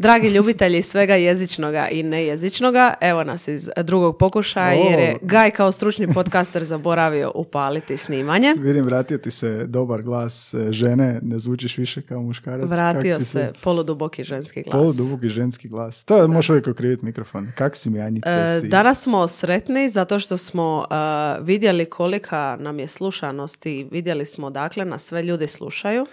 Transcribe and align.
Dragi 0.00 0.28
ljubitelji 0.28 0.82
svega 0.82 1.14
jezičnoga 1.14 1.88
i 1.88 2.02
nejezičnoga, 2.02 2.94
evo 3.00 3.24
nas 3.24 3.48
iz 3.48 3.70
drugog 3.76 4.18
pokušaja 4.18 4.72
jer 4.72 4.98
je 4.98 5.16
Gaj 5.22 5.50
kao 5.50 5.72
stručni 5.72 6.14
podcaster 6.14 6.64
zaboravio 6.64 7.32
upaliti 7.34 7.96
snimanje. 7.96 8.54
Vidim, 8.58 8.84
vratio 8.84 9.18
ti 9.18 9.30
se 9.30 9.66
dobar 9.66 10.02
glas 10.02 10.54
e, 10.54 10.72
žene, 10.72 11.20
ne 11.22 11.38
zvučiš 11.38 11.78
više 11.78 12.02
kao 12.02 12.22
muškarac. 12.22 12.70
Vratio 12.70 13.20
se 13.20 13.52
poluduboki 13.62 14.24
ženski 14.24 14.62
glas. 14.62 14.72
Poluduboki 14.72 15.28
ženski 15.28 15.68
glas. 15.68 16.04
To 16.04 16.28
možeš 16.28 16.50
uvijek 16.50 16.66
okriviti 16.66 17.04
mikrofon. 17.04 17.52
Kak 17.54 17.76
si 17.76 17.90
mi, 17.90 18.00
Anjice? 18.00 18.28
E, 18.30 18.60
danas 18.62 19.02
smo 19.02 19.28
sretni 19.28 19.88
zato 19.88 20.18
što 20.18 20.36
smo 20.36 20.86
e, 20.90 20.94
vidjeli 21.42 21.86
kolika 21.86 22.56
nam 22.60 22.78
je 22.78 22.86
slušanost 22.86 23.66
i 23.66 23.86
vidjeli 23.90 24.24
smo 24.24 24.50
dakle 24.50 24.84
na 24.84 24.98
sve 24.98 25.22
ljudi 25.22 25.46
slušaju 25.46 26.06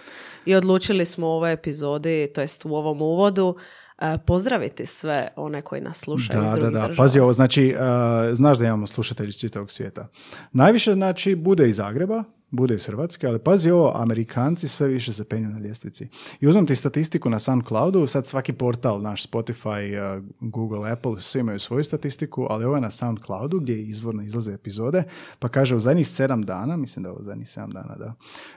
i 0.48 0.54
odlučili 0.54 1.06
smo 1.06 1.26
u 1.26 1.30
ovoj 1.30 1.52
epizodi, 1.52 2.30
to 2.34 2.40
jest 2.40 2.64
u 2.64 2.74
ovom 2.74 3.02
uvodu, 3.02 3.56
e, 3.98 4.18
pozdraviti 4.26 4.86
sve 4.86 5.28
one 5.36 5.62
koji 5.62 5.80
nas 5.80 5.98
slušaju 5.98 6.40
da, 6.40 6.46
iz 6.46 6.52
Da, 6.52 6.70
da, 6.70 6.88
Pazi 6.96 7.20
ovo, 7.20 7.32
znači, 7.32 7.74
uh, 7.76 8.36
znaš 8.36 8.58
da 8.58 8.64
imamo 8.64 8.86
slušatelji 8.86 9.28
iz 9.28 9.38
čitavog 9.38 9.70
svijeta. 9.70 10.08
Najviše, 10.52 10.94
znači, 10.94 11.34
bude 11.34 11.68
iz 11.68 11.76
Zagreba, 11.76 12.24
bude 12.50 12.74
iz 12.74 12.86
Hrvatske, 12.86 13.26
ali 13.26 13.38
pazi 13.38 13.70
ovo, 13.70 13.92
Amerikanci 13.94 14.68
sve 14.68 14.88
više 14.88 15.12
se 15.12 15.24
penju 15.24 15.48
na 15.48 15.58
ljestvici. 15.58 16.08
I 16.40 16.48
uzmem 16.48 16.66
ti 16.66 16.74
statistiku 16.74 17.30
na 17.30 17.38
SoundCloudu, 17.38 18.06
sad 18.06 18.26
svaki 18.26 18.52
portal, 18.52 19.02
naš 19.02 19.26
Spotify, 19.30 20.16
uh, 20.16 20.24
Google, 20.40 20.92
Apple, 20.92 21.20
svi 21.20 21.40
imaju 21.40 21.58
svoju 21.58 21.84
statistiku, 21.84 22.46
ali 22.50 22.64
ovo 22.64 22.74
je 22.74 22.80
na 22.80 22.90
SoundCloudu 22.90 23.60
gdje 23.60 23.82
izvorno 23.82 24.22
izlaze 24.22 24.52
epizode, 24.52 25.04
pa 25.38 25.48
kaže 25.48 25.76
u 25.76 25.80
zadnjih 25.80 26.08
sedam 26.08 26.42
dana, 26.42 26.76
mislim 26.76 27.02
da 27.02 27.08
je 27.08 27.14
u 27.14 27.24
zadnjih 27.24 27.48
sedam 27.48 27.70
dana, 27.70 27.94
da, 27.98 28.14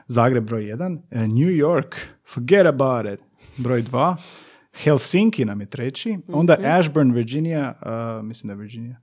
Zagreb 0.07 0.43
broj 0.43 0.67
jedan, 0.67 0.93
uh, 0.93 1.21
New 1.21 1.49
York, 1.49 1.95
forget 2.33 2.65
about 2.65 3.13
it, 3.13 3.19
broj 3.57 3.81
dva, 3.81 4.17
Helsinki 4.73 5.45
nam 5.45 5.61
je 5.61 5.65
treći, 5.65 6.17
onda 6.27 6.57
mm 6.59 6.65
Ashburn, 6.65 7.11
Virginia, 7.11 7.73
uh, 7.81 8.25
mislim 8.25 8.47
da 8.47 8.53
je 8.53 8.57
Virginia, 8.57 8.99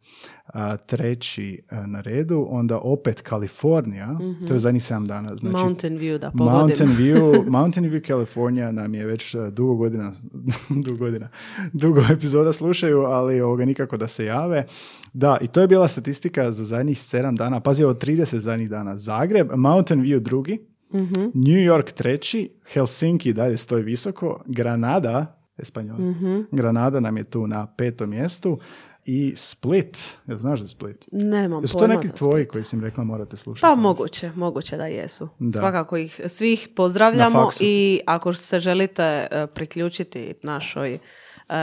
uh, 0.55 0.61
treći 0.87 1.63
uh, 1.71 1.87
na 1.87 2.01
redu, 2.01 2.47
onda 2.51 2.79
opet 2.79 3.21
Kalifornija, 3.21 4.13
mm-hmm. 4.13 4.47
to 4.47 4.53
je 4.53 4.59
zadnjih 4.59 4.83
7 4.83 5.07
dana. 5.07 5.37
Znači, 5.37 5.57
Mountain 5.57 5.99
View, 5.99 6.19
da 6.19 6.31
pogodim. 6.31 6.55
Mountain 6.55 6.91
View, 6.99 7.51
Mountain 7.51 7.91
View, 7.91 8.07
California 8.07 8.73
nam 8.73 8.95
je 8.95 9.07
već 9.07 9.35
uh, 9.35 9.49
dugo 9.49 9.75
godina, 9.75 10.13
dugo 10.85 10.99
godina, 10.99 11.29
dugo 11.73 12.01
epizoda 12.13 12.53
slušaju, 12.53 13.01
ali 13.01 13.41
ovoga 13.41 13.65
nikako 13.65 13.97
da 13.97 14.07
se 14.07 14.25
jave. 14.25 14.65
Da, 15.13 15.39
i 15.41 15.47
to 15.47 15.61
je 15.61 15.67
bila 15.67 15.89
statistika 15.89 16.53
za 16.53 16.65
zadnjih 16.65 16.97
7 16.97 17.37
dana, 17.37 17.61
pazi 17.61 17.85
od 17.85 18.05
30 18.05 18.37
zadnjih 18.37 18.71
dana. 18.71 18.99
Zagreb, 18.99 19.49
Mountain 19.55 20.03
View 20.03 20.19
drugi, 20.19 20.59
mm-hmm. 20.95 21.31
New 21.35 21.61
York 21.73 21.93
treći, 21.93 22.51
Helsinki 22.73 23.33
dalje 23.33 23.57
stoji 23.57 23.83
visoko, 23.83 24.43
Granada 24.47 25.38
Espanjol. 25.59 25.99
mm 25.99 26.47
Granada 26.53 27.01
nam 27.01 27.17
je 27.17 27.25
tu 27.25 27.47
na 27.47 27.67
petom 27.77 28.11
mjestu 28.11 28.59
i 29.05 29.33
Split. 29.37 30.17
Jel 30.27 30.39
znaš 30.39 30.61
za 30.61 30.69
Split? 30.69 31.05
Nemam 31.13 31.65
Jesu 31.65 31.79
to 31.79 31.87
neki 31.87 32.09
tvoji 32.09 32.47
koji 32.47 32.65
si 32.65 32.77
im 32.77 32.85
rekla 32.85 33.05
morate 33.05 33.37
slušati? 33.37 33.63
Pa 33.63 33.75
moguće, 33.75 34.31
moguće 34.35 34.77
da 34.77 34.87
jesu. 34.87 35.29
Da. 35.39 35.59
Svakako 35.59 35.97
ih 35.97 36.21
svih 36.27 36.69
pozdravljamo 36.77 37.51
i 37.61 38.01
ako 38.07 38.33
se 38.33 38.59
želite 38.59 39.27
uh, 39.31 39.51
priključiti 39.55 40.35
našoj 40.43 40.95
uh, 40.95 41.55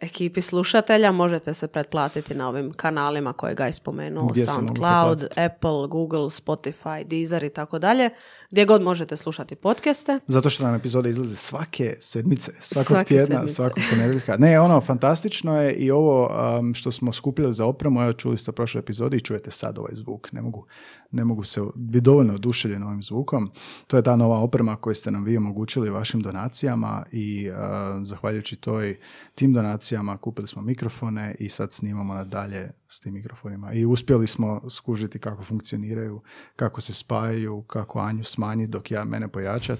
ekipi 0.00 0.40
slušatelja, 0.40 1.12
možete 1.12 1.54
se 1.54 1.68
pretplatiti 1.68 2.34
na 2.34 2.48
ovim 2.48 2.72
kanalima 2.72 3.32
koje 3.32 3.54
ga 3.54 3.66
je 3.66 3.72
spomenuo, 3.72 4.30
SoundCloud, 4.54 5.22
Apple, 5.36 5.88
Google, 5.88 6.30
Spotify, 6.30 7.04
Deezer 7.04 7.44
i 7.44 7.50
tako 7.50 7.78
dalje, 7.78 8.10
gdje 8.54 8.64
god 8.64 8.82
možete 8.82 9.16
slušati 9.16 9.56
podcaste. 9.56 10.20
Zato 10.28 10.50
što 10.50 10.64
nam 10.64 10.74
epizode 10.74 11.10
izlaze 11.10 11.36
svake 11.36 11.96
sedmice, 12.00 12.52
svakog 12.60 12.86
svake 12.86 13.08
tjedna, 13.08 13.36
sedmice. 13.36 13.54
svakog 13.54 13.82
ponedjeljka. 13.90 14.36
Ne, 14.36 14.60
ono, 14.60 14.80
fantastično 14.80 15.62
je 15.62 15.72
i 15.72 15.90
ovo 15.90 16.30
um, 16.58 16.74
što 16.74 16.92
smo 16.92 17.12
skupili 17.12 17.54
za 17.54 17.66
opremu, 17.66 18.02
evo 18.02 18.12
čuli 18.12 18.36
ste 18.36 18.52
prošle 18.52 18.78
epizode 18.78 19.16
i 19.16 19.20
čujete 19.20 19.50
sad 19.50 19.78
ovaj 19.78 19.92
zvuk, 19.94 20.32
ne 20.32 20.42
mogu, 20.42 20.66
ne 21.10 21.24
mogu 21.24 21.44
se 21.44 21.60
biti 21.74 22.00
dovoljno 22.00 22.34
oduševljeni 22.34 22.84
ovim 22.84 23.02
zvukom. 23.02 23.50
To 23.86 23.96
je 23.96 24.02
ta 24.02 24.16
nova 24.16 24.38
oprema 24.38 24.76
koju 24.76 24.94
ste 24.94 25.10
nam 25.10 25.24
vi 25.24 25.36
omogućili 25.36 25.90
vašim 25.90 26.20
donacijama 26.20 27.04
i 27.12 27.48
uh, 27.50 27.56
zahvaljujući 28.02 28.56
toj 28.56 28.98
tim 29.34 29.52
donacijama 29.52 30.16
kupili 30.16 30.48
smo 30.48 30.62
mikrofone 30.62 31.34
i 31.38 31.48
sad 31.48 31.72
snimamo 31.72 32.14
nadalje 32.14 32.70
s 32.88 33.00
tim 33.00 33.14
mikrofonima. 33.14 33.72
I 33.72 33.84
uspjeli 33.84 34.26
smo 34.26 34.70
skužiti 34.70 35.18
kako 35.18 35.44
funkcioniraju, 35.44 36.20
kako 36.56 36.80
se 36.80 36.94
spajaju, 36.94 37.62
kako 37.62 37.98
Anju 37.98 38.24
smanjiti 38.24 38.70
dok 38.70 38.90
ja 38.90 39.04
mene 39.04 39.28
pojačat. 39.28 39.78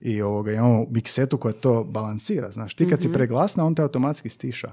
I 0.00 0.22
ovoga, 0.22 0.52
imamo 0.52 0.86
miksetu 0.90 1.38
koja 1.38 1.52
to 1.52 1.84
balansira. 1.84 2.50
Znaš, 2.50 2.74
ti 2.74 2.88
kad 2.88 3.02
si 3.02 3.08
mhm. 3.08 3.14
preglasna, 3.14 3.64
on 3.64 3.74
te 3.74 3.82
automatski 3.82 4.28
stiša 4.28 4.72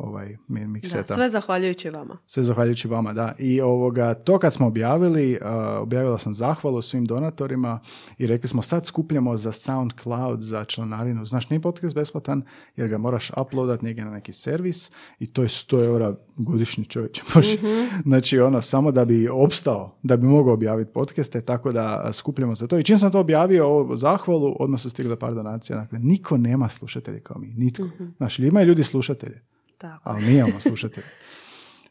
ovaj 0.00 0.36
mikseta. 0.48 1.04
Da, 1.08 1.14
sve 1.14 1.30
zahvaljujući 1.30 1.90
vama. 1.90 2.18
Sve 2.26 2.42
zahvaljujući 2.42 2.88
vama, 2.88 3.12
da. 3.12 3.34
I 3.38 3.60
ovoga, 3.60 4.14
to 4.14 4.38
kad 4.38 4.52
smo 4.52 4.66
objavili, 4.66 5.38
uh, 5.42 5.48
objavila 5.82 6.18
sam 6.18 6.34
zahvalu 6.34 6.82
svim 6.82 7.04
donatorima 7.04 7.80
i 8.18 8.26
rekli 8.26 8.48
smo 8.48 8.62
sad 8.62 8.86
skupljamo 8.86 9.36
za 9.36 9.52
SoundCloud, 9.52 10.42
za 10.42 10.64
članarinu. 10.64 11.24
Znaš, 11.24 11.50
nije 11.50 11.60
podcast 11.60 11.94
besplatan 11.94 12.42
jer 12.76 12.88
ga 12.88 12.98
moraš 12.98 13.30
uploadat 13.40 13.82
njega 13.82 14.04
na 14.04 14.10
neki 14.10 14.32
servis 14.32 14.90
i 15.18 15.26
to 15.26 15.42
je 15.42 15.48
100 15.48 15.84
eura 15.84 16.14
godišnji 16.36 16.84
čovječ. 16.84 17.22
mm 17.22 17.88
Znači, 18.02 18.38
ono, 18.38 18.60
samo 18.60 18.92
da 18.92 19.04
bi 19.04 19.28
opstao, 19.28 19.98
da 20.02 20.16
bi 20.16 20.26
mogao 20.26 20.54
objaviti 20.54 20.92
podcaste, 20.92 21.40
tako 21.40 21.72
da 21.72 22.10
skupljamo 22.12 22.54
za 22.54 22.66
to. 22.66 22.78
I 22.78 22.84
čim 22.84 22.98
sam 22.98 23.12
to 23.12 23.20
objavio, 23.20 23.66
ovo 23.66 23.96
zahvalu, 23.96 24.56
odmah 24.60 24.80
su 24.80 24.90
stigle 24.90 25.18
par 25.18 25.34
donacija. 25.34 25.78
Dakle, 25.78 25.98
niko 25.98 26.36
nema 26.36 26.68
slušatelje 26.68 27.20
kao 27.20 27.38
mi, 27.38 27.54
nitko. 27.56 27.82
mm 27.84 28.14
Znaš, 28.16 28.38
imaju 28.38 28.66
ljudi 28.66 28.82
slušatelje. 28.84 29.42
Tako. 29.78 30.02
Ali 30.04 30.24
mi 30.24 30.32
imamo 30.32 30.60
slušatelje. 30.60 31.06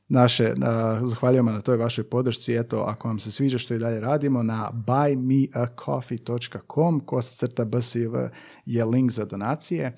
Naše, 0.09 0.53
zahvaljujemo 1.03 1.52
na 1.52 1.62
toj 1.62 1.78
vašoj 1.78 2.03
podršci. 2.03 2.53
Eto, 2.53 2.80
ako 2.80 3.08
vam 3.08 3.20
se 3.20 3.31
sviđa 3.31 3.58
što 3.58 3.74
i 3.74 3.80
dalje 3.80 4.00
radimo, 4.00 4.44
na 4.44 4.72
buymeacoffee.com 4.74 7.00
kost 7.00 7.38
crta 7.38 7.66
bsiv 7.66 8.12
je 8.67 8.85
link 8.85 9.11
za 9.11 9.25
donacije. 9.25 9.95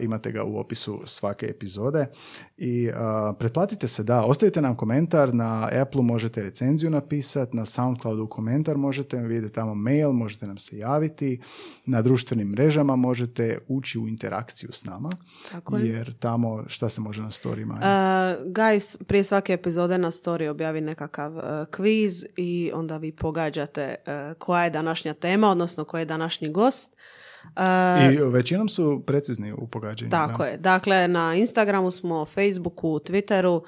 imate 0.00 0.32
ga 0.32 0.44
u 0.44 0.58
opisu 0.58 1.00
svake 1.04 1.46
epizode. 1.46 2.06
I 2.56 2.90
pretplatite 3.38 3.88
se, 3.88 4.02
da, 4.02 4.22
ostavite 4.22 4.62
nam 4.62 4.76
komentar, 4.76 5.34
na 5.34 5.68
Apple 5.82 6.02
možete 6.02 6.42
recenziju 6.42 6.90
napisati, 6.90 7.56
na 7.56 7.64
Soundcloudu 7.64 8.28
komentar 8.28 8.76
možete 8.76 9.16
vidjeti 9.16 9.54
tamo 9.54 9.74
mail, 9.74 10.12
možete 10.12 10.46
nam 10.46 10.58
se 10.58 10.78
javiti, 10.78 11.40
na 11.86 12.02
društvenim 12.02 12.48
mrežama 12.48 12.96
možete 12.96 13.58
ući 13.68 13.98
u 13.98 14.08
interakciju 14.08 14.72
s 14.72 14.84
nama. 14.84 15.10
Tako 15.52 15.76
je. 15.76 15.88
Jer 15.88 16.12
tamo 16.12 16.64
šta 16.66 16.88
se 16.88 17.00
može 17.00 17.22
na 17.22 17.30
storijima? 17.30 17.74
Uh, 17.74 17.80
guys, 18.52 19.04
prije 19.04 19.24
svake 19.24 19.52
epizode 19.52 19.98
na 19.98 20.10
story 20.10 20.48
objavi 20.48 20.80
nekakav 20.80 21.36
uh, 21.36 21.42
kviz 21.70 22.24
i 22.36 22.70
onda 22.74 22.96
vi 22.96 23.12
pogađate 23.12 23.94
uh, 23.98 24.38
koja 24.38 24.64
je 24.64 24.70
današnja 24.70 25.14
tema, 25.14 25.50
odnosno 25.50 25.84
koji 25.84 26.00
je 26.00 26.04
današnji 26.06 26.50
gost. 26.52 26.96
Uh, 27.56 28.14
I 28.14 28.16
većinom 28.16 28.68
su 28.68 29.02
precizni 29.06 29.52
u 29.52 29.66
pogađanju. 29.66 30.10
Tako 30.10 30.44
je. 30.44 30.56
Dakle, 30.56 31.08
na 31.08 31.34
Instagramu 31.34 31.90
smo, 31.90 32.24
Facebooku, 32.24 32.88
Twitteru 32.88 33.62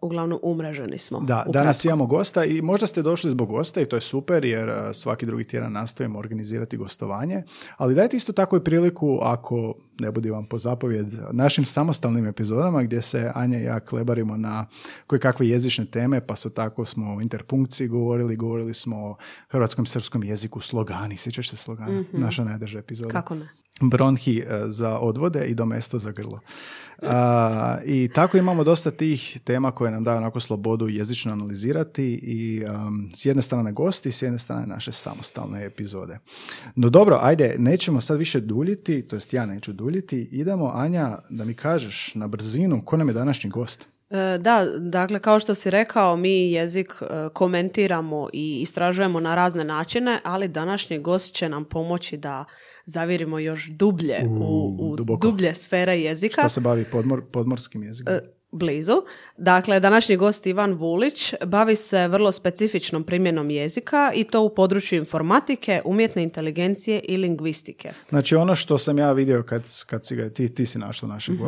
uglavnom 0.00 0.38
umreženi 0.42 0.98
smo. 0.98 1.20
Da, 1.20 1.44
danas 1.48 1.84
imamo 1.84 2.06
gosta 2.06 2.44
i 2.44 2.62
možda 2.62 2.86
ste 2.86 3.02
došli 3.02 3.30
zbog 3.30 3.48
gosta 3.48 3.80
i 3.80 3.86
to 3.86 3.96
je 3.96 4.00
super 4.00 4.44
jer 4.44 4.72
svaki 4.92 5.26
drugi 5.26 5.44
tjedan 5.44 5.72
nastojimo 5.72 6.18
organizirati 6.18 6.76
gostovanje, 6.76 7.42
ali 7.76 7.94
dajte 7.94 8.16
isto 8.16 8.32
tako 8.32 8.56
i 8.56 8.64
priliku 8.64 9.18
ako 9.22 9.74
ne 10.00 10.10
budi 10.10 10.30
vam 10.30 10.46
po 10.46 10.58
zapovjed 10.58 11.06
našim 11.32 11.64
samostalnim 11.64 12.26
epizodama 12.26 12.82
gdje 12.82 13.02
se 13.02 13.32
Anja 13.34 13.58
i 13.58 13.64
ja 13.64 13.80
klebarimo 13.80 14.36
na 14.36 14.66
koje 15.06 15.20
kakve 15.20 15.48
jezične 15.48 15.84
teme, 15.84 16.26
pa 16.26 16.36
su 16.36 16.50
tako 16.50 16.84
smo 16.84 17.16
o 17.16 17.20
interpunkciji 17.20 17.88
govorili, 17.88 18.36
govorili 18.36 18.74
smo 18.74 18.96
o 18.96 19.16
hrvatskom 19.48 19.84
i 19.84 19.88
srpskom 19.88 20.24
jeziku, 20.24 20.60
slogani, 20.60 21.16
sjećaš 21.16 21.50
se 21.50 21.56
slogana? 21.56 22.00
mm 22.00 22.06
Naša 22.12 22.44
najdrža 22.44 22.78
epizoda. 22.78 23.12
Kako 23.12 23.34
ne? 23.34 23.48
Bronhi 23.80 24.42
uh, 24.42 24.46
za 24.66 24.98
odvode 24.98 25.44
i 25.44 25.54
domesto 25.54 25.98
za 25.98 26.12
grlo. 26.12 26.40
I 27.84 28.08
tako 28.14 28.36
imamo 28.36 28.64
dosta 28.64 28.90
tih 28.90 29.38
tema 29.44 29.72
koje 29.72 29.90
nam 29.90 30.04
daju 30.04 30.18
onako 30.18 30.40
slobodu 30.40 30.88
jezično 30.88 31.32
analizirati 31.32 32.04
i 32.22 32.64
um, 32.64 33.10
s 33.14 33.26
jedne 33.26 33.42
strane 33.42 33.72
gosti, 33.72 34.12
s 34.12 34.22
jedne 34.22 34.38
strane 34.38 34.66
naše 34.66 34.92
samostalne 34.92 35.66
epizode. 35.66 36.18
No 36.76 36.88
dobro, 36.88 37.18
ajde, 37.22 37.54
nećemo 37.58 38.00
sad 38.00 38.18
više 38.18 38.40
duljiti, 38.40 39.08
to 39.08 39.16
jest 39.16 39.34
ja 39.34 39.46
neću 39.46 39.72
duljiti, 39.72 40.28
idemo 40.32 40.72
Anja 40.74 41.18
da 41.30 41.44
mi 41.44 41.54
kažeš 41.54 42.14
na 42.14 42.28
brzinu 42.28 42.82
ko 42.84 42.96
nam 42.96 43.08
je 43.08 43.14
današnji 43.14 43.50
gost. 43.50 43.86
E, 44.10 44.38
da, 44.38 44.66
dakle 44.78 45.18
kao 45.18 45.40
što 45.40 45.54
si 45.54 45.70
rekao, 45.70 46.16
mi 46.16 46.52
jezik 46.52 46.94
e, 47.00 47.28
komentiramo 47.32 48.28
i 48.32 48.60
istražujemo 48.60 49.20
na 49.20 49.34
razne 49.34 49.64
načine, 49.64 50.20
ali 50.24 50.48
današnji 50.48 50.98
gost 50.98 51.34
će 51.34 51.48
nam 51.48 51.64
pomoći 51.64 52.16
da 52.16 52.44
zavirimo 52.90 53.38
još 53.38 53.68
dublje 53.68 54.26
u, 54.40 54.96
u 55.10 55.16
dublje 55.16 55.54
sfere 55.54 56.00
jezika. 56.00 56.40
Što 56.40 56.48
se 56.48 56.60
bavi 56.60 56.84
podmor, 56.84 57.24
podmorskim 57.32 57.82
jezikom? 57.82 58.14
Blizu. 58.52 59.02
Dakle, 59.36 59.80
današnji 59.80 60.16
gost 60.16 60.46
Ivan 60.46 60.72
Vulić 60.72 61.34
bavi 61.46 61.76
se 61.76 62.08
vrlo 62.08 62.32
specifičnom 62.32 63.04
primjenom 63.04 63.50
jezika 63.50 64.12
i 64.14 64.24
to 64.24 64.42
u 64.42 64.54
području 64.54 64.98
informatike, 64.98 65.82
umjetne 65.84 66.22
inteligencije 66.22 67.00
i 67.08 67.16
lingvistike. 67.16 67.92
Znači 68.08 68.36
ono 68.36 68.54
što 68.54 68.78
sam 68.78 68.98
ja 68.98 69.12
vidio 69.12 69.42
kad, 69.42 69.62
kad 69.86 70.06
si 70.06 70.16
ga, 70.16 70.30
ti, 70.30 70.54
ti 70.54 70.66
si 70.66 70.78
našla 70.78 71.08
našeg 71.08 71.34
mm 71.34 71.40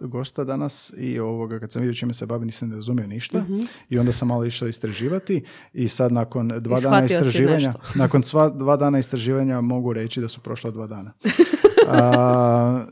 gosta, 0.00 0.44
danas 0.44 0.92
i 0.98 1.18
ovoga, 1.18 1.58
kad 1.58 1.72
sam 1.72 1.82
vidio 1.82 1.94
čime 1.94 2.14
se 2.14 2.26
bavi 2.26 2.46
nisam 2.46 2.68
ne 2.68 2.74
razumio 2.74 3.06
ništa 3.06 3.38
mhm. 3.40 3.60
i 3.88 3.98
onda 3.98 4.12
sam 4.12 4.28
malo 4.28 4.44
išao 4.44 4.68
istraživati 4.68 5.44
i 5.72 5.88
sad 5.88 6.12
nakon 6.12 6.48
dva 6.48 6.80
dana 6.80 7.04
istraživanja 7.04 7.72
nakon 7.94 8.22
sva 8.22 8.48
dva 8.48 8.76
dana 8.76 8.98
istraživanja 8.98 9.60
mogu 9.60 9.92
reći 9.92 10.20
da 10.20 10.28
su 10.28 10.40
prošla 10.40 10.70
dva 10.70 10.86
dana. 10.86 11.12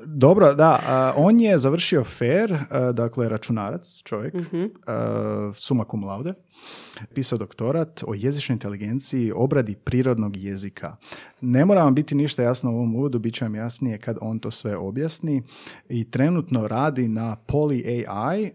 dobro, 0.06 0.54
da, 0.54 1.12
on 1.16 1.40
je 1.40 1.58
završio 1.58 2.04
FAIR, 2.04 2.58
dakle 2.92 3.28
računarac, 3.28 4.02
čovjek, 4.02 4.34
uh-huh. 4.34 5.52
suma 5.54 5.84
cum 5.90 6.04
laude, 6.04 6.34
pisao 7.14 7.38
doktorat 7.38 8.02
o 8.06 8.14
jezičnoj 8.14 8.54
inteligenciji, 8.54 9.32
obradi 9.34 9.74
prirodnog 9.74 10.36
jezika. 10.36 10.96
Ne 11.40 11.64
mora 11.64 11.84
vam 11.84 11.94
biti 11.94 12.14
ništa 12.14 12.42
jasno 12.42 12.72
u 12.72 12.74
ovom 12.74 12.96
uvodu, 12.96 13.18
bit 13.18 13.34
će 13.34 13.44
vam 13.44 13.54
jasnije 13.54 13.98
kad 13.98 14.18
on 14.20 14.38
to 14.38 14.50
sve 14.50 14.76
objasni 14.76 15.42
i 15.88 16.10
trenutno 16.10 16.68
radi 16.68 17.08
na 17.08 17.36
Poly 17.48 18.04
AI. 18.08 18.50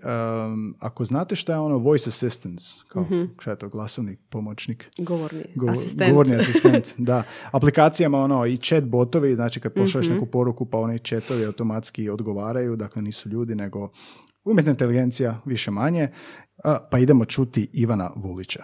ako 0.80 1.06
znate 1.06 1.36
šta 1.36 1.54
je 1.54 1.60
ono 1.60 1.78
voice 1.78 2.10
assistance, 2.10 2.66
kao 2.88 3.02
uh 3.02 3.08
šta 3.40 3.52
je 3.52 3.58
to 3.58 3.70
glasovni 3.70 4.18
pomoćnik? 4.30 4.90
Govorni 4.98 5.44
asistent. 5.70 6.12
Govorni 6.12 6.36
asistent, 6.36 6.94
da. 6.98 7.24
Aplikacijama 7.52 8.20
ono 8.20 8.46
i 8.46 8.58
chat 8.58 8.84
botovi, 8.84 9.36
znači 9.36 9.60
kad 9.60 9.74
pošalješ 9.74 10.08
uh 10.08 10.14
neku 10.14 10.26
poruku 10.26 10.66
pa 10.66 10.78
oni 10.78 11.00
chatovi 11.00 11.46
automatski 11.46 12.10
odgovaraju, 12.10 12.76
dakle 12.76 13.02
nisu 13.02 13.30
ljudi 13.30 13.56
nego 13.56 13.90
umjetna 14.44 14.72
inteligencija 14.72 15.42
više 15.46 15.72
manje. 15.72 16.10
Pa 16.92 17.00
idemo 17.00 17.26
čuti 17.26 17.70
Ivana 17.74 18.12
Vulića. 18.16 18.64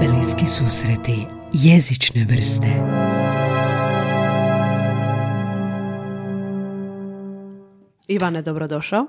Bliski 0.00 0.46
susreti 0.46 1.41
jezične 1.52 2.24
vrste. 2.24 2.66
Ivane, 8.08 8.42
dobrodošao. 8.42 9.06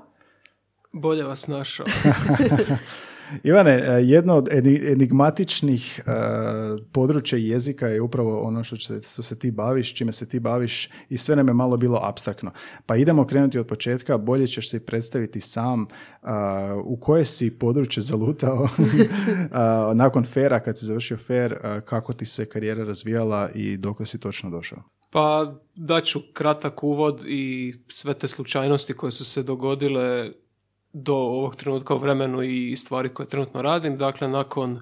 Bolje 0.92 1.24
vas 1.24 1.46
našao. 1.46 1.86
Ivane, 3.42 3.72
e, 3.72 4.02
jedno 4.02 4.34
od 4.34 4.48
enigmatičnih 4.88 6.00
e, 6.06 6.12
područja 6.92 7.38
jezika 7.38 7.86
je 7.86 8.00
upravo 8.00 8.40
ono 8.40 8.64
što, 8.64 8.76
će, 8.76 9.02
što 9.12 9.22
se 9.22 9.38
ti 9.38 9.50
baviš, 9.50 9.94
čime 9.94 10.12
se 10.12 10.28
ti 10.28 10.40
baviš 10.40 10.88
i 11.08 11.16
sve 11.16 11.36
nam 11.36 11.48
je 11.48 11.54
malo 11.54 11.76
bilo 11.76 12.00
abstraktno. 12.02 12.50
Pa 12.86 12.96
idemo 12.96 13.26
krenuti 13.26 13.58
od 13.58 13.66
početka, 13.66 14.18
bolje 14.18 14.46
ćeš 14.46 14.70
se 14.70 14.86
predstaviti 14.86 15.40
sam 15.40 15.82
e, 15.82 15.86
u 16.84 16.96
koje 16.96 17.24
si 17.24 17.50
područje 17.50 18.02
zalutao 18.02 18.68
nakon 19.94 20.24
fera, 20.24 20.60
kad 20.60 20.78
si 20.78 20.86
završio 20.86 21.16
fer, 21.16 21.56
kako 21.84 22.12
ti 22.12 22.26
se 22.26 22.46
karijera 22.46 22.84
razvijala 22.84 23.50
i 23.54 23.76
dok 23.76 24.06
si 24.06 24.20
točno 24.20 24.50
došao? 24.50 24.82
Pa 25.10 25.54
daću 25.74 26.20
kratak 26.32 26.84
uvod 26.84 27.24
i 27.26 27.74
sve 27.88 28.14
te 28.14 28.28
slučajnosti 28.28 28.92
koje 28.92 29.12
su 29.12 29.24
se 29.24 29.42
dogodile 29.42 30.32
do 30.94 31.14
ovog 31.14 31.56
trenutka 31.56 31.94
u 31.94 31.98
vremenu 31.98 32.42
i 32.42 32.76
stvari 32.76 33.08
koje 33.08 33.28
trenutno 33.28 33.62
radim. 33.62 33.98
Dakle, 33.98 34.28
nakon 34.28 34.80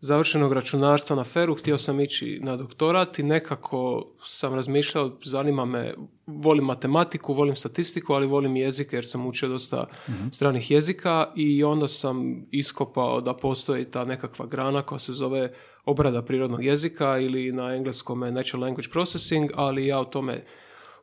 završenog 0.00 0.52
računarstva 0.52 1.16
na 1.16 1.24
feru 1.24 1.54
htio 1.54 1.78
sam 1.78 2.00
ići 2.00 2.40
na 2.42 2.56
doktorat 2.56 3.18
i 3.18 3.22
nekako 3.22 4.06
sam 4.22 4.54
razmišljao, 4.54 5.16
zanima 5.22 5.64
me, 5.64 5.94
volim 6.26 6.64
matematiku, 6.64 7.34
volim 7.34 7.56
statistiku, 7.56 8.12
ali 8.12 8.26
volim 8.26 8.56
jezike 8.56 8.96
jer 8.96 9.06
sam 9.06 9.26
učio 9.26 9.48
dosta 9.48 9.86
mhm. 10.08 10.28
stranih 10.32 10.70
jezika 10.70 11.32
i 11.36 11.64
onda 11.64 11.88
sam 11.88 12.46
iskopao 12.50 13.20
da 13.20 13.34
postoji 13.34 13.84
ta 13.84 14.04
nekakva 14.04 14.46
grana 14.46 14.82
koja 14.82 14.98
se 14.98 15.12
zove 15.12 15.52
obrada 15.84 16.22
prirodnog 16.22 16.64
jezika 16.64 17.18
ili 17.18 17.52
na 17.52 17.74
engleskom 17.74 18.20
natural 18.20 18.62
language 18.62 18.88
processing, 18.92 19.50
ali 19.54 19.86
ja 19.86 20.00
o 20.00 20.04
tome 20.04 20.44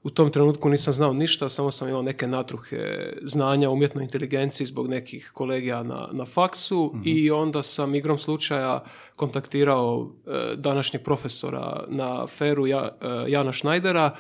u 0.04 0.10
tom 0.10 0.32
trenutku 0.32 0.70
nisam 0.70 0.94
znao 0.94 1.14
ništa, 1.14 1.50
samo 1.50 1.72
sam 1.72 1.90
imao 1.90 2.02
neke 2.02 2.28
natruhe 2.28 3.14
znanja 3.22 3.70
umjetnoj 3.70 4.04
inteligenciji 4.04 4.68
zbog 4.68 4.88
nekih 4.88 5.32
kolegija 5.34 5.84
na, 5.84 6.10
na 6.12 6.26
faksu 6.26 6.92
mhm. 6.94 7.02
i 7.06 7.32
onda 7.32 7.64
sam 7.64 7.96
igrom 7.96 8.18
slučaja 8.18 8.84
kontaktirao 9.16 10.12
e, 10.28 10.56
današnjeg 10.56 11.04
profesora 11.04 11.84
na 11.88 12.28
feru 12.28 12.68
ja, 12.68 12.98
e, 13.02 13.08
Jana 13.28 13.54
Schneidera 13.54 14.16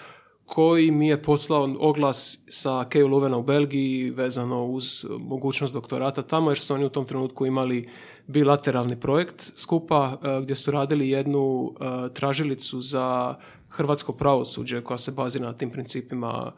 koji 0.45 0.91
mi 0.91 1.07
je 1.07 1.21
poslao 1.21 1.75
oglas 1.79 2.39
sa 2.47 2.85
KU 2.93 3.07
Luvena 3.07 3.37
u 3.37 3.43
Belgiji 3.43 4.09
vezano 4.09 4.65
uz 4.65 5.05
mogućnost 5.19 5.73
doktorata 5.73 6.21
tamo 6.21 6.51
jer 6.51 6.59
su 6.59 6.73
oni 6.73 6.85
u 6.85 6.89
tom 6.89 7.05
trenutku 7.05 7.45
imali 7.45 7.89
bilateralni 8.27 8.99
projekt 8.99 9.51
skupa 9.55 10.17
e, 10.23 10.41
gdje 10.41 10.55
su 10.55 10.71
radili 10.71 11.09
jednu 11.09 11.73
tražilicu 12.13 12.81
za 12.81 13.35
hrvatsko 13.69 14.13
pravosuđe 14.13 14.81
koja 14.81 14.97
se 14.97 15.11
bazira 15.11 15.45
na 15.45 15.53
tim 15.53 15.69
principima 15.69 16.51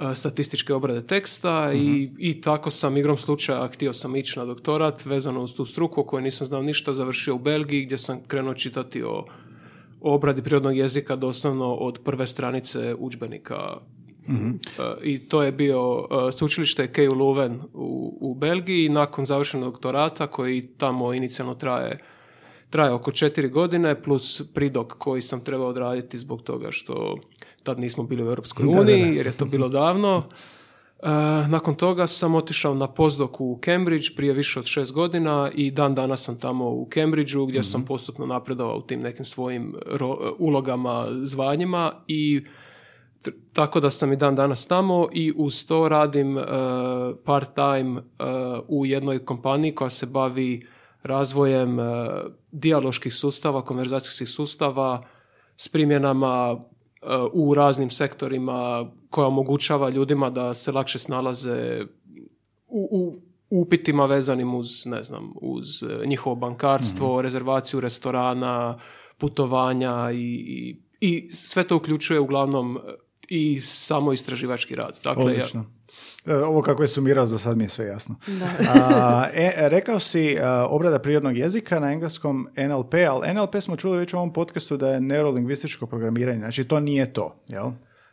e, 0.00 0.14
statističke 0.14 0.74
obrade 0.74 1.06
teksta 1.06 1.72
i, 1.72 1.78
mhm. 1.78 2.16
i 2.18 2.40
tako 2.40 2.70
sam 2.70 2.96
igrom 2.96 3.16
slučaja 3.16 3.68
htio 3.68 3.92
sam 3.92 4.16
ići 4.16 4.38
na 4.38 4.44
doktorat 4.44 5.04
vezano 5.04 5.42
uz 5.42 5.54
tu 5.54 5.64
struku 5.64 6.00
o 6.00 6.04
kojoj 6.04 6.22
nisam 6.22 6.46
znao 6.46 6.62
ništa, 6.62 6.92
završio 6.92 7.34
u 7.34 7.38
Belgiji 7.38 7.84
gdje 7.84 7.98
sam 7.98 8.20
krenuo 8.26 8.54
čitati 8.54 9.02
o, 9.02 9.24
obradi 10.00 10.42
prirodnog 10.42 10.76
jezika 10.76 11.16
doslovno 11.16 11.74
od 11.74 11.98
prve 12.04 12.26
stranice 12.26 12.94
udžbenika 12.98 13.76
mhm. 14.28 14.50
e, 14.50 14.54
I 15.04 15.18
to 15.18 15.42
je 15.42 15.52
bio 15.52 15.98
uh, 15.98 16.06
sveučilište 16.32 16.92
KU 16.92 17.14
Leuven 17.14 17.60
u, 17.74 18.18
u 18.20 18.34
Belgiji 18.34 18.88
nakon 18.88 19.24
završenog 19.24 19.72
doktorata 19.72 20.26
koji 20.26 20.62
tamo 20.62 21.14
inicijalno 21.14 21.54
traje 21.54 21.98
traje 22.70 22.92
oko 22.92 23.12
četiri 23.12 23.48
godine 23.48 24.02
plus 24.02 24.42
pridok 24.54 24.92
koji 24.98 25.22
sam 25.22 25.40
trebao 25.40 25.68
odraditi 25.68 26.18
zbog 26.18 26.42
toga 26.42 26.70
što 26.70 27.16
tad 27.62 27.80
nismo 27.80 28.04
bili 28.04 28.22
u 28.22 28.28
Europskoj 28.28 28.66
uniji 28.66 29.16
jer 29.16 29.26
je 29.26 29.32
to 29.32 29.44
bilo 29.44 29.68
davno. 29.68 30.22
E, 31.02 31.08
nakon 31.48 31.74
toga 31.74 32.06
sam 32.06 32.34
otišao 32.34 32.74
na 32.74 32.88
pozdok 32.88 33.40
u 33.40 33.58
Cambridge 33.64 34.06
prije 34.16 34.32
više 34.32 34.58
od 34.58 34.66
šest 34.66 34.92
godina 34.92 35.50
i 35.54 35.70
dan 35.70 35.94
danas 35.94 36.24
sam 36.24 36.38
tamo 36.38 36.70
u 36.70 36.88
Cambridgeu 36.94 37.46
gdje 37.46 37.62
sam 37.62 37.80
mhm. 37.80 37.88
postupno 37.88 38.26
napredovao 38.26 38.76
u 38.76 38.82
tim 38.82 39.00
nekim 39.00 39.24
svojim 39.24 39.74
ulogama, 40.38 41.08
zvanjima 41.22 41.92
i 42.06 42.40
tako 43.52 43.80
da 43.80 43.90
sam 43.90 44.12
i 44.12 44.16
dan 44.16 44.36
danas 44.36 44.66
tamo 44.66 45.08
i 45.12 45.32
uz 45.36 45.66
to 45.66 45.88
radim 45.88 46.36
uh, 46.36 46.42
part 47.24 47.48
time 47.54 48.00
uh, 48.00 48.04
u 48.68 48.86
jednoj 48.86 49.18
kompaniji 49.18 49.74
koja 49.74 49.90
se 49.90 50.06
bavi 50.06 50.66
razvojem 51.02 51.78
uh, 51.78 51.86
dijaloških 52.52 53.14
sustava, 53.14 53.64
konverzacijskih 53.64 54.28
sustava 54.28 55.06
s 55.56 55.68
primjenama 55.68 56.60
u 57.32 57.54
raznim 57.54 57.90
sektorima 57.90 58.90
koja 59.10 59.26
omogućava 59.26 59.90
ljudima 59.90 60.30
da 60.30 60.54
se 60.54 60.72
lakše 60.72 60.98
snalaze 60.98 61.84
u, 62.68 63.20
u 63.50 63.60
upitima 63.60 64.06
vezanim 64.06 64.54
uz, 64.54 64.86
ne 64.86 65.02
znam, 65.02 65.32
uz 65.40 65.66
njihovo 66.06 66.36
bankarstvo, 66.36 67.18
mm 67.18 67.22
rezervaciju 67.22 67.80
restorana, 67.80 68.78
putovanja 69.18 70.10
i, 70.12 70.76
i, 71.00 71.30
sve 71.30 71.64
to 71.64 71.76
uključuje 71.76 72.20
uglavnom 72.20 72.78
i 73.30 73.60
samo 73.64 74.12
istraživački 74.12 74.74
rad. 74.74 75.00
Dakle, 75.04 75.24
Odlično. 75.24 75.64
E, 76.26 76.34
ovo 76.34 76.62
kako 76.62 76.82
je 76.82 76.88
sumirao 76.88 77.26
za 77.26 77.38
sad 77.38 77.56
mi 77.56 77.64
je 77.64 77.68
sve 77.68 77.86
jasno. 77.86 78.16
Da. 78.26 79.30
e, 79.34 79.52
rekao 79.56 80.00
si 80.00 80.36
obrada 80.68 80.98
prirodnog 80.98 81.36
jezika 81.36 81.80
na 81.80 81.92
engleskom 81.92 82.48
NLP, 82.56 82.94
ali 83.08 83.34
NLP 83.34 83.56
smo 83.60 83.76
čuli 83.76 83.98
već 83.98 84.14
u 84.14 84.16
ovom 84.16 84.32
podcastu 84.32 84.76
da 84.76 84.88
je 84.88 85.00
neurolingvističko 85.00 85.86
programiranje, 85.86 86.38
znači 86.38 86.64
to 86.64 86.80
nije 86.80 87.12
to, 87.12 87.42
jel? 87.48 87.70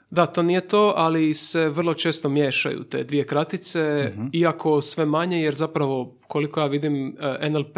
Da, 0.10 0.26
to 0.26 0.44
nije 0.44 0.62
to, 0.62 0.94
ali 0.98 1.34
se 1.34 1.70
vrlo 1.70 1.94
često 1.94 2.30
miješaju 2.30 2.84
te 2.84 3.04
dvije 3.04 3.26
kratice, 3.26 4.12
mhm. 4.14 4.28
iako 4.34 4.82
sve 4.82 5.06
manje, 5.06 5.42
jer 5.42 5.54
zapravo 5.56 6.16
koliko 6.28 6.60
ja 6.60 6.66
vidim 6.68 7.18
e, 7.42 7.50
NLP 7.50 7.78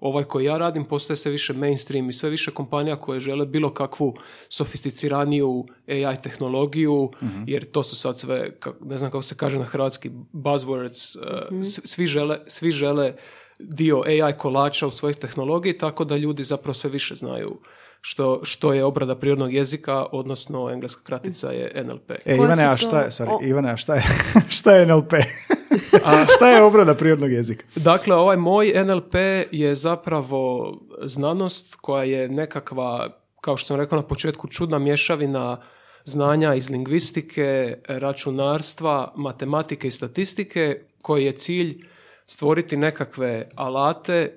ovaj 0.00 0.24
koji 0.24 0.44
ja 0.44 0.58
radim 0.58 0.84
postaje 0.84 1.16
sve 1.16 1.30
više 1.30 1.52
mainstream 1.52 2.08
i 2.08 2.12
sve 2.12 2.30
više 2.30 2.50
kompanija 2.50 2.96
koje 2.96 3.20
žele 3.20 3.46
bilo 3.46 3.74
kakvu 3.74 4.14
sofisticiraniju 4.48 5.64
AI 5.88 6.16
tehnologiju, 6.22 7.10
mhm. 7.22 7.42
jer 7.46 7.64
to 7.64 7.82
su 7.82 7.96
sad 7.96 8.18
sve, 8.18 8.50
ne 8.80 8.96
znam 8.96 9.10
kako 9.10 9.22
se 9.22 9.34
kaže 9.34 9.58
na 9.58 9.64
hrvatski, 9.64 10.10
buzzwords, 10.32 11.16
uh, 11.16 11.58
svi, 11.62 12.06
žele, 12.06 12.38
svi 12.46 12.70
žele 12.70 13.14
dio 13.58 14.02
AI 14.06 14.32
kolača 14.38 14.86
u 14.86 14.90
svojih 14.90 15.16
tehnologiji, 15.16 15.78
tako 15.78 16.04
da 16.04 16.16
ljudi 16.16 16.42
zapravo 16.42 16.74
sve 16.74 16.90
više 16.90 17.14
znaju 17.14 17.60
što, 18.00 18.40
što 18.42 18.72
je 18.72 18.84
obrada 18.84 19.16
prirodnog 19.16 19.54
jezika, 19.54 20.06
odnosno 20.12 20.70
engleska 20.70 21.02
kratica 21.04 21.50
je 21.50 21.84
NLP. 21.84 22.10
E, 22.10 22.36
Ivane, 22.36 22.64
a 22.64 22.76
šta 22.76 23.00
je, 23.00 23.10
sorry, 23.10 23.48
Ivane, 23.48 23.70
a 23.70 23.76
šta 23.76 23.94
je, 23.94 24.02
šta 24.56 24.72
je 24.72 24.86
NLP? 24.86 25.12
A 26.04 26.26
šta 26.36 26.50
je 26.50 26.62
obrada 26.62 26.94
prirodnog 26.94 27.32
jezika? 27.32 27.64
Dakle, 27.76 28.14
ovaj 28.16 28.36
moj 28.36 28.84
NLP 28.84 29.14
je 29.50 29.74
zapravo 29.74 30.72
znanost 31.02 31.74
koja 31.74 32.04
je 32.04 32.28
nekakva, 32.28 33.18
kao 33.40 33.56
što 33.56 33.66
sam 33.66 33.76
rekao 33.76 33.96
na 33.96 34.06
početku, 34.06 34.48
čudna 34.48 34.78
mješavina 34.78 35.60
znanja 36.04 36.54
iz 36.54 36.70
lingvistike, 36.70 37.76
računarstva, 37.88 39.12
matematike 39.16 39.88
i 39.88 39.90
statistike 39.90 40.80
koji 41.02 41.24
je 41.24 41.32
cilj 41.32 41.84
stvoriti 42.26 42.76
nekakve 42.76 43.48
alate 43.54 44.14
e, 44.14 44.32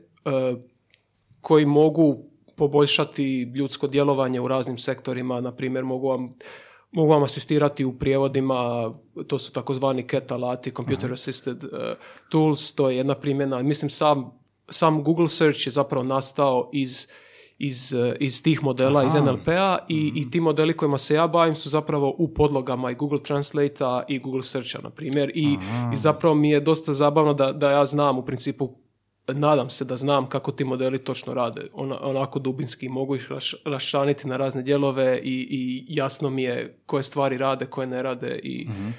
koji 1.42 1.66
mogu 1.66 2.18
poboljšati 2.56 3.52
ljudsko 3.56 3.88
djelovanje 3.88 4.42
u 4.42 4.48
raznim 4.48 4.78
sektorima, 4.78 5.42
na 5.42 5.56
primjer 5.56 5.84
mogu 5.84 6.08
vam 6.08 6.34
Mogu 6.92 7.12
vam 7.12 7.24
asistirati 7.24 7.86
u 7.86 7.98
prijevodima, 8.00 8.92
to 9.28 9.40
su 9.40 9.54
takozvani 9.54 10.08
CAT 10.08 10.32
alati, 10.32 10.72
Computer 10.72 11.14
Assisted 11.14 11.64
uh, 11.64 11.70
Tools, 12.30 12.76
to 12.76 12.90
je 12.90 12.98
jedna 12.98 13.16
primjena. 13.16 13.62
Mislim, 13.62 13.90
sam, 13.90 14.32
sam 14.70 15.04
Google 15.04 15.28
Search 15.28 15.68
je 15.68 15.72
zapravo 15.72 16.04
nastao 16.04 16.70
iz, 16.74 17.08
iz, 17.58 17.94
uh, 17.94 18.14
iz 18.20 18.44
tih 18.44 18.64
modela, 18.64 19.04
iz 19.04 19.14
NLP-a 19.14 19.78
i, 19.90 20.12
i 20.16 20.32
ti 20.32 20.40
modeli 20.40 20.78
kojima 20.78 20.98
se 20.98 21.16
ja 21.16 21.28
bavim 21.28 21.56
su 21.56 21.70
zapravo 21.70 22.16
u 22.18 22.34
podlogama 22.34 22.92
i 22.92 22.96
Google 22.96 23.24
Translate-a 23.24 24.04
i 24.08 24.20
Google 24.20 24.44
Searcha, 24.44 24.80
na 24.84 24.90
primjer. 24.90 25.32
I, 25.36 25.58
I 25.94 25.96
zapravo 25.96 26.36
mi 26.36 26.50
je 26.50 26.60
dosta 26.60 26.94
zabavno 26.94 27.34
da, 27.34 27.52
da 27.52 27.72
ja 27.72 27.86
znam 27.86 28.18
u 28.18 28.26
principu 28.26 28.87
nadam 29.34 29.70
se 29.70 29.86
da 29.86 29.98
znam 29.98 30.28
kako 30.28 30.52
ti 30.52 30.64
modeli 30.64 30.98
točno 30.98 31.34
rade, 31.34 31.68
onako 32.02 32.40
dubinski, 32.40 32.90
mogu 32.90 33.16
ih 33.16 33.30
raščlaniti 33.66 34.28
na 34.28 34.38
razne 34.38 34.62
dijelove 34.62 35.20
i, 35.24 35.48
i 35.50 35.86
jasno 35.88 36.30
mi 36.30 36.44
je 36.44 36.80
koje 36.86 37.04
stvari 37.04 37.38
rade, 37.38 37.66
koje 37.66 37.88
ne 37.88 38.00
rade 38.00 38.40
i, 38.44 38.66
mhm. 38.70 38.90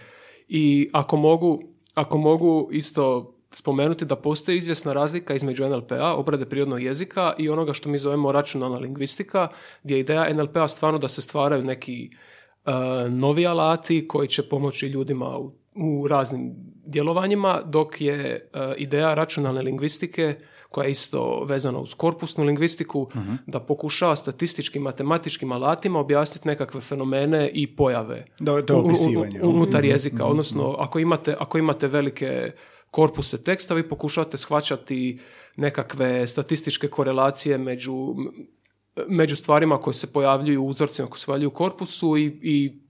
i 0.48 0.90
ako 0.92 1.16
mogu, 1.16 1.62
ako 1.94 2.18
mogu 2.18 2.68
isto 2.72 3.34
spomenuti 3.50 4.04
da 4.04 4.16
postoji 4.16 4.58
izvjesna 4.58 4.92
razlika 4.92 5.34
između 5.34 5.68
NLP-a, 5.68 6.14
obrade 6.14 6.46
prirodnog 6.46 6.82
jezika 6.82 7.34
i 7.38 7.48
onoga 7.48 7.72
što 7.72 7.88
mi 7.88 7.98
zovemo 7.98 8.32
računalna 8.32 8.78
lingvistika, 8.78 9.48
gdje 9.82 9.94
je 9.94 10.00
ideja 10.00 10.34
NLP-a 10.34 10.68
stvarno 10.68 10.98
da 10.98 11.08
se 11.08 11.22
stvaraju 11.22 11.64
neki 11.64 12.10
uh, 12.10 12.72
novi 13.12 13.46
alati 13.46 14.08
koji 14.08 14.28
će 14.28 14.42
pomoći 14.42 14.86
ljudima 14.86 15.38
u 15.38 15.52
u 15.78 16.08
raznim 16.08 16.54
djelovanjima, 16.90 17.62
dok 17.64 18.00
je 18.00 18.14
e, 18.14 18.74
ideja 18.76 19.14
računalne 19.14 19.62
lingvistike, 19.62 20.36
koja 20.68 20.84
je 20.84 20.90
isto 20.90 21.44
vezana 21.44 21.78
uz 21.78 21.94
korpusnu 21.94 22.44
lingvistiku, 22.44 23.08
mhm. 23.16 23.34
da 23.46 23.60
pokušava 23.60 24.16
statističkim, 24.16 24.82
matematičkim 24.82 25.52
alatima 25.52 25.98
objasniti 25.98 26.48
nekakve 26.48 26.80
fenomene 26.80 27.50
i 27.52 27.76
pojave 27.76 28.24
unutar 29.42 29.80
mhm. 29.80 29.90
jezika. 29.90 30.22
Mhm. 30.22 30.30
Odnosno, 30.30 30.74
ako 30.78 30.98
imate, 30.98 31.36
ako 31.38 31.58
imate 31.58 31.86
velike 31.86 32.52
korpuse 32.90 33.44
teksta, 33.44 33.74
vi 33.74 33.88
pokušavate 33.88 34.36
shvaćati 34.36 35.20
nekakve 35.56 36.26
statističke 36.26 36.88
korelacije 36.88 37.58
među, 37.58 38.14
među 39.08 39.36
stvarima 39.36 39.80
koje 39.80 39.94
se 39.94 40.12
pojavljuju 40.12 40.62
u 40.62 40.66
uzorcima 40.66 41.08
koje 41.08 41.18
se 41.18 41.26
pojavljuju 41.26 41.48
u 41.48 41.52
korpusu 41.52 42.16
i, 42.16 42.24
i, 42.42 42.87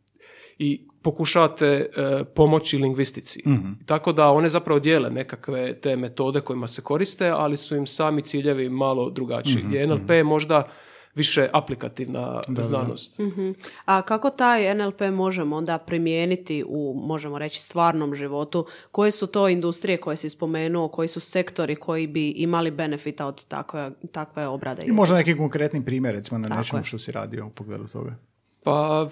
i 0.58 0.88
pokušavate 1.02 1.66
e, 1.66 2.24
pomoći 2.24 2.78
lingvistici. 2.78 3.42
mm 3.46 3.84
Tako 3.86 4.12
da 4.12 4.30
one 4.30 4.48
zapravo 4.48 4.80
dijele 4.80 5.10
nekakve 5.10 5.80
te 5.80 5.96
metode 5.96 6.40
kojima 6.40 6.66
se 6.66 6.82
koriste, 6.82 7.28
ali 7.28 7.56
su 7.56 7.76
im 7.76 7.86
sami 7.86 8.22
ciljevi 8.22 8.68
malo 8.68 9.10
drugačiji. 9.10 9.62
mm 9.62 9.66
Gdje 9.68 9.86
NLP 9.86 10.10
je 10.10 10.24
možda 10.24 10.68
više 11.14 11.48
aplikativna 11.52 12.40
znanost. 12.58 13.18
Mhm. 13.18 13.50
A 13.84 14.02
kako 14.02 14.30
taj 14.30 14.74
NLP 14.74 15.00
možemo 15.12 15.56
onda 15.56 15.78
primijeniti 15.78 16.64
u, 16.68 17.02
možemo 17.06 17.38
reći, 17.38 17.62
stvarnom 17.62 18.14
životu? 18.14 18.66
Koje 18.90 19.10
su 19.10 19.26
to 19.26 19.48
industrije 19.48 20.00
koje 20.00 20.16
si 20.16 20.30
spomenuo, 20.30 20.88
koji 20.88 21.08
su 21.08 21.20
sektori 21.20 21.76
koji 21.76 22.06
bi 22.06 22.30
imali 22.30 22.70
benefita 22.70 23.26
od 23.26 23.44
takve, 23.44 23.90
takve 24.12 24.46
obrade? 24.46 24.82
I 24.86 24.92
možda 24.92 25.16
neki 25.16 25.36
konkretni 25.36 25.84
primjer, 25.84 26.14
recimo 26.14 26.38
na 26.38 26.56
nečemu 26.56 26.84
što 26.84 26.98
si 26.98 27.12
radio 27.12 27.46
u 27.46 27.50
pogledu 27.50 27.88
toga. 27.88 28.14
Pa, 28.62 29.08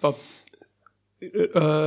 pa 0.00 0.12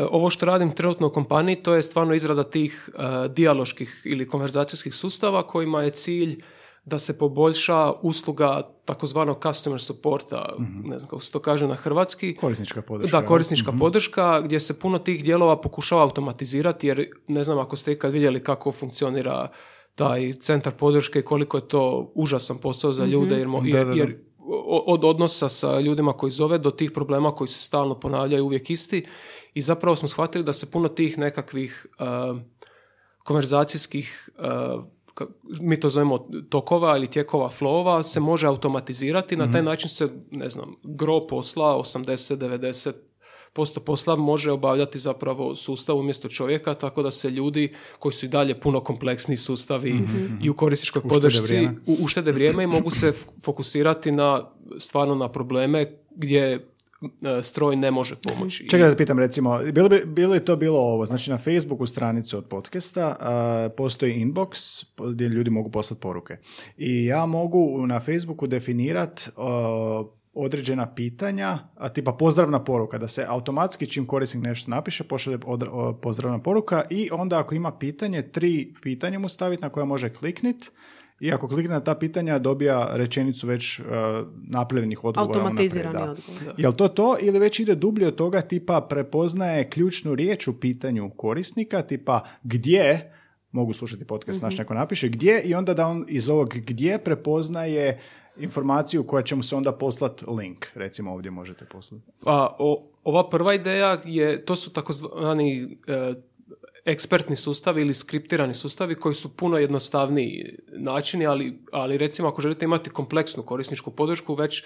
ovo 0.09 0.29
što 0.29 0.45
radim 0.45 0.71
trenutno 0.71 1.07
u 1.07 1.09
kompaniji, 1.09 1.55
to 1.55 1.73
je 1.73 1.81
stvarno 1.81 2.13
izrada 2.13 2.43
tih 2.43 2.89
uh, 2.93 3.31
dijaloških 3.31 4.01
ili 4.05 4.27
konverzacijskih 4.27 4.93
sustava 4.95 5.47
kojima 5.47 5.81
je 5.81 5.89
cilj 5.89 6.43
da 6.85 6.99
se 6.99 7.17
poboljša 7.17 7.91
usluga 8.01 8.61
takozvanog 8.85 9.37
customer 9.43 9.81
supporta, 9.81 10.55
mm 10.59 10.89
ne 10.89 10.99
znam 10.99 11.09
kako 11.09 11.21
se 11.21 11.31
to 11.31 11.39
kaže 11.39 11.67
na 11.67 11.75
hrvatski. 11.75 12.35
Korisnička 12.35 12.81
podrška. 12.81 13.21
Da, 13.21 13.25
korisnička 13.25 13.71
mhm. 13.71 13.79
podrška, 13.79 14.41
gdje 14.41 14.59
se 14.59 14.79
puno 14.79 14.99
tih 14.99 15.23
dijelova 15.23 15.61
pokušava 15.61 16.01
automatizirati, 16.01 16.87
jer 16.87 17.07
ne 17.27 17.43
znam 17.43 17.59
ako 17.59 17.75
ste 17.75 17.91
ikad 17.91 18.11
vidjeli 18.11 18.43
kako 18.43 18.71
funkcionira 18.71 19.47
taj 19.95 20.33
centar 20.33 20.73
podrške 20.73 21.19
i 21.19 21.23
koliko 21.23 21.57
je 21.57 21.67
to 21.67 22.11
užasan 22.15 22.57
posao 22.57 22.91
za 22.91 23.05
ljude, 23.05 23.45
mm 23.45 23.65
jer, 23.65 23.87
jer 23.95 24.17
od 24.85 25.05
odnosa 25.05 25.49
sa 25.49 25.79
ljudima 25.79 26.13
koji 26.13 26.31
zove 26.31 26.57
do 26.57 26.71
tih 26.71 26.91
problema 26.91 27.35
koji 27.35 27.47
se 27.47 27.61
stalno 27.63 27.99
ponavljaju 27.99 28.45
uvijek 28.45 28.69
isti 28.69 29.05
i 29.53 29.61
zapravo 29.61 29.95
smo 29.95 30.07
shvatili 30.07 30.43
da 30.43 30.53
se 30.53 30.71
puno 30.71 30.89
tih 30.89 31.17
nekakvih 31.17 31.87
uh, 31.99 32.39
konverzacijskih 33.23 34.29
uh, 34.37 34.83
mi 35.43 35.79
to 35.79 35.89
zovemo 35.89 36.27
tokova 36.49 36.97
ili 36.97 37.07
tijekova 37.07 37.49
flova 37.49 38.03
se 38.03 38.19
može 38.19 38.47
automatizirati 38.47 39.35
na 39.35 39.51
taj 39.51 39.61
mhm. 39.61 39.69
način 39.69 39.89
se 39.89 40.09
ne 40.31 40.49
znam 40.49 40.75
gro 40.83 41.27
posla 41.27 41.77
80 41.77 42.37
90 42.37 42.93
posto 43.53 43.79
posla 43.79 44.15
može 44.15 44.51
obavljati 44.51 44.99
zapravo 44.99 45.55
sustav 45.55 45.97
umjesto 45.97 46.29
čovjeka, 46.29 46.73
tako 46.73 47.03
da 47.03 47.11
se 47.11 47.29
ljudi 47.29 47.73
koji 47.99 48.13
su 48.13 48.25
i 48.25 48.29
dalje 48.29 48.59
puno 48.59 48.79
kompleksni 48.79 49.37
sustavi 49.37 49.93
mm 49.93 50.23
i 50.43 50.49
u 50.49 50.55
korisničkoj 50.55 51.01
podršci 51.01 51.67
uštede 51.99 52.31
vrijeme 52.31 52.63
i 52.63 52.67
mogu 52.67 52.89
se 52.89 53.13
fokusirati 53.43 54.11
na 54.11 54.49
stvarno 54.77 55.15
na 55.15 55.31
probleme 55.31 55.97
gdje 56.15 56.53
e, 56.53 56.59
stroj 57.43 57.75
ne 57.75 57.91
može 57.91 58.15
pomoći. 58.15 58.69
Čekaj 58.69 58.89
da 58.89 58.95
pitam 58.95 59.19
recimo, 59.19 59.59
bilo 59.71 59.89
bi, 59.89 60.03
bilo 60.05 60.39
to 60.39 60.55
bilo 60.55 60.79
ovo, 60.79 61.05
znači 61.05 61.29
na 61.29 61.37
Facebooku 61.37 61.87
stranicu 61.87 62.37
od 62.37 62.45
podcasta 62.45 63.15
postoji 63.77 64.25
inbox 64.25 64.83
gdje 65.11 65.27
ljudi 65.27 65.49
mogu 65.49 65.71
poslati 65.71 66.01
poruke. 66.01 66.37
I 66.77 67.05
ja 67.05 67.25
mogu 67.25 67.87
na 67.87 67.99
Facebooku 67.99 68.47
definirati 68.47 69.29
određena 70.33 70.93
pitanja, 70.95 71.57
a 71.75 71.89
tipa 71.89 72.11
pozdravna 72.11 72.63
poruka, 72.63 72.97
da 72.97 73.07
se 73.07 73.25
automatski 73.27 73.87
čim 73.87 74.05
korisnik 74.05 74.43
nešto 74.43 74.71
napiše, 74.71 75.03
pošalje 75.03 75.37
pozdravna 76.01 76.39
poruka 76.39 76.83
i 76.89 77.09
onda 77.11 77.39
ako 77.39 77.55
ima 77.55 77.71
pitanje, 77.71 78.21
tri 78.21 78.73
pitanja 78.81 79.19
mu 79.19 79.29
staviti 79.29 79.61
na 79.61 79.69
koja 79.69 79.85
može 79.85 80.09
kliknit 80.09 80.71
i 81.19 81.31
ako 81.31 81.47
klikne 81.47 81.73
na 81.73 81.79
ta 81.79 81.95
pitanja 81.95 82.39
dobija 82.39 82.89
rečenicu 82.93 83.47
već 83.47 83.79
uh, 83.79 83.85
napravljenih 84.49 85.03
odgovora. 85.03 85.39
Automatizirani 85.39 86.09
odgovor. 86.09 86.53
Jel 86.57 86.73
to 86.73 86.87
to 86.87 87.17
ili 87.21 87.39
već 87.39 87.59
ide 87.59 87.75
dublje 87.75 88.07
od 88.07 88.15
toga 88.15 88.41
tipa 88.41 88.81
prepoznaje 88.81 89.69
ključnu 89.69 90.15
riječ 90.15 90.47
u 90.47 90.59
pitanju 90.59 91.09
korisnika, 91.09 91.81
tipa 91.81 92.21
gdje, 92.43 93.13
mogu 93.51 93.73
slušati 93.73 94.05
podcast 94.05 94.41
mm 94.41 94.45
naš 94.45 94.57
neko 94.57 94.73
napiše, 94.73 95.09
gdje 95.09 95.41
i 95.41 95.53
onda 95.55 95.73
da 95.73 95.87
on 95.87 96.05
iz 96.07 96.29
ovog 96.29 96.53
gdje 96.53 96.97
prepoznaje 96.97 97.99
informaciju 98.37 99.07
koja 99.07 99.23
će 99.23 99.35
mu 99.35 99.43
se 99.43 99.55
onda 99.55 99.71
poslati 99.71 100.25
link, 100.27 100.65
recimo 100.75 101.13
ovdje 101.13 101.31
možete 101.31 101.65
poslati. 101.65 102.03
A, 102.25 102.55
o, 102.59 102.89
ova 103.03 103.29
prva 103.29 103.53
ideja 103.53 104.01
je, 104.05 104.45
to 104.45 104.55
su 104.55 104.73
takozvani 104.73 105.77
e, 105.87 106.13
ekspertni 106.85 107.35
sustavi 107.35 107.81
ili 107.81 107.93
skriptirani 107.93 108.53
sustavi 108.53 108.95
koji 108.95 109.15
su 109.15 109.37
puno 109.37 109.57
jednostavniji 109.57 110.57
načini, 110.71 111.25
ali, 111.25 111.59
ali 111.71 111.97
recimo 111.97 112.27
ako 112.27 112.41
želite 112.41 112.65
imati 112.65 112.89
kompleksnu 112.89 113.43
korisničku 113.43 113.91
podršku, 113.91 114.35
već 114.35 114.63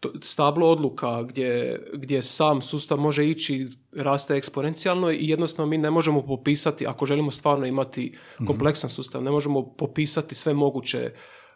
to, 0.00 0.12
stablo 0.22 0.68
odluka 0.68 1.22
gdje, 1.22 1.82
gdje 1.92 2.22
sam 2.22 2.62
sustav 2.62 2.98
može 2.98 3.28
ići 3.28 3.68
raste 3.92 4.34
eksponencijalno 4.34 5.10
i 5.10 5.28
jednostavno 5.28 5.70
mi 5.70 5.78
ne 5.78 5.90
možemo 5.90 6.22
popisati, 6.22 6.86
ako 6.86 7.06
želimo 7.06 7.30
stvarno 7.30 7.66
imati 7.66 8.16
mhm. 8.34 8.46
kompleksan 8.46 8.90
sustav, 8.90 9.22
ne 9.22 9.30
možemo 9.30 9.74
popisati 9.74 10.34
sve 10.34 10.54
moguće 10.54 11.12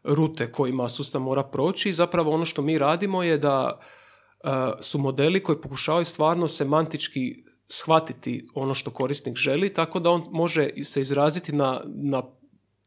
rute 0.08 0.52
kojima 0.52 0.88
sustav 0.88 1.20
mora 1.20 1.42
proći. 1.42 1.92
Zapravo 1.92 2.30
ono 2.30 2.44
što 2.44 2.62
mi 2.62 2.78
radimo 2.78 3.22
je 3.22 3.38
da 3.38 3.78
e, 3.78 4.48
su 4.80 4.98
modeli 4.98 5.42
koji 5.42 5.60
pokušavaju 5.60 6.04
stvarno 6.04 6.48
semantički 6.48 7.44
shvatiti 7.68 8.46
ono 8.54 8.74
što 8.74 8.90
korisnik 8.90 9.36
želi, 9.36 9.72
tako 9.72 10.00
da 10.00 10.10
on 10.10 10.24
može 10.30 10.70
se 10.82 11.00
izraziti 11.00 11.52
na, 11.52 11.80
na 11.86 12.22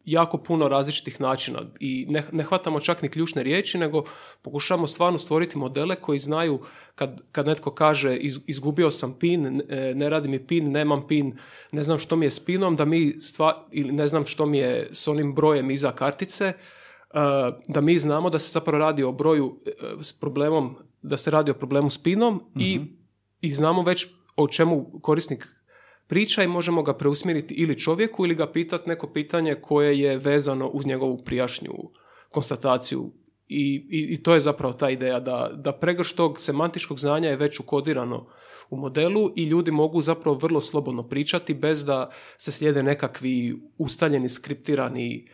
jako 0.05 0.37
puno 0.37 0.67
različitih 0.67 1.21
načina 1.21 1.61
i 1.79 2.05
ne, 2.09 2.23
ne 2.31 2.43
hvatamo 2.43 2.79
čak 2.79 3.01
ni 3.01 3.09
ključne 3.09 3.43
riječi, 3.43 3.77
nego 3.77 4.03
pokušavamo 4.41 4.87
stvarno 4.87 5.17
stvoriti 5.17 5.57
modele 5.57 5.95
koji 5.95 6.19
znaju 6.19 6.59
kad, 6.95 7.21
kad 7.31 7.45
netko 7.45 7.71
kaže 7.71 8.17
izgubio 8.47 8.91
sam 8.91 9.13
pin, 9.19 9.61
ne 9.95 10.09
radi 10.09 10.29
mi 10.29 10.47
pin, 10.47 10.71
nemam 10.71 11.07
pin, 11.07 11.37
ne 11.71 11.83
znam 11.83 11.99
što 11.99 12.15
mi 12.15 12.25
je 12.25 12.29
s 12.29 12.39
pinom, 12.39 12.75
da 12.75 12.85
mi 12.85 13.21
stva, 13.21 13.67
ili 13.71 13.91
ne 13.91 14.07
znam 14.07 14.25
što 14.25 14.45
mi 14.45 14.57
je 14.57 14.89
s 14.91 15.07
onim 15.07 15.35
brojem 15.35 15.71
iza 15.71 15.91
kartice, 15.91 16.53
da 17.67 17.81
mi 17.81 17.99
znamo 17.99 18.29
da 18.29 18.39
se 18.39 18.51
zapravo 18.51 18.77
radi 18.77 19.03
o 19.03 19.11
broju 19.11 19.59
e, 19.65 19.71
s 20.01 20.19
problemom, 20.19 20.75
da 21.01 21.17
se 21.17 21.31
radi 21.31 21.51
o 21.51 21.53
problemu 21.53 21.89
s 21.89 22.03
pinom 22.03 22.43
i, 22.55 22.79
mhm. 22.79 22.85
i 23.41 23.53
znamo 23.53 23.83
već 23.83 24.07
o 24.35 24.47
čemu 24.47 24.99
korisnik 25.01 25.47
priča 26.07 26.43
i 26.43 26.47
možemo 26.47 26.83
ga 26.83 26.93
preusmjeriti 26.93 27.53
ili 27.53 27.79
čovjeku 27.79 28.25
ili 28.25 28.35
ga 28.35 28.51
pitati 28.51 28.89
neko 28.89 29.07
pitanje 29.07 29.55
koje 29.55 29.99
je 29.99 30.17
vezano 30.17 30.67
uz 30.67 30.85
njegovu 30.85 31.17
prijašnju 31.17 31.73
konstataciju 32.29 33.11
i, 33.47 33.87
i, 33.89 34.23
to 34.23 34.33
je 34.33 34.39
zapravo 34.39 34.73
ta 34.73 34.89
ideja 34.89 35.19
da, 35.19 35.51
da 35.55 35.71
pregrš 35.71 36.13
tog 36.13 36.39
semantičkog 36.39 36.99
znanja 36.99 37.29
je 37.29 37.35
već 37.35 37.59
ukodirano 37.59 38.27
u 38.69 38.77
modelu 38.77 39.31
i 39.35 39.43
ljudi 39.43 39.71
mogu 39.71 40.01
zapravo 40.01 40.37
vrlo 40.37 40.61
slobodno 40.61 41.07
pričati 41.07 41.53
bez 41.53 41.85
da 41.85 42.09
se 42.37 42.51
slijede 42.51 42.83
nekakvi 42.83 43.61
ustaljeni, 43.77 44.29
skriptirani 44.29 45.27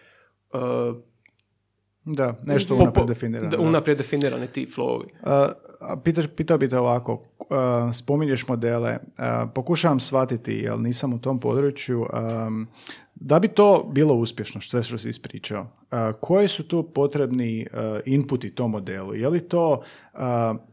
uh, 0.54 0.60
da, 2.14 2.34
nešto 2.46 2.76
unaprijed 2.76 3.08
definirano. 3.08 3.58
unaprijed 3.60 3.98
definirani 3.98 4.48
ti 4.48 4.68
flowovi. 4.76 5.08
Uh, 5.22 6.28
pitao 6.36 6.58
bi 6.58 6.70
te 6.70 6.78
ovako, 6.78 7.14
uh, 7.40 7.48
spominješ 7.94 8.48
modele, 8.48 8.98
uh, 9.02 9.50
pokušavam 9.56 10.00
shvatiti, 10.00 10.54
jer 10.54 10.80
nisam 10.80 11.14
u 11.14 11.20
tom 11.20 11.40
području, 11.40 12.00
um, 12.00 12.68
da 13.20 13.40
bi 13.40 13.48
to 13.48 13.90
bilo 13.92 14.14
uspješno, 14.14 14.62
sve 14.62 14.84
što 14.84 14.98
si 14.98 15.10
ispričao, 15.10 15.68
koji 16.22 16.48
su 16.48 16.68
tu 16.68 16.84
potrebni 16.94 17.68
inputi 18.06 18.56
tom 18.56 18.72
modelu? 18.72 19.16
Je 19.16 19.30
li 19.30 19.40
to 19.40 19.82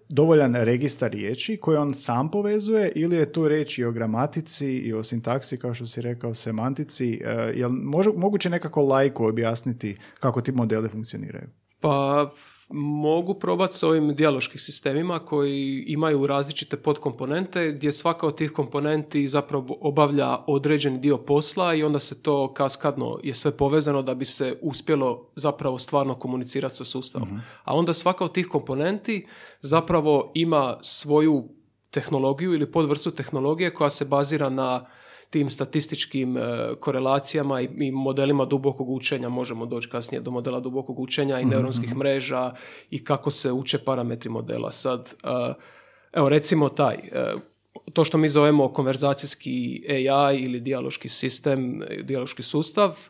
dovoljan 0.08 0.54
registar 0.54 1.10
riječi 1.10 1.56
koji 1.56 1.76
on 1.76 1.94
sam 1.94 2.30
povezuje 2.30 2.92
ili 2.94 3.16
je 3.16 3.32
tu 3.32 3.48
reći 3.48 3.80
i 3.80 3.84
o 3.84 3.92
gramatici 3.92 4.68
i 4.68 4.92
o 4.92 5.02
sintaksi, 5.02 5.56
kao 5.56 5.74
što 5.74 5.86
si 5.86 6.00
rekao, 6.00 6.34
semantici? 6.34 7.20
Je 7.54 7.66
li 7.66 7.72
moguće 8.16 8.50
nekako 8.50 8.82
lajko 8.82 9.28
objasniti 9.28 9.96
kako 10.20 10.40
ti 10.40 10.52
modeli 10.52 10.88
funkcioniraju? 10.88 11.48
Pa 11.84 12.30
mogu 12.70 13.34
probati 13.34 13.76
s 13.76 13.82
ovim 13.82 14.14
dijaloškim 14.14 14.58
sistemima 14.58 15.18
koji 15.18 15.84
imaju 15.86 16.26
različite 16.26 16.76
podkomponente 16.76 17.72
gdje 17.72 17.92
svaka 17.92 18.26
od 18.26 18.36
tih 18.36 18.50
komponenti 18.50 19.28
zapravo 19.28 19.78
obavlja 19.80 20.38
određeni 20.46 20.98
dio 20.98 21.18
posla 21.18 21.74
i 21.74 21.82
onda 21.82 21.98
se 21.98 22.22
to 22.22 22.54
kaskadno 22.54 23.18
je 23.22 23.34
sve 23.34 23.56
povezano 23.56 24.02
da 24.02 24.14
bi 24.14 24.24
se 24.24 24.58
uspjelo 24.62 25.28
zapravo 25.34 25.78
stvarno 25.78 26.14
komunicirati 26.14 26.76
sa 26.76 26.84
sustavom. 26.84 27.28
Mhm. 27.28 27.38
A 27.64 27.74
onda 27.74 27.92
svaka 27.92 28.24
od 28.24 28.32
tih 28.32 28.46
komponenti 28.46 29.26
zapravo 29.60 30.32
ima 30.34 30.78
svoju 30.82 31.48
tehnologiju 31.90 32.54
ili 32.54 32.72
podvrstu 32.72 33.10
tehnologije 33.10 33.74
koja 33.74 33.90
se 33.90 34.04
bazira 34.04 34.48
na 34.48 34.86
tim 35.34 35.50
statističkim 35.50 36.36
e, 36.36 36.40
korelacijama 36.80 37.60
i, 37.60 37.90
modelima 37.92 38.44
dubokog 38.44 38.90
učenja 38.90 39.28
možemo 39.28 39.66
doći 39.66 39.88
kasnije 39.88 40.20
do 40.20 40.30
modela 40.30 40.60
dubokog 40.60 40.98
učenja 40.98 41.40
i 41.40 41.44
mhm, 41.44 41.50
neuronskih 41.50 41.88
mhm. 41.90 41.98
mreža 41.98 42.52
i 42.90 43.04
kako 43.04 43.30
se 43.30 43.52
uče 43.52 43.78
parametri 43.78 44.30
modela. 44.30 44.70
Sad, 44.70 45.14
e, 45.24 45.54
evo 46.12 46.28
recimo 46.28 46.68
taj, 46.68 46.94
e, 46.94 47.34
to 47.92 48.04
što 48.04 48.18
mi 48.18 48.28
zovemo 48.28 48.72
konverzacijski 48.72 49.84
AI 49.88 50.38
ili 50.38 50.60
dijaloški 50.60 51.08
sistem, 51.08 51.82
dijaloški 52.02 52.42
sustav, 52.42 53.08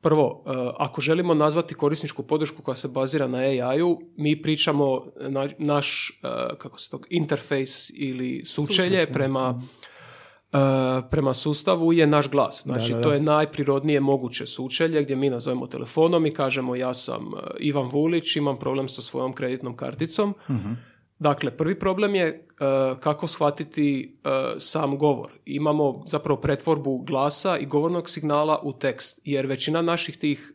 Prvo, 0.00 0.44
ako 0.78 1.00
želimo 1.00 1.34
nazvati 1.34 1.74
korisničku 1.74 2.22
podršku 2.22 2.62
koja 2.62 2.74
se 2.74 2.88
bazira 2.88 3.26
na 3.26 3.38
AI-u, 3.38 4.00
mi 4.16 4.42
pričamo 4.42 5.06
naš 5.58 6.20
kako 6.58 6.78
se 6.78 6.90
to, 6.90 7.00
interfejs 7.10 7.90
ili 7.94 8.44
sučelje 8.44 9.06
prema 9.06 9.50
mhm. 9.50 9.66
Prema 11.10 11.34
sustavu 11.34 11.92
je 11.92 12.06
naš 12.06 12.30
glas. 12.30 12.62
Znači, 12.62 12.94
to 13.02 13.12
je 13.12 13.20
najprirodnije 13.20 14.00
moguće 14.00 14.46
sučelje 14.46 15.02
gdje 15.02 15.16
mi 15.16 15.30
nazovemo 15.30 15.66
telefonom 15.66 16.26
i 16.26 16.34
kažemo 16.34 16.76
ja 16.76 16.94
sam 16.94 17.22
e, 17.22 17.40
Ivan 17.60 17.88
Vulić, 17.88 18.36
imam 18.36 18.56
problem 18.56 18.88
sa 18.88 19.02
svojom 19.02 19.32
kreditnom 19.32 19.76
karticom. 19.76 20.34
uh 20.48 20.56
Dakle, 21.18 21.50
prvi 21.50 21.78
problem 21.78 22.14
je 22.14 22.26
e, 22.26 22.40
kako 23.00 23.26
shvatiti 23.26 24.18
sam 24.58 24.98
govor. 24.98 25.30
Imamo 25.44 26.02
zapravo 26.06 26.40
pretvorbu 26.40 26.98
glasa 26.98 27.58
i 27.58 27.66
govornog 27.66 28.10
signala 28.10 28.60
u 28.62 28.72
tekst, 28.72 29.20
jer 29.24 29.46
većina 29.46 29.82
naših 29.82 30.16
tih 30.16 30.52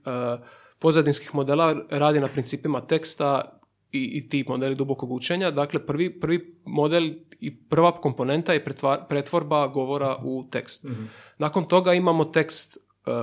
pozadinskih 0.80 1.36
modela 1.36 1.76
radi 1.90 2.20
na 2.20 2.28
principima 2.28 2.82
teksta 2.82 3.61
i, 3.92 4.04
i 4.18 4.30
ti 4.30 4.46
modeli 4.48 4.76
dubokog 4.76 5.12
učenja. 5.12 5.52
Dakle, 5.52 5.86
prvi, 5.86 6.20
prvi 6.20 6.56
model 6.66 7.12
i 7.40 7.56
prva 7.56 7.92
komponenta 7.92 8.54
je 8.54 8.66
pretvorba 9.10 9.68
govora 9.68 10.18
u 10.24 10.44
tekst. 10.52 10.84
Mhm. 10.84 11.04
Nakon 11.38 11.66
toga 11.66 11.94
imamo 11.94 12.26
tekst 12.26 12.78
uh, 12.78 13.14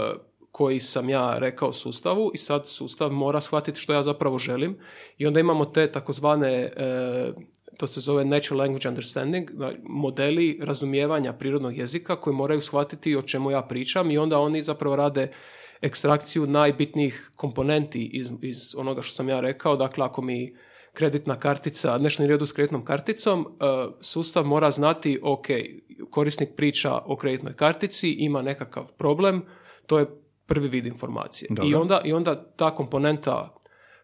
koji 0.53 0.81
sam 0.81 1.09
ja 1.09 1.39
rekao 1.39 1.73
sustavu 1.73 2.31
i 2.35 2.37
sad 2.37 2.69
sustav 2.69 3.13
mora 3.13 3.41
shvatiti 3.41 3.81
što 3.81 3.93
ja 3.93 4.03
zapravo 4.03 4.39
želim 4.39 4.77
i 5.19 5.27
onda 5.27 5.41
imamo 5.41 5.65
te 5.65 5.93
takozvane 5.93 6.73
uh, 6.77 7.43
to 7.77 7.87
se 7.87 8.01
zove 8.01 8.25
natural 8.25 8.59
language 8.59 8.89
understanding, 8.89 9.51
modeli 9.83 10.61
razumijevanja 10.63 11.33
prirodnog 11.33 11.77
jezika 11.77 12.17
koji 12.17 12.37
moraju 12.37 12.61
shvatiti 12.61 13.17
o 13.17 13.23
čemu 13.23 13.51
ja 13.51 13.63
pričam 13.63 14.11
i 14.11 14.19
onda 14.19 14.39
oni 14.39 14.63
zapravo 14.63 14.97
rade 14.97 15.33
ekstrakciju 15.81 16.47
najbitnijih 16.47 17.31
komponenti 17.37 18.05
iz, 18.05 18.31
iz 18.43 18.75
onoga 18.77 19.03
što 19.03 19.15
sam 19.15 19.29
ja 19.29 19.41
rekao. 19.41 19.77
Dakle, 19.77 20.05
ako 20.05 20.23
mi 20.23 20.57
kreditna 20.93 21.41
kartica, 21.41 21.99
nešto 21.99 22.27
redu 22.27 22.47
s 22.47 22.53
kreditnom 22.53 22.85
karticom, 22.85 23.47
e, 23.47 23.65
sustav 24.01 24.45
mora 24.45 24.71
znati, 24.71 25.21
ok, 25.23 25.47
korisnik 26.11 26.49
priča 26.57 26.99
o 26.99 27.17
kreditnoj 27.17 27.53
kartici, 27.53 28.11
ima 28.11 28.43
nekakav 28.43 28.93
problem, 28.93 29.43
to 29.87 29.99
je 29.99 30.07
prvi 30.47 30.69
vid 30.69 30.87
informacije. 30.87 31.49
I 31.65 31.75
onda, 31.75 32.01
I 32.05 32.13
onda 32.13 32.53
ta 32.57 32.75
komponenta 32.75 33.55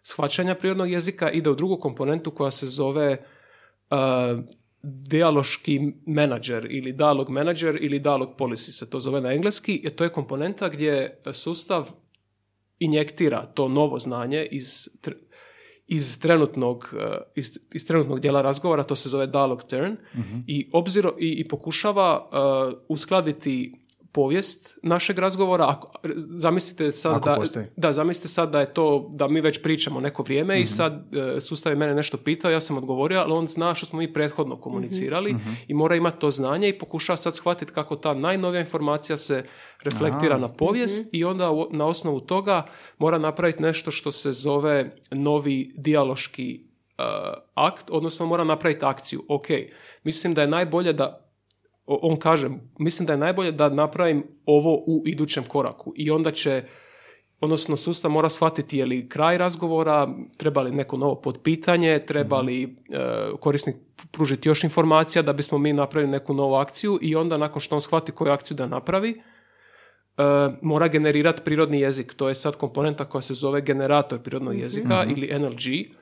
shvaćanja 0.02 0.54
prirodnog 0.54 0.90
jezika 0.90 1.30
ide 1.30 1.50
u 1.50 1.54
drugu 1.54 1.76
komponentu 1.76 2.30
koja 2.30 2.50
se 2.50 2.66
zove 2.66 3.16
uh, 3.90 3.98
dijaloški 4.84 5.92
menadžer 6.06 6.66
ili 6.70 6.92
dialog 6.92 7.30
menadžer 7.30 7.78
ili 7.80 7.98
dialog 7.98 8.36
policy 8.38 8.72
se 8.72 8.90
to 8.90 9.00
zove 9.00 9.20
na 9.20 9.32
engleski. 9.32 9.74
I 9.74 9.90
to 9.90 10.04
je 10.04 10.12
komponenta 10.12 10.68
gdje 10.68 11.20
sustav 11.32 11.90
injektira 12.78 13.46
to 13.46 13.68
novo 13.68 13.98
znanje 13.98 14.48
iz 14.50 14.88
iz 15.86 16.20
trenutnog, 16.20 16.94
eh, 17.00 17.16
iz, 17.34 17.58
iz 17.74 17.86
trenutnog 17.86 18.20
dijela 18.20 18.42
razgovora, 18.42 18.82
to 18.84 18.96
se 18.96 19.08
zove 19.08 19.26
dialog 19.26 19.64
turn, 19.64 19.96
mhm. 20.14 20.38
i, 20.46 20.68
obziro, 20.72 21.14
i, 21.18 21.28
i 21.28 21.48
pokušava 21.48 22.28
uh, 22.28 22.78
uskladiti 22.88 23.72
povijest 24.14 24.78
našeg 24.82 25.18
razgovora. 25.18 25.68
Ako, 25.68 25.92
zamislite 26.16 26.92
sad 26.92 27.24
da, 27.24 27.36
da, 27.76 27.92
zamislite 27.92 28.28
sad 28.28 28.50
da 28.50 28.60
je 28.60 28.74
to 28.74 29.08
da 29.12 29.28
mi 29.28 29.40
već 29.40 29.62
pričamo 29.62 30.00
neko 30.00 30.22
vrijeme 30.22 30.56
i 30.56 30.62
mhm. 30.62 30.66
sad 30.66 31.14
e, 31.14 31.40
sustav 31.40 31.72
je 31.72 31.76
mene 31.76 31.94
nešto 31.94 32.16
pitao, 32.16 32.50
ja 32.50 32.60
sam 32.60 32.76
odgovorio, 32.76 33.20
ali 33.20 33.32
on 33.32 33.48
zna 33.48 33.74
što 33.74 33.86
smo 33.86 33.98
mi 33.98 34.12
prethodno 34.12 34.56
komunicirali 34.56 35.32
mhm. 35.32 35.50
i 35.68 35.74
mora 35.74 35.96
imati 35.96 36.18
to 36.18 36.30
znanje 36.30 36.68
i 36.68 36.78
pokušava 36.78 37.16
sad 37.16 37.36
shvatiti 37.36 37.72
kako 37.72 37.96
ta 37.96 38.14
najnovija 38.14 38.60
informacija 38.60 39.16
se 39.16 39.44
reflektira 39.82 40.38
na 40.38 40.48
povijest 40.48 41.00
mhm. 41.00 41.08
i 41.12 41.24
onda 41.24 41.50
na 41.70 41.86
osnovu 41.86 42.20
toga 42.20 42.66
mora 42.98 43.18
napraviti 43.18 43.62
nešto 43.62 43.90
što 43.90 44.12
se 44.12 44.32
zove 44.32 44.96
novi 45.10 45.72
dijaloški 45.76 46.60
e, 46.98 47.02
akt, 47.54 47.84
odnosno 47.90 48.26
mora 48.26 48.44
napraviti 48.44 48.84
akciju. 48.84 49.24
Ok, 49.28 49.46
mislim 50.04 50.34
da 50.34 50.40
je 50.40 50.48
najbolje 50.48 50.92
da 50.92 51.23
on 51.86 52.16
kaže, 52.16 52.48
mislim 52.78 53.06
da 53.06 53.12
je 53.12 53.18
najbolje 53.18 53.52
da 53.52 53.68
napravim 53.68 54.24
ovo 54.46 54.74
u 54.74 55.02
idućem 55.06 55.44
koraku 55.44 55.92
i 55.96 56.10
onda 56.10 56.30
će 56.30 56.62
odnosno 57.40 57.76
sustav 57.76 58.10
mora 58.10 58.28
shvatiti 58.28 58.78
je 58.78 58.86
li 58.86 59.08
kraj 59.08 59.38
razgovora, 59.38 60.08
treba 60.36 60.62
li 60.62 60.72
neko 60.72 60.96
novo 60.96 61.14
potpitanje, 61.14 61.98
treba 62.06 62.40
li 62.40 62.62
e, 62.62 62.68
korisnik 63.40 63.76
pružiti 64.10 64.48
još 64.48 64.64
informacija 64.64 65.22
da 65.22 65.32
bismo 65.32 65.58
mi 65.58 65.72
napravili 65.72 66.12
neku 66.12 66.34
novu 66.34 66.54
akciju 66.54 66.98
i 67.02 67.16
onda 67.16 67.38
nakon 67.38 67.60
što 67.60 67.74
on 67.74 67.80
shvati 67.80 68.12
koju 68.12 68.32
akciju 68.32 68.56
da 68.56 68.66
napravi, 68.66 69.10
e, 69.10 70.22
mora 70.62 70.88
generirati 70.88 71.42
prirodni 71.44 71.80
jezik. 71.80 72.14
To 72.14 72.28
je 72.28 72.34
sad 72.34 72.56
komponenta 72.56 73.04
koja 73.04 73.22
se 73.22 73.34
zove 73.34 73.60
generator 73.60 74.22
prirodnog 74.22 74.58
jezika 74.58 75.02
mhm. 75.02 75.10
ili 75.10 75.38
NLG 75.38 75.94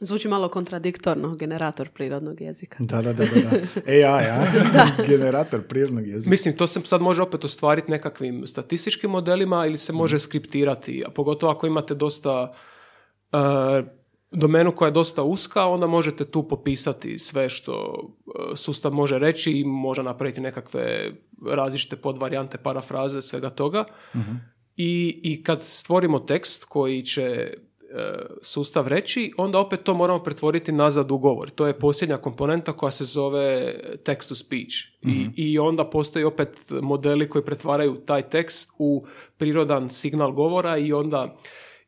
Zvuči 0.00 0.28
malo 0.28 0.48
kontradiktorno, 0.48 1.34
generator 1.34 1.88
prirodnog 1.88 2.40
jezika. 2.40 2.76
Da, 2.80 3.02
da, 3.02 3.12
da, 3.12 3.24
da. 3.24 3.82
AI, 3.86 4.24
ja? 4.24 4.46
generator 5.08 5.62
prirodnog 5.62 6.06
jezika. 6.06 6.30
Mislim, 6.30 6.56
to 6.56 6.66
se 6.66 6.80
sad 6.84 7.00
može 7.00 7.22
opet 7.22 7.44
ostvariti 7.44 7.90
nekakvim 7.90 8.46
statističkim 8.46 9.10
modelima 9.10 9.66
ili 9.66 9.78
se 9.78 9.92
može 9.92 10.16
mhm. 10.16 10.20
skriptirati, 10.20 11.02
a 11.06 11.10
pogotovo 11.10 11.52
ako 11.52 11.66
imate 11.66 11.94
dosta 11.94 12.54
uh, 13.32 13.38
domenu 14.30 14.74
koja 14.74 14.86
je 14.86 14.92
dosta 14.92 15.22
uska, 15.22 15.66
onda 15.66 15.86
možete 15.86 16.24
tu 16.24 16.48
popisati 16.48 17.18
sve 17.18 17.48
što 17.48 18.04
uh, 18.26 18.34
sustav 18.56 18.92
može 18.92 19.18
reći 19.18 19.52
i 19.52 19.64
može 19.64 20.02
napraviti 20.02 20.40
nekakve 20.40 21.12
različite 21.50 21.96
podvarijante, 21.96 22.58
parafraze, 22.58 23.22
svega 23.22 23.50
toga. 23.50 23.84
Mhm. 24.16 24.32
I, 24.76 25.20
I 25.22 25.42
kad 25.42 25.64
stvorimo 25.64 26.18
tekst 26.18 26.64
koji 26.64 27.02
će 27.02 27.54
E, 27.73 27.73
sustav 28.42 28.88
reći, 28.88 29.32
onda 29.36 29.58
opet 29.58 29.82
to 29.82 29.94
moramo 29.94 30.22
pretvoriti 30.22 30.72
nazad 30.72 31.10
u 31.10 31.18
govor. 31.18 31.50
To 31.50 31.66
je 31.66 31.78
posljednja 31.78 32.16
komponenta 32.16 32.72
koja 32.72 32.90
se 32.90 33.04
zove 33.04 33.74
text 34.04 34.28
to 34.28 34.34
speech. 34.34 34.74
I, 35.02 35.08
mhm. 35.08 35.30
I 35.36 35.58
onda 35.58 35.84
postoji 35.84 36.24
opet 36.24 36.48
modeli 36.82 37.28
koji 37.28 37.44
pretvaraju 37.44 37.94
taj 37.94 38.22
tekst 38.22 38.70
u 38.78 39.06
prirodan 39.36 39.90
signal 39.90 40.32
govora 40.32 40.78
i 40.78 40.92
onda 40.92 41.36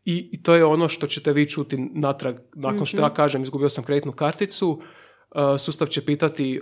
i, 0.05 0.43
to 0.43 0.55
je 0.55 0.65
ono 0.65 0.89
što 0.89 1.07
ćete 1.07 1.33
vi 1.33 1.49
čuti 1.49 1.77
natrag. 1.95 2.37
Nakon 2.55 2.87
što 2.87 2.97
ja 2.97 3.07
mhm. 3.07 3.15
kažem 3.15 3.43
izgubio 3.43 3.69
sam 3.69 3.85
kreditnu 3.85 4.13
karticu, 4.13 4.81
e, 5.35 5.59
sustav 5.59 5.89
će 5.89 6.05
pitati 6.05 6.61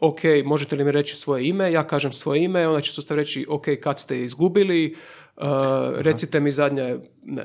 ok, 0.00 0.20
možete 0.44 0.76
li 0.76 0.84
mi 0.84 0.92
reći 0.92 1.16
svoje 1.16 1.48
ime, 1.48 1.72
ja 1.72 1.86
kažem 1.86 2.12
svoje 2.12 2.44
ime, 2.44 2.68
onda 2.68 2.80
će 2.80 2.92
sustav 2.92 3.16
reći, 3.16 3.46
ok, 3.48 3.64
kad 3.82 3.98
ste 3.98 4.20
izgubili, 4.20 4.96
uh, 5.36 5.44
recite 5.96 6.40
mi 6.40 6.52
zadnje, 6.52 6.98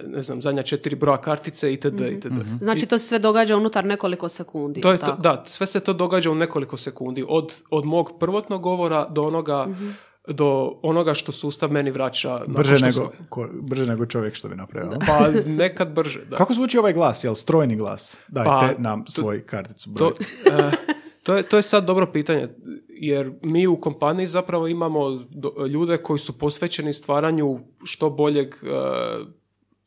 ne, 0.07 0.21
znam, 0.21 0.41
zadnja 0.41 0.63
četiri 0.63 0.95
broja 0.95 1.17
kartice 1.17 1.73
itd. 1.73 2.01
mm 2.01 2.13
itd. 2.13 2.31
Mhm. 2.31 2.55
Znači 2.61 2.85
to 2.85 2.99
se 2.99 3.07
sve 3.07 3.19
događa 3.19 3.57
unutar 3.57 3.85
nekoliko 3.85 4.29
sekundi. 4.29 4.81
To 4.81 4.91
je 4.91 4.97
to, 4.97 5.15
da, 5.15 5.43
sve 5.47 5.67
se 5.67 5.79
to 5.79 5.93
događa 5.93 6.31
u 6.31 6.35
nekoliko 6.35 6.77
sekundi. 6.77 7.25
Od, 7.27 7.53
od 7.69 7.85
mog 7.85 8.11
prvotnog 8.19 8.61
govora 8.61 9.07
do 9.09 9.23
onoga 9.23 9.65
mhm. 9.69 9.89
do 10.27 10.79
onoga 10.81 11.13
što 11.13 11.31
sustav 11.31 11.71
meni 11.71 11.91
vraća. 11.91 12.41
Brže 12.47 12.85
nego, 12.85 13.11
ko, 13.29 13.49
brže 13.61 13.85
nego 13.85 14.05
čovjek 14.05 14.35
što 14.35 14.49
bi 14.49 14.55
napravio. 14.55 14.99
Pa 15.07 15.27
nekad 15.45 15.91
brže, 15.91 16.25
da. 16.25 16.35
Kako 16.35 16.53
zvuči 16.53 16.77
ovaj 16.77 16.93
glas? 16.93 17.23
Jel 17.23 17.35
strojni 17.35 17.75
glas? 17.75 18.17
Dajte 18.27 18.49
pa, 18.49 18.81
nam 18.81 19.03
svoj 19.07 19.45
karticu. 19.45 19.93
To, 19.93 20.07
uh, 20.07 20.13
to, 21.25 21.37
je, 21.37 21.43
to 21.43 21.57
je 21.57 21.61
sad 21.61 21.85
dobro 21.85 22.11
pitanje, 22.11 22.47
jer 22.89 23.31
mi 23.41 23.67
u 23.67 23.81
kompaniji 23.81 24.27
zapravo 24.27 24.67
imamo 24.67 25.25
ljude 25.69 25.97
koji 25.97 26.19
su 26.19 26.39
posvećeni 26.39 26.93
stvaranju 26.93 27.59
što 27.83 28.09
boljeg 28.09 28.47
uh, 28.47 29.27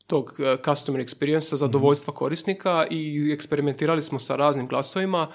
tog 0.09 0.35
uh, 0.39 0.61
customer 0.65 1.01
experience 1.07 1.57
zadovoljstva 1.57 2.15
korisnika 2.15 2.87
i 2.91 3.31
eksperimentirali 3.33 4.03
smo 4.03 4.19
sa 4.19 4.37
raznim 4.37 4.67
glasovima 4.67 5.29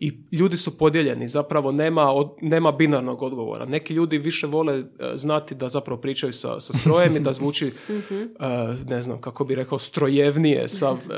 i 0.00 0.12
ljudi 0.32 0.56
su 0.56 0.78
podijeljeni, 0.78 1.28
zapravo 1.28 1.72
nema, 1.72 2.12
nema 2.40 2.72
binarnog 2.72 3.22
odgovora. 3.22 3.64
Neki 3.64 3.94
ljudi 3.94 4.18
više 4.18 4.46
vole 4.46 4.78
e, 4.78 4.84
znati 5.14 5.54
da 5.54 5.68
zapravo 5.68 6.00
pričaju 6.00 6.32
sa, 6.32 6.60
sa 6.60 6.72
strojem 6.72 7.16
i 7.16 7.20
da 7.20 7.32
zvuči, 7.32 7.66
mhm. 7.88 8.14
e, 8.14 8.26
ne 8.86 9.02
znam 9.02 9.18
kako 9.18 9.44
bi 9.44 9.54
rekao, 9.54 9.78
strojevnije 9.78 10.68
sav, 10.68 10.96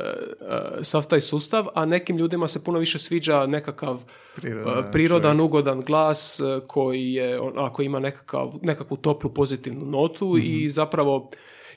e, 0.81 0.83
sav 0.83 1.07
taj 1.07 1.21
sustav, 1.21 1.67
a 1.75 1.85
nekim 1.85 2.17
ljudima 2.17 2.49
se 2.49 2.65
puno 2.65 2.79
više 2.79 2.99
sviđa 2.99 3.47
nekakav 3.47 4.03
prirodan, 4.93 5.41
ugodan 5.41 5.81
glas 5.81 6.41
koji 6.67 7.13
je, 7.13 7.41
ako 7.57 7.83
ima 7.83 7.99
nekakav, 8.01 8.55
nekakvu 8.63 8.97
toplu 8.97 9.31
pozitivnu 9.31 9.87
notu 9.87 10.39
i 10.39 10.59
mhm. 10.59 10.69
zapravo 10.69 11.31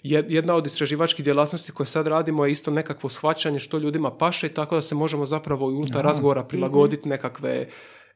jedna 0.03 0.55
od 0.55 0.65
istraživačkih 0.65 1.25
djelatnosti 1.25 1.71
koje 1.71 1.87
sad 1.87 2.07
radimo 2.07 2.45
je 2.45 2.51
isto 2.51 2.71
nekakvo 2.71 3.09
shvaćanje 3.09 3.59
što 3.59 3.77
ljudima 3.77 4.11
paše 4.11 4.47
i 4.47 4.53
tako 4.53 4.75
da 4.75 4.81
se 4.81 4.95
možemo 4.95 5.25
zapravo 5.25 5.71
i 5.71 5.73
unutar 5.73 6.05
razgovora 6.05 6.43
prilagoditi 6.43 7.09
nekakve 7.09 7.67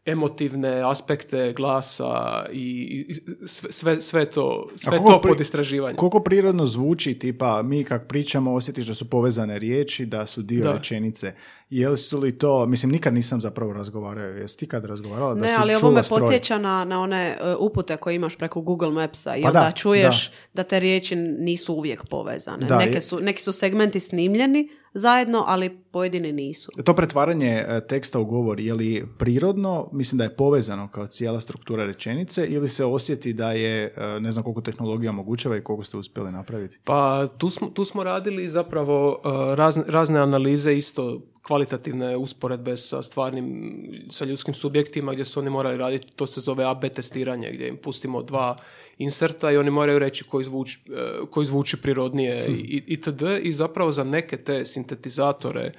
emotivne 0.07 0.81
aspekte 0.85 1.53
glasa 1.53 2.45
i 2.51 3.05
sve, 3.45 4.01
sve 4.01 4.25
to, 4.25 4.69
sve 4.75 4.97
to 4.97 5.21
pod 5.23 5.39
istraživanje. 5.39 5.95
Koliko 5.95 6.19
prirodno 6.19 6.65
zvuči, 6.65 7.19
tipa 7.19 7.61
mi 7.61 7.83
kak 7.83 8.07
pričamo 8.07 8.53
osjetiš 8.53 8.87
da 8.87 8.93
su 8.93 9.09
povezane 9.09 9.59
riječi, 9.59 10.05
da 10.05 10.25
su 10.25 10.41
dio 10.41 10.63
da. 10.63 10.71
rečenice. 10.71 11.33
Jesu 11.69 12.19
li 12.19 12.37
to, 12.37 12.65
mislim 12.65 12.91
nikad 12.91 13.13
nisam 13.13 13.41
zapravo 13.41 13.73
razgovarao, 13.73 14.25
jesi 14.25 14.57
ti 14.57 14.67
kad 14.67 14.85
razgovarala 14.85 15.33
da 15.33 15.41
ne, 15.41 15.47
si 15.47 15.53
ali 15.57 15.75
ovo 15.75 15.91
me 15.91 16.01
podsjeća 16.09 16.57
na, 16.57 16.85
na 16.85 17.01
one 17.01 17.37
uh, 17.41 17.71
upute 17.71 17.97
koje 17.97 18.15
imaš 18.15 18.35
preko 18.35 18.61
Google 18.61 18.91
Mapsa 18.91 19.35
i 19.35 19.41
pa 19.41 19.47
onda 19.47 19.59
da, 19.59 19.71
čuješ 19.71 20.31
da. 20.53 20.63
te 20.63 20.79
riječi 20.79 21.15
nisu 21.15 21.73
uvijek 21.73 22.05
povezane. 22.09 22.65
Da, 22.65 22.77
Neke 22.77 23.01
su, 23.01 23.19
neki 23.19 23.41
su 23.41 23.51
segmenti 23.51 23.99
snimljeni, 23.99 24.69
zajedno, 24.97 25.43
ali 25.47 25.77
pojedini 25.91 26.31
nisu. 26.31 26.71
To 26.83 26.95
pretvaranje 26.95 27.65
e, 27.67 27.87
teksta 27.87 28.19
u 28.19 28.25
govor, 28.25 28.59
je 28.59 28.73
li 28.73 29.05
prirodno, 29.17 29.89
mislim 29.91 30.17
da 30.17 30.23
je 30.23 30.35
povezano 30.35 30.87
kao 30.87 31.07
cijela 31.07 31.39
struktura 31.39 31.85
rečenice 31.85 32.45
ili 32.45 32.69
se 32.69 32.85
osjeti 32.85 33.33
da 33.33 33.51
je, 33.51 33.93
e, 33.97 34.19
ne 34.19 34.31
znam 34.31 34.43
koliko 34.43 34.61
tehnologija 34.61 35.11
omogućava 35.11 35.57
i 35.57 35.61
koliko 35.61 35.83
ste 35.83 35.97
uspjeli 35.97 36.31
napraviti? 36.31 36.79
Pa 36.83 37.27
tu 37.37 37.49
smo, 37.49 37.67
tu 37.67 37.85
smo 37.85 38.03
radili 38.03 38.49
zapravo 38.49 39.21
e, 39.25 39.55
razne, 39.55 39.83
razne 39.87 40.19
analize 40.19 40.77
isto 40.77 41.21
kvalitativne 41.47 42.17
usporedbe 42.17 42.77
sa 42.77 43.01
stvarnim, 43.01 43.71
sa 44.09 44.25
ljudskim 44.25 44.53
subjektima 44.53 45.13
gdje 45.13 45.25
su 45.25 45.39
oni 45.39 45.49
morali 45.49 45.77
raditi, 45.77 46.11
to 46.15 46.27
se 46.27 46.41
zove 46.41 46.65
AB 46.65 46.81
testiranje, 46.95 47.51
gdje 47.53 47.67
im 47.67 47.77
pustimo 47.77 48.23
dva 48.23 48.57
inserta 48.97 49.51
i 49.51 49.57
oni 49.57 49.71
moraju 49.71 49.99
reći 49.99 50.23
koji 50.23 50.43
zvuči, 50.43 50.79
e, 50.89 51.25
koji 51.31 51.45
zvuči 51.45 51.81
prirodnije 51.81 52.45
hm. 52.47 52.53
i 52.53 52.83
itd. 52.87 53.21
I 53.41 53.51
zapravo 53.51 53.91
za 53.91 54.03
neke 54.03 54.37
te 54.37 54.65
sintetizatore 54.65 55.71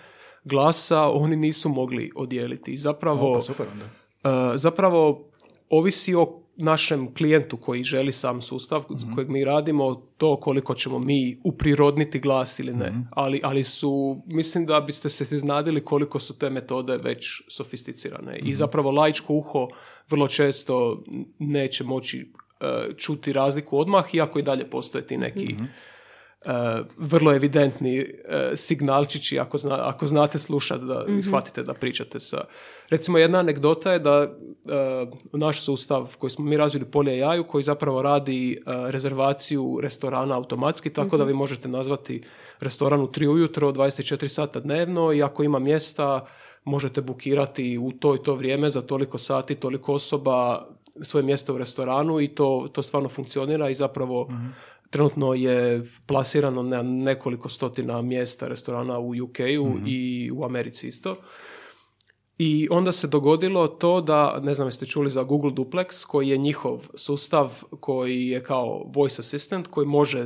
glasa 0.45 1.03
oni 1.03 1.37
nisu 1.37 1.69
mogli 1.69 2.13
odijeliti. 2.17 2.73
I 2.73 2.77
zapravo, 2.77 3.35
pa 3.35 3.43
super 3.43 3.67
onda. 3.73 3.85
E, 4.55 4.57
zapravo 4.57 5.31
ovisi 5.71 6.15
o 6.15 6.43
našem 6.57 7.15
klijentu 7.15 7.57
koji 7.57 7.83
želi 7.83 8.13
sam 8.13 8.43
sustav 8.43 8.85
mm 8.91 9.15
kojeg 9.15 9.31
mi 9.31 9.45
radimo, 9.45 9.95
to 10.17 10.37
koliko 10.37 10.75
ćemo 10.75 10.99
mi 10.99 11.41
uprirodniti 11.45 12.19
glas 12.21 12.59
ili 12.59 12.73
ne. 12.73 12.91
Mhm. 12.91 13.01
Ali, 13.11 13.41
ali 13.45 13.65
su, 13.65 14.23
mislim 14.27 14.67
da 14.67 14.81
biste 14.81 15.09
se 15.09 15.37
iznadili 15.37 15.85
koliko 15.85 16.19
su 16.19 16.39
te 16.39 16.51
metode 16.51 16.97
već 16.97 17.43
sofisticirane. 17.49 18.39
I 18.39 18.43
mhm. 18.43 18.55
zapravo 18.55 18.91
laičko 18.91 19.35
uho 19.35 19.69
vrlo 20.11 20.29
često 20.29 21.03
neće 21.39 21.85
moći 21.85 22.33
čuti 22.97 23.33
razliku 23.33 23.79
odmah, 23.79 24.15
iako 24.15 24.39
i 24.39 24.43
dalje 24.43 24.71
postoje 24.71 25.07
ti 25.07 25.17
neki 25.17 25.55
mhm. 25.55 25.65
uh, 25.65 26.53
vrlo 26.97 27.35
evidentni 27.35 28.01
uh, 28.01 28.07
signalčići 28.55 29.39
ako, 29.39 29.59
zna, 29.59 29.89
ako 29.89 30.07
znate 30.07 30.39
slušati 30.39 30.85
da 30.85 31.05
mm 31.09 31.23
shvatite 31.23 31.63
da 31.63 31.75
pričate 31.75 32.21
sa... 32.21 32.45
Recimo 32.91 33.19
jedna 33.19 33.39
anegdota 33.39 33.93
je 33.93 33.99
da 33.99 34.37
naš 35.33 35.61
sustav 35.61 36.17
koji 36.19 36.31
smo 36.31 36.45
mi 36.45 36.57
razvili 36.57 36.91
Polje 36.91 37.19
Jaju 37.19 37.45
koji 37.45 37.63
zapravo 37.63 38.03
radi 38.03 38.63
rezervaciju 38.67 39.79
restorana 39.83 40.37
automatski 40.37 40.93
tako 40.93 41.17
da 41.17 41.25
mhm. 41.25 41.29
vi 41.29 41.35
možete 41.35 41.69
nazvati 41.69 42.23
restoran 42.61 43.01
u 43.01 43.07
3 43.07 43.29
ujutro 43.29 43.73
24 43.73 44.29
sata 44.29 44.61
dnevno 44.61 45.13
i 45.13 45.23
ako 45.23 45.43
ima 45.43 45.59
mjesta 45.59 46.27
možete 46.69 47.01
bukirati 47.01 47.79
u 47.79 47.93
to 47.93 48.15
i 48.15 48.23
to 48.23 48.35
vrijeme 48.35 48.71
za 48.71 48.83
toliko 48.83 49.19
sati, 49.19 49.55
toliko 49.55 49.95
osoba 49.95 50.69
svoje 51.03 51.25
mjesto 51.25 51.55
u 51.55 51.59
restoranu 51.59 52.21
i 52.21 52.29
to, 52.29 52.67
to 52.73 52.83
stvarno 52.83 53.09
funkcionira 53.09 53.71
i 53.71 53.75
zapravo 53.75 54.27
mhm. 54.31 54.47
trenutno 54.91 55.35
je 55.35 55.85
plasirano 56.07 56.63
na 56.63 56.83
nekoliko 56.83 57.49
stotina 57.49 58.03
mjesta 58.03 58.49
restorana 58.49 58.99
u 58.99 59.11
UK-u 59.11 59.69
mhm. 59.69 59.85
i 59.87 60.31
u 60.35 60.45
Americi 60.45 60.89
isto. 60.89 61.17
I 62.39 62.69
onda 62.71 62.93
se 62.93 63.07
dogodilo 63.07 63.69
to 63.69 64.01
da, 64.01 64.41
ne 64.43 64.55
znam 64.55 64.69
jeste 64.69 64.87
čuli 64.87 65.11
za 65.11 65.23
Google 65.23 65.51
Duplex, 65.51 66.07
koji 66.07 66.29
je 66.29 66.37
njihov 66.37 66.89
sustav 66.95 67.63
koji 67.81 68.29
je 68.29 68.43
kao 68.43 68.91
voice 68.95 69.21
assistant, 69.21 69.67
koji 69.67 69.87
može 69.87 70.25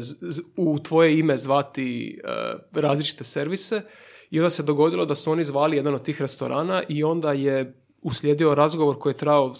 u 0.57 0.79
tvoje 0.79 1.19
ime 1.19 1.37
zvati 1.37 2.19
uh, 2.25 2.81
različite 2.83 3.25
servise. 3.25 3.83
I 4.31 4.41
onda 4.41 4.51
se 4.51 4.63
dogodilo 4.63 5.05
da 5.05 5.15
su 5.15 5.33
oni 5.33 5.45
zvali 5.45 5.77
jedan 5.77 5.95
od 5.95 6.03
tih 6.03 6.21
restorana 6.21 6.83
i 6.89 7.05
onda 7.05 7.33
je 7.33 7.82
uslijedio 8.03 8.55
razgovor 8.55 8.99
koji 8.99 9.11
je 9.11 9.17
trao 9.17 9.55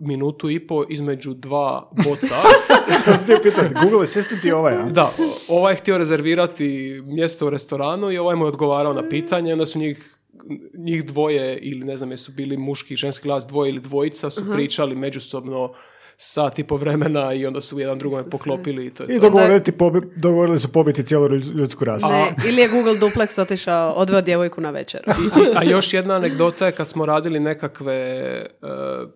minutu 0.00 0.50
i 0.50 0.66
po 0.66 0.84
između 0.88 1.34
dva 1.34 1.90
bota. 2.04 2.42
pitati, 3.42 3.74
Google 3.82 4.02
Assistant 4.02 4.44
i 4.44 4.52
ovaj, 4.52 4.74
a? 4.74 4.84
Da, 4.84 5.12
ovaj 5.48 5.72
je 5.72 5.76
htio 5.76 5.98
rezervirati 5.98 7.00
mjesto 7.04 7.46
u 7.46 7.50
restoranu 7.50 8.10
i 8.12 8.18
ovaj 8.18 8.36
mu 8.36 8.44
je 8.44 8.48
odgovarao 8.48 8.92
na 8.92 9.08
pitanje, 9.08 9.52
onda 9.52 9.66
su 9.66 9.78
njih 9.78 10.12
njih 10.78 11.04
dvoje 11.04 11.58
ili 11.58 11.86
ne 11.86 11.96
znam 11.96 12.10
jesu 12.10 12.32
bili 12.32 12.56
muški 12.56 12.94
i 12.94 12.96
ženski 12.96 13.28
glas 13.28 13.46
dvoje 13.46 13.70
ili 13.70 13.80
dvojica 13.80 14.30
su 14.30 14.52
pričali 14.52 14.96
međusobno 14.96 15.72
sat 16.16 16.58
i 16.58 16.64
po 16.64 16.76
vremena 16.76 17.34
i 17.34 17.46
onda 17.46 17.60
su 17.60 17.80
jedan 17.80 17.98
drugome 17.98 18.30
poklopili. 18.30 18.86
I, 18.86 18.90
to 18.90 19.04
I 19.04 19.18
dogovorili, 19.18 19.60
pobi, 19.78 20.00
dogovorili 20.16 20.58
su 20.58 20.72
pobiti 20.72 21.06
cijelu 21.06 21.28
ljudsku 21.28 21.84
rasu. 21.84 22.06
Ne, 22.08 22.34
ili 22.48 22.62
je 22.62 22.68
Google 22.68 22.94
Duplex 22.94 23.40
otišao, 23.40 23.92
odveo 23.92 24.20
djevojku 24.20 24.60
na 24.60 24.70
večer. 24.70 25.00
a 25.56 25.64
još 25.64 25.94
jedna 25.94 26.14
anegdota 26.14 26.66
je 26.66 26.72
kad 26.72 26.88
smo 26.88 27.06
radili 27.06 27.40
nekakve 27.40 28.46
uh, 28.62 29.10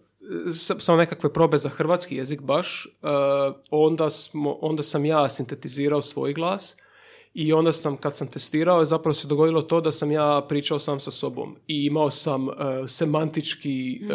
samo 0.78 0.98
nekakve 0.98 1.32
probe 1.32 1.56
za 1.56 1.68
hrvatski 1.68 2.16
jezik 2.16 2.40
baš, 2.40 2.86
uh, 3.02 3.54
onda, 3.70 4.10
smo, 4.10 4.52
onda 4.60 4.82
sam 4.82 5.04
ja 5.04 5.28
sintetizirao 5.28 6.02
svoj 6.02 6.32
glas 6.32 6.76
i 7.34 7.52
onda 7.52 7.72
sam, 7.72 7.96
kad 7.96 8.16
sam 8.16 8.28
testirao, 8.28 8.84
zapravo 8.84 9.14
se 9.14 9.28
dogodilo 9.28 9.62
to 9.62 9.80
da 9.80 9.90
sam 9.90 10.10
ja 10.10 10.46
pričao 10.48 10.78
sam 10.78 11.00
sa 11.00 11.10
sobom 11.10 11.56
i 11.66 11.86
imao 11.86 12.10
sam 12.10 12.48
uh, 12.48 12.54
semantički, 12.86 14.00
uh, 14.04 14.10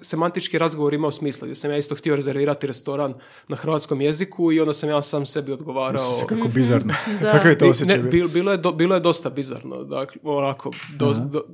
semantički 0.00 0.58
razgovor 0.58 0.94
imao 0.94 1.10
smisla, 1.10 1.46
gdje 1.46 1.54
sam 1.54 1.70
ja 1.70 1.76
isto 1.76 1.94
htio 1.94 2.16
rezervirati 2.16 2.66
restoran 2.66 3.14
na 3.48 3.56
hrvatskom 3.56 4.00
jeziku 4.00 4.52
i 4.52 4.60
onda 4.60 4.72
sam 4.72 4.88
ja 4.88 5.02
sam 5.02 5.26
sebi 5.26 5.52
odgovarao. 5.52 6.12
Se 6.12 6.26
kako 6.26 6.48
bizarno. 6.48 6.94
Kako 7.32 7.48
je 7.48 7.58
to 7.58 7.68
osjećaj? 7.68 7.98
bilo, 7.98 8.52
je 8.52 8.58
bilo 8.76 8.94
je 8.94 9.00
dosta 9.00 9.30
bizarno, 9.30 9.84
dakle, 9.84 10.20
onako, 10.24 10.70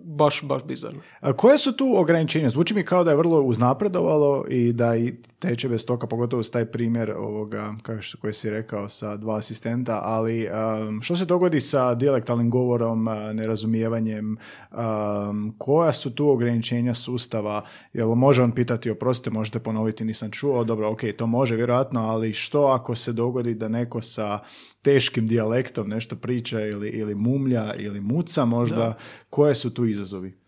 baš, 0.04 0.42
baš 0.42 0.64
bizarno. 0.64 1.00
A 1.20 1.32
koje 1.32 1.58
su 1.58 1.76
tu 1.76 1.94
ograničenja? 1.96 2.50
Zvuči 2.50 2.74
mi 2.74 2.84
kao 2.84 3.04
da 3.04 3.10
je 3.10 3.16
vrlo 3.16 3.40
uznapredovalo 3.40 4.44
i 4.48 4.72
da 4.72 4.96
i 4.96 5.14
teče 5.38 5.68
bez 5.68 5.86
toka, 5.86 6.06
pogotovo 6.06 6.42
s 6.42 6.50
taj 6.50 6.64
primjer 6.64 7.10
ovoga, 7.10 7.74
kao 7.82 8.02
što 8.02 8.18
koji 8.18 8.32
si 8.32 8.50
rekao, 8.50 8.88
sa 8.88 9.16
dva 9.16 9.36
asistenta, 9.36 10.00
ali 10.04 10.48
um, 10.48 11.02
što 11.02 11.16
se 11.16 11.24
dogodi 11.24 11.60
sa 11.60 11.94
dijalektalnim 11.94 12.50
govorom, 12.50 13.08
nerazumijevanjem, 13.32 14.36
um, 14.70 15.54
koja 15.58 15.92
su 15.92 16.14
tu 16.14 16.30
ograničenja 16.30 16.94
sustava, 16.94 17.64
jel 17.92 18.08
može 18.08 18.42
on 18.42 18.52
pitati, 18.52 18.90
oprostite, 18.90 19.30
možete 19.30 19.58
ponoviti, 19.58 20.04
nisam 20.04 20.30
čuo, 20.30 20.64
dobro, 20.64 20.90
ok, 20.90 21.00
to 21.18 21.26
može 21.26 21.56
vjerojatno, 21.56 22.00
ali 22.00 22.32
što 22.32 22.62
ako 22.62 22.94
se 22.94 23.12
dogodi 23.12 23.54
da 23.54 23.68
neko 23.68 24.02
sa 24.02 24.38
teškim 24.82 25.28
dijalektom 25.28 25.88
nešto 25.88 26.16
priča 26.16 26.60
ili, 26.60 26.88
ili 26.88 27.14
mumlja 27.14 27.74
ili 27.74 28.00
muca 28.00 28.44
možda, 28.44 28.94
koje 29.30 29.54
su 29.54 29.74
tu 29.74 29.86
izazovi? 29.86 30.38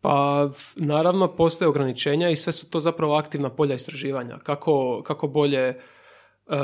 Pa 0.00 0.48
naravno 0.76 1.36
postoje 1.36 1.68
ograničenja 1.68 2.30
i 2.30 2.36
sve 2.36 2.52
su 2.52 2.70
to 2.70 2.80
zapravo 2.80 3.14
aktivna 3.14 3.50
polja 3.50 3.74
istraživanja. 3.74 4.38
Kako, 4.38 5.02
kako 5.02 5.28
bolje 5.28 5.78
uh, 6.46 6.54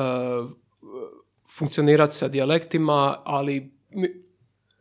funkcionirati 1.59 2.15
sa 2.15 2.29
dijalektima, 2.29 3.17
ali 3.25 3.73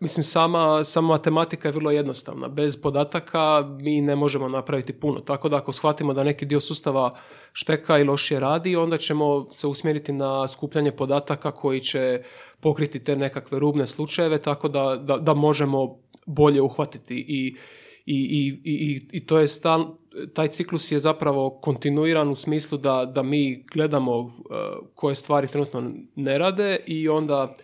mislim 0.06 0.24
sama, 0.24 0.84
sama 0.84 1.08
matematika 1.08 1.68
je 1.68 1.72
vrlo 1.72 1.92
jednostavna. 1.92 2.48
Bez 2.48 2.82
podataka 2.82 3.68
mi 3.80 4.02
ne 4.02 4.16
možemo 4.16 4.50
napraviti 4.50 4.94
puno. 4.94 5.20
Tako 5.20 5.50
da 5.50 5.58
ako 5.58 5.72
shvatimo 5.72 6.14
da 6.14 6.24
neki 6.24 6.46
dio 6.46 6.60
sustava 6.60 7.16
šteka 7.54 7.98
i 7.98 8.04
lošije 8.04 8.40
radi, 8.40 8.76
onda 8.76 8.98
ćemo 8.98 9.48
se 9.52 9.68
usmjeriti 9.68 10.14
na 10.14 10.48
skupljanje 10.48 10.92
podataka 10.92 11.52
koji 11.52 11.80
će 11.80 12.22
pokriti 12.60 13.04
te 13.04 13.16
nekakve 13.16 13.60
rubne 13.60 13.88
slučajeve, 13.88 14.38
tako 14.38 14.68
da, 14.68 14.96
da, 14.96 15.18
da 15.18 15.34
možemo 15.34 15.98
bolje 16.26 16.62
uhvatiti 16.62 17.26
i 17.28 17.56
i, 18.06 18.16
i, 18.16 18.72
i, 18.72 19.02
i 19.12 19.26
to 19.26 19.40
je 19.40 19.48
stan, 19.48 19.86
taj 20.34 20.48
ciklus 20.48 20.92
je 20.92 21.00
zapravo 21.00 21.50
kontinuiran 21.50 22.30
u 22.30 22.36
smislu 22.36 22.78
da, 22.78 23.06
da 23.06 23.24
mi 23.24 23.66
gledamo 23.74 24.18
uh, 24.20 24.32
koje 24.96 25.16
stvari 25.16 25.48
trenutno 25.48 25.92
ne 26.16 26.38
rade 26.38 26.78
i 26.86 27.10
onda, 27.10 27.56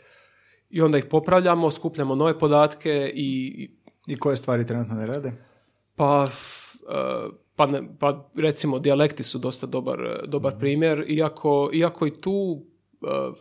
i 0.72 0.82
onda 0.82 0.98
ih 0.98 1.06
popravljamo, 1.06 1.72
skupljamo 1.72 2.16
nove 2.16 2.40
podatke 2.40 3.12
i... 3.16 3.70
I 4.08 4.16
koje 4.16 4.38
stvari 4.38 4.68
trenutno 4.68 4.96
ne 4.96 5.06
rade? 5.06 5.32
Pa, 5.96 6.24
uh, 6.24 7.34
pa, 7.56 7.66
ne, 7.66 7.84
pa 8.00 8.30
recimo 8.36 8.80
dijalekti 8.80 9.24
su 9.24 9.38
dosta 9.38 9.68
dobar, 9.68 10.00
dobar 10.28 10.52
mhm. 10.52 10.60
primjer, 10.60 11.06
iako, 11.08 11.70
iako 11.74 12.08
i 12.08 12.22
tu 12.22 12.32
uh, 12.32 13.38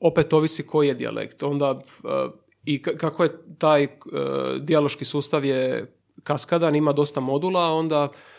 opet 0.00 0.32
ovisi 0.32 0.66
koji 0.66 0.88
je 0.88 0.94
dijalekt. 0.94 1.42
Onda 1.42 1.80
i 2.64 2.82
kako 2.82 3.22
je 3.22 3.30
taj 3.58 3.88
dijaloški 4.60 5.04
sustav 5.04 5.44
je 5.44 5.94
kaskadan, 6.22 6.76
ima 6.76 6.92
dosta 6.92 7.20
modula, 7.20 7.72
onda 7.72 8.08
e, 8.12 8.31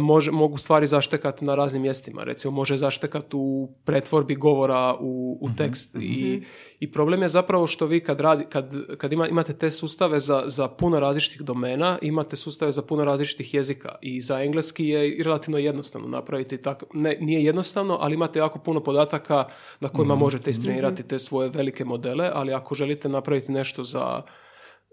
može, 0.00 0.30
mogu 0.30 0.56
stvari 0.56 0.86
zaštekati 0.86 1.44
na 1.44 1.54
raznim 1.54 1.82
mjestima. 1.82 2.22
Recimo, 2.24 2.50
može 2.50 2.76
zaštekati 2.76 3.36
u 3.36 3.68
pretvorbi 3.84 4.34
govora 4.34 4.94
u, 5.00 5.38
u 5.40 5.48
mhm, 5.48 5.56
tekst. 5.56 5.94
I, 5.94 5.98
mhm. 5.98 6.44
I 6.80 6.92
problem 6.92 7.22
je 7.22 7.28
zapravo 7.28 7.66
što 7.66 7.86
vi 7.86 8.00
kad, 8.00 8.20
radi, 8.20 8.44
kad, 8.44 8.74
kad 8.96 9.12
ima, 9.12 9.28
imate 9.28 9.52
te 9.52 9.70
sustave 9.70 10.20
za, 10.20 10.42
za 10.46 10.68
puno 10.68 11.00
različitih 11.00 11.42
domena, 11.42 11.98
imate 12.02 12.36
sustave 12.36 12.72
za 12.72 12.82
puno 12.82 13.04
različitih 13.04 13.54
jezika. 13.54 13.94
I 14.02 14.20
za 14.20 14.42
engleski 14.42 14.86
je 14.88 15.22
relativno 15.24 15.58
jednostavno 15.58 16.08
napraviti 16.08 16.62
tako. 16.62 16.86
Ne, 16.94 17.16
nije 17.20 17.44
jednostavno, 17.44 17.98
ali 18.00 18.14
imate 18.14 18.38
jako 18.38 18.58
puno 18.58 18.80
podataka 18.80 19.44
na 19.80 19.88
kojima 19.88 20.14
mhm, 20.14 20.22
možete 20.22 20.50
istrenirati 20.50 21.02
te 21.02 21.18
svoje 21.18 21.48
velike 21.48 21.84
modele, 21.84 22.30
ali 22.34 22.52
ako 22.52 22.74
želite 22.74 23.08
napraviti 23.08 23.52
nešto 23.52 23.84
za, 23.84 24.22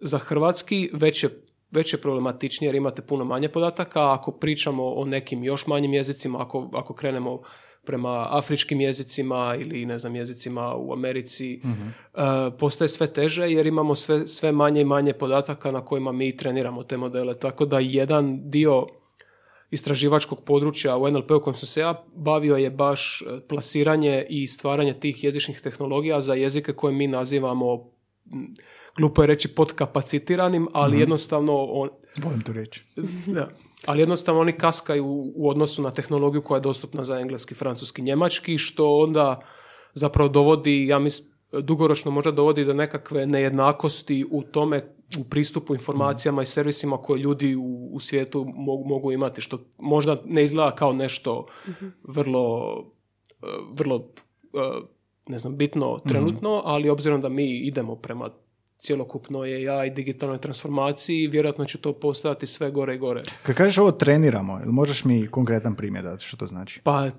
za 0.02 0.18
hrvatski, 0.18 0.90
već 0.94 1.24
je 1.24 1.30
već 1.72 1.94
je 1.94 2.02
problematičnije 2.02 2.68
jer 2.68 2.76
imate 2.76 3.02
puno 3.02 3.26
manje 3.26 3.50
podataka, 3.50 4.14
ako 4.14 4.32
pričamo 4.32 4.94
o 4.94 5.06
nekim 5.06 5.44
još 5.44 5.68
manjim 5.68 5.94
jezicima, 5.94 6.42
ako, 6.42 6.70
ako 6.74 6.94
krenemo 6.94 7.42
prema 7.86 8.28
afričkim 8.32 8.82
jezicima 8.82 9.56
ili 9.60 9.86
ne 9.86 10.00
znam 10.00 10.16
jezicima 10.16 10.76
u 10.76 10.94
Americi 10.94 11.62
uh 11.64 11.70
postaje 12.60 12.90
sve 12.90 13.08
teže 13.08 13.52
jer 13.52 13.68
imamo 13.68 13.96
sve, 13.96 14.28
sve 14.28 14.52
manje 14.52 14.82
i 14.82 14.86
manje 14.86 15.14
podataka 15.14 15.72
na 15.72 15.86
kojima 15.86 16.12
mi 16.12 16.38
treniramo 16.38 16.84
te 16.84 16.98
modele. 16.98 17.34
Tako 17.34 17.66
da 17.66 17.80
jedan 17.80 18.50
dio 18.50 18.88
istraživačkog 19.72 20.44
područja 20.44 20.98
u 20.98 21.12
NLP 21.12 21.32
u 21.32 21.40
kojem 21.40 21.56
sam 21.56 21.68
se 21.68 21.82
ja 21.82 22.06
bavio 22.16 22.56
je 22.56 22.70
baš 22.70 23.22
e, 23.22 23.40
plasiranje 23.48 24.26
i 24.30 24.48
stvaranje 24.48 24.94
tih 24.94 25.24
jezičnih 25.24 25.62
tehnologija 25.62 26.22
za 26.22 26.34
jezike 26.34 26.74
koje 26.74 26.94
mi 26.94 27.08
nazivamo 27.08 27.92
glupo 28.98 29.24
je 29.24 29.28
reći 29.28 29.48
podkapacitiranim, 29.48 30.68
ali 30.74 30.98
mm 30.98 31.00
jednostavno... 31.00 31.64
On, 31.64 31.90
Volim 32.24 32.42
to 32.42 32.54
reći. 32.54 32.84
Da, 33.28 33.50
ali 33.86 34.00
jednostavno 34.00 34.42
oni 34.42 34.52
kaskaju 34.52 35.06
u 35.36 35.50
odnosu 35.50 35.82
na 35.82 35.92
tehnologiju 35.92 36.42
koja 36.42 36.58
je 36.58 36.62
dostupna 36.62 37.04
za 37.04 37.20
engleski, 37.20 37.56
francuski, 37.56 38.02
njemački, 38.02 38.58
što 38.58 38.98
onda 38.98 39.42
zapravo 39.94 40.30
dovodi, 40.30 40.88
ja 40.88 41.00
mislim, 41.00 41.30
dugoročno 41.62 42.12
možda 42.12 42.32
dovodi 42.32 42.66
do 42.66 42.74
nekakve 42.74 43.26
nejednakosti 43.26 44.26
u 44.32 44.44
tome 44.44 44.82
u 45.20 45.24
pristupu 45.24 45.74
informacijama 45.76 46.42
i 46.42 46.46
servisima 46.46 46.98
koje 46.98 47.20
ljudi 47.20 47.56
u, 47.56 47.90
u 47.92 48.00
svijetu 48.00 48.46
mogu, 48.56 48.84
mogu 48.88 49.12
imati, 49.12 49.42
što 49.42 49.60
možda 49.80 50.22
ne 50.26 50.44
izgleda 50.44 50.76
kao 50.76 50.94
nešto 50.94 51.46
vrlo, 52.04 52.76
vrlo 53.72 54.08
ne 55.28 55.38
znam, 55.38 55.58
bitno 55.58 56.00
trenutno, 56.08 56.62
ali 56.66 56.90
obzirom 56.90 57.22
da 57.22 57.30
mi 57.30 57.58
idemo 57.58 57.96
prema 57.96 58.30
cjelokupnoj 58.78 59.70
AI 59.70 59.90
digitalnoj 59.90 60.38
transformaciji 60.38 61.28
vjerojatno 61.28 61.66
će 61.66 61.78
to 61.78 61.94
postojati 61.94 62.48
sve 62.48 62.72
gore 62.72 62.96
i 62.96 62.98
gore. 62.98 63.22
Kad 63.44 63.56
kažeš 63.56 63.78
ovo 63.78 63.92
treniramo, 63.92 64.60
ili 64.64 64.72
možeš 64.72 65.06
mi 65.06 65.28
konkretan 65.28 65.76
primjer 65.76 66.04
dati 66.04 66.24
što 66.24 66.38
to 66.38 66.48
znači? 66.48 66.82
Pa 66.84 67.10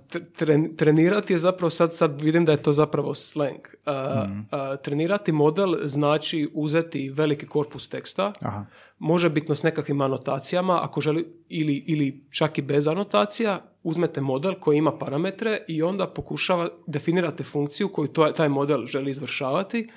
trenirati 0.77 1.33
je 1.33 1.39
zapravo, 1.39 1.71
sad, 1.71 1.95
sad 1.95 2.21
vidim 2.21 2.45
da 2.45 2.53
je 2.53 2.63
to 2.63 2.73
zapravo 2.73 3.15
slang. 3.15 3.61
Mhm. 3.87 4.41
trenirati 4.83 5.33
model 5.33 5.75
znači 5.85 6.49
uzeti 6.55 7.11
veliki 7.11 7.47
korpus 7.47 7.89
teksta, 7.89 8.33
Aha. 8.41 8.65
može 8.99 9.31
bitno 9.31 9.55
s 9.55 9.63
nekakvim 9.63 10.01
anotacijama, 10.01 10.85
ako 10.85 11.01
želi, 11.01 11.27
ili, 11.49 11.85
ili 11.87 12.27
čak 12.31 12.59
i 12.59 12.63
bez 12.63 12.87
anotacija, 12.89 13.63
uzmete 13.87 14.21
model 14.21 14.55
koji 14.55 14.79
ima 14.79 14.99
parametre 14.99 15.59
i 15.69 15.83
onda 15.83 16.07
pokušava, 16.07 16.69
definirate 16.87 17.45
funkciju 17.45 17.89
koju 17.89 18.09
to, 18.09 18.31
taj 18.33 18.49
model 18.49 18.87
želi 18.87 19.11
izvršavati 19.11 19.89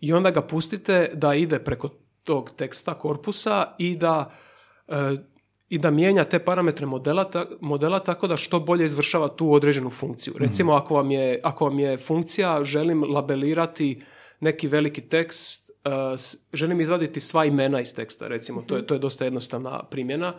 i 0.00 0.12
onda 0.12 0.30
ga 0.30 0.42
pustite 0.42 1.10
da 1.14 1.34
ide 1.34 1.58
preko 1.58 1.88
tog 2.24 2.50
teksta, 2.56 2.94
korpusa 2.94 3.74
i 3.78 3.96
da, 3.96 4.30
e, 4.88 5.16
i 5.68 5.78
da 5.78 5.90
mijenja 5.90 6.24
te 6.24 6.38
parametre 6.38 6.86
modela, 6.86 7.30
modela 7.60 7.98
tako 7.98 8.26
da 8.26 8.36
što 8.36 8.60
bolje 8.60 8.84
izvršava 8.84 9.28
tu 9.28 9.52
određenu 9.52 9.90
funkciju. 9.90 10.34
Recimo, 10.38 10.72
ako 10.72 10.94
vam, 10.94 11.10
je, 11.10 11.40
ako 11.42 11.64
vam 11.64 11.78
je 11.78 11.96
funkcija, 11.96 12.64
želim 12.64 13.04
labelirati 13.04 14.02
neki 14.40 14.68
veliki 14.68 15.00
tekst, 15.00 15.70
e, 15.70 15.90
želim 16.52 16.80
izvaditi 16.80 17.20
sva 17.20 17.44
imena 17.44 17.80
iz 17.80 17.94
teksta, 17.94 18.28
recimo, 18.28 18.62
to 18.62 18.76
je, 18.76 18.86
to 18.86 18.94
je 18.94 19.00
dosta 19.00 19.24
jednostavna 19.24 19.82
primjena 19.90 20.34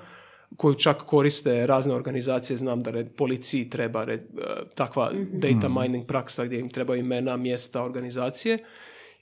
koju 0.57 0.75
čak 0.75 0.97
koriste 0.97 1.67
razne 1.67 1.93
organizacije, 1.93 2.57
znam 2.57 2.83
da 2.83 2.91
red, 2.91 3.15
policiji 3.15 3.69
treba 3.69 4.03
red, 4.03 4.19
e, 4.19 4.43
takva 4.75 5.11
mhm. 5.13 5.39
data 5.39 5.69
mining 5.69 6.05
praksa 6.05 6.45
gdje 6.45 6.59
im 6.59 6.69
treba 6.69 6.95
imena, 6.95 7.37
mjesta, 7.37 7.83
organizacije. 7.83 8.57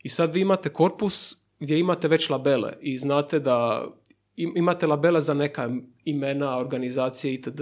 I 0.04 0.10
sad 0.10 0.34
vi 0.34 0.42
imate 0.42 0.70
korpus 0.70 1.38
gdje 1.60 1.80
imate 1.80 2.08
već 2.08 2.30
labele 2.30 2.74
i 2.82 2.98
znate 2.98 3.39
da 3.39 3.88
imate 4.36 4.88
labele 4.88 5.22
za 5.22 5.34
neka 5.34 5.70
imena, 6.06 6.58
organizacije 6.58 7.34
itd. 7.34 7.62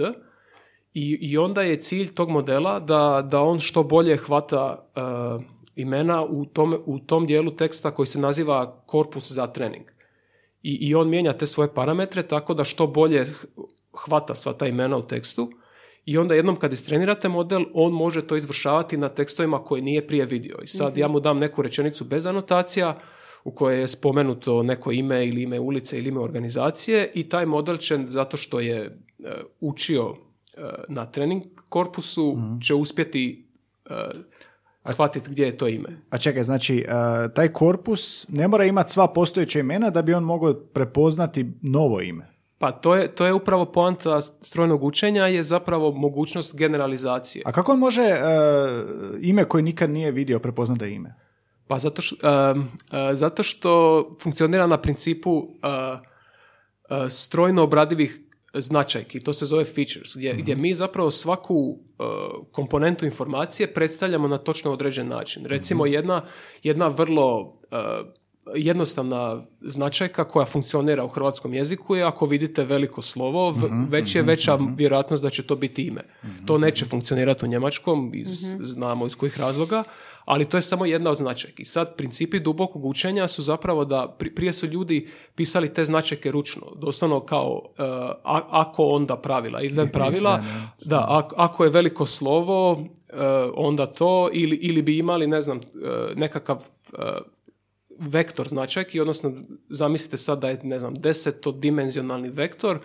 I, 0.94 1.18
i 1.20 1.38
onda 1.38 1.62
je 1.62 1.80
cilj 1.80 2.14
tog 2.14 2.30
modela 2.30 2.80
da, 2.80 3.28
da 3.30 3.40
on 3.40 3.60
što 3.60 3.82
bolje 3.82 4.16
hvata 4.16 4.86
e, 4.96 5.00
imena 5.76 6.24
u 6.24 6.44
tom, 6.44 6.74
u 6.86 6.98
tom 6.98 7.26
dijelu 7.26 7.50
teksta 7.50 7.90
koji 7.90 8.06
se 8.06 8.20
naziva 8.20 8.82
korpus 8.86 9.32
za 9.32 9.46
trening 9.46 9.97
i, 10.62 10.88
i 10.88 10.94
on 10.94 11.08
mijenja 11.08 11.32
te 11.32 11.46
svoje 11.46 11.74
parametre 11.74 12.22
tako 12.22 12.54
da 12.54 12.64
što 12.64 12.86
bolje 12.86 13.26
hvata 14.04 14.34
sva 14.34 14.52
ta 14.52 14.66
imena 14.66 14.96
u 14.96 15.06
tekstu 15.06 15.50
i 16.04 16.18
onda 16.18 16.34
jednom 16.34 16.56
kad 16.56 16.72
istrenirate 16.72 17.28
model, 17.28 17.64
on 17.74 17.92
može 17.92 18.26
to 18.26 18.36
izvršavati 18.36 18.96
na 18.96 19.08
tekstovima 19.08 19.64
koje 19.64 19.82
nije 19.82 20.06
prije 20.06 20.26
vidio. 20.26 20.58
I 20.62 20.66
sad 20.66 20.92
mhm. 20.92 21.00
ja 21.00 21.08
mu 21.08 21.20
dam 21.20 21.38
neku 21.38 21.62
rečenicu 21.62 22.04
bez 22.04 22.26
anotacija 22.26 22.98
u 23.44 23.50
kojoj 23.50 23.80
je 23.80 23.86
spomenuto 23.86 24.62
neko 24.62 24.92
ime 24.92 25.26
ili 25.26 25.42
ime 25.42 25.60
ulice 25.60 25.98
ili 25.98 26.08
ime 26.08 26.20
organizacije 26.20 27.10
i 27.14 27.28
taj 27.28 27.46
model 27.46 27.76
će, 27.76 27.98
zato 28.06 28.36
što 28.36 28.60
je 28.60 28.78
e, 28.78 28.90
učio 29.60 30.14
e, 30.56 30.60
na 30.88 31.06
trening 31.06 31.42
korpusu, 31.68 32.34
mhm. 32.36 32.60
će 32.60 32.74
uspjeti 32.74 33.48
uh, 33.90 33.96
shvatiti 34.92 35.30
gdje 35.30 35.44
je 35.44 35.56
to 35.58 35.68
ime. 35.68 36.00
A 36.10 36.18
čekaj, 36.18 36.42
znači, 36.42 36.84
uh, 36.88 37.32
taj 37.32 37.48
korpus 37.48 38.26
ne 38.28 38.48
mora 38.48 38.64
imati 38.64 38.92
sva 38.92 39.08
postojeća 39.12 39.60
imena 39.60 39.90
da 39.90 40.02
bi 40.02 40.14
on 40.14 40.24
mogao 40.24 40.54
prepoznati 40.54 41.46
novo 41.62 42.00
ime. 42.00 42.26
Pa 42.58 42.72
to 42.72 42.94
je, 42.94 43.14
to 43.14 43.26
je 43.26 43.32
upravo 43.32 43.64
poanta 43.64 44.20
strojnog 44.20 44.84
učenja 44.84 45.26
je 45.26 45.42
zapravo 45.42 45.92
mogućnost 45.92 46.56
generalizacije. 46.56 47.42
A 47.46 47.52
kako 47.52 47.72
on 47.72 47.78
može 47.78 48.02
uh, 48.02 48.18
ime 49.20 49.44
koje 49.44 49.62
nikad 49.62 49.90
nije 49.90 50.10
vidio 50.10 50.38
prepoznati 50.38 50.78
da 50.78 50.84
je 50.84 50.94
ime? 50.94 51.14
Pa 51.66 51.78
zato 51.78 52.02
što, 52.02 52.16
uh, 52.50 52.64
zato 53.12 53.42
što 53.42 54.02
funkcionira 54.22 54.66
na 54.66 54.78
principu 54.78 55.48
strojno 57.08 57.62
obradivih 57.62 58.27
značajki, 58.54 59.20
to 59.20 59.32
se 59.32 59.46
zove 59.46 59.64
features, 59.64 60.16
gdje, 60.16 60.34
gdje 60.34 60.56
mi 60.56 60.74
zapravo 60.74 61.10
svaku 61.10 61.54
uh, 61.54 61.76
komponentu 62.52 63.04
informacije 63.04 63.74
predstavljamo 63.74 64.28
na 64.28 64.38
točno 64.38 64.72
određen 64.72 65.08
način. 65.08 65.44
Recimo 65.44 65.84
mhm. 65.84 65.92
jedna, 65.92 66.22
jedna 66.62 66.88
vrlo 66.88 67.40
uh, 67.40 67.48
jednostavna 68.54 69.42
značajka 69.60 70.24
koja 70.24 70.46
funkcionira 70.46 71.04
u 71.04 71.08
hrvatskom 71.08 71.54
jeziku 71.54 71.96
je 71.96 72.04
ako 72.04 72.26
vidite 72.26 72.64
veliko 72.64 73.02
slovo, 73.02 73.50
mhm, 73.52 73.84
već 73.90 74.14
je 74.14 74.22
mhm, 74.22 74.28
veća 74.28 74.58
vjerojatnost 74.76 75.22
da 75.22 75.30
će 75.30 75.42
to 75.42 75.56
biti 75.56 75.82
ime. 75.82 76.02
To 76.46 76.58
neće 76.58 76.84
funkcionirati 76.84 77.44
u 77.44 77.48
njemačkom, 77.48 78.10
iz, 78.14 78.54
znamo 78.60 79.06
iz 79.06 79.16
kojih 79.16 79.40
razloga, 79.40 79.84
ali 80.28 80.44
to 80.44 80.56
je 80.56 80.62
samo 80.62 80.86
jedna 80.86 81.10
od 81.10 81.16
značajki. 81.16 81.64
Sad, 81.64 81.96
principi 81.96 82.40
dubokog 82.40 82.84
učenja 82.84 83.28
su 83.28 83.42
zapravo 83.42 83.84
da 83.84 84.16
prije 84.36 84.52
su 84.52 84.66
ljudi 84.66 85.08
pisali 85.34 85.74
te 85.74 85.84
značajke 85.84 86.30
ručno, 86.30 86.62
doslovno 86.76 87.20
kao 87.20 87.52
uh, 87.52 88.42
ako 88.50 88.86
onda 88.86 89.16
pravila, 89.16 89.62
ili 89.62 89.92
pravila, 89.92 90.42
da, 90.84 91.28
ako 91.36 91.64
je 91.64 91.70
veliko 91.70 92.06
slovo, 92.06 92.72
uh, 92.72 92.78
onda 93.54 93.86
to, 93.86 94.28
ili, 94.32 94.56
ili 94.56 94.82
bi 94.82 94.98
imali, 94.98 95.26
ne 95.26 95.40
znam, 95.40 95.56
uh, 95.56 96.16
nekakav 96.16 96.68
vektor 97.98 98.48
značajki, 98.48 99.00
odnosno 99.00 99.32
zamislite 99.68 100.16
sad 100.16 100.40
da 100.40 100.48
je, 100.48 100.60
ne 100.62 100.78
znam, 100.78 100.94
desetodimenzionalni 100.94 102.28
vektor, 102.28 102.78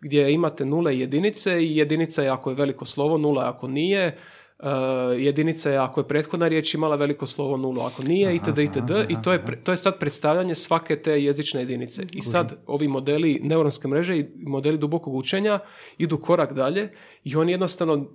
gdje 0.00 0.32
imate 0.32 0.64
nule 0.64 0.96
i 0.96 1.00
jedinice 1.00 1.64
i 1.64 1.76
jedinica 1.76 2.22
je 2.22 2.28
ako 2.28 2.50
je 2.50 2.56
veliko 2.56 2.84
slovo, 2.84 3.18
nula 3.18 3.48
ako 3.48 3.68
nije, 3.68 4.16
Uh, 4.64 4.70
jedinica 5.18 5.70
je 5.70 5.78
ako 5.78 6.00
je 6.00 6.08
prethodna 6.08 6.48
riječ 6.48 6.74
imala 6.74 6.96
veliko 6.96 7.26
slovo 7.26 7.56
nulu, 7.56 7.80
ako 7.80 8.02
nije 8.02 8.34
itd. 8.34 8.58
itd. 8.58 8.90
I 9.08 9.16
to 9.24 9.32
je, 9.32 9.62
to 9.64 9.72
je 9.72 9.76
sad 9.76 9.98
predstavljanje 9.98 10.54
svake 10.54 10.96
te 10.96 11.22
jezične 11.22 11.60
jedinice. 11.60 12.02
I 12.12 12.22
sad 12.22 12.56
ovi 12.66 12.88
modeli 12.88 13.40
neuronske 13.42 13.88
mreže 13.88 14.18
i 14.18 14.26
modeli 14.36 14.78
dubokog 14.78 15.14
učenja 15.14 15.58
idu 15.98 16.18
korak 16.18 16.52
dalje 16.52 16.92
i 17.24 17.36
oni 17.36 17.52
jednostavno 17.52 18.06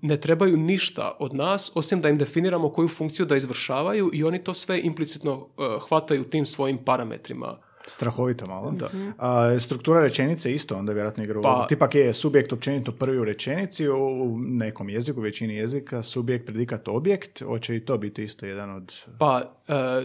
ne 0.00 0.16
trebaju 0.16 0.56
ništa 0.56 1.16
od 1.20 1.34
nas 1.34 1.72
osim 1.74 2.00
da 2.00 2.08
im 2.08 2.18
definiramo 2.18 2.72
koju 2.72 2.88
funkciju 2.88 3.26
da 3.26 3.36
izvršavaju 3.36 4.10
i 4.12 4.24
oni 4.24 4.44
to 4.44 4.54
sve 4.54 4.80
implicitno 4.80 5.34
uh, 5.34 5.88
hvataju 5.88 6.24
tim 6.24 6.46
svojim 6.46 6.78
parametrima 6.84 7.58
Strahovito 7.86 8.46
malo. 8.46 8.70
Da. 8.70 8.90
A, 9.18 9.58
struktura 9.60 10.00
rečenice 10.00 10.54
isto 10.54 10.76
onda 10.76 10.92
vjerojatno 10.92 11.24
igra 11.24 11.40
pa, 11.40 11.66
Tipak 11.68 11.94
je 11.94 12.12
subjekt 12.12 12.52
općenito 12.52 12.92
prvi 12.92 13.18
u 13.18 13.24
rečenici, 13.24 13.88
u 13.88 14.38
nekom 14.38 14.88
jeziku, 14.88 15.20
većini 15.20 15.54
jezika, 15.54 16.02
subjekt, 16.02 16.46
predikat, 16.46 16.88
objekt, 16.88 17.42
hoće 17.42 17.76
i 17.76 17.84
to 17.84 17.98
biti 17.98 18.24
isto 18.24 18.46
jedan 18.46 18.70
od... 18.70 18.94
Pa, 19.18 19.42
e, 19.68 20.04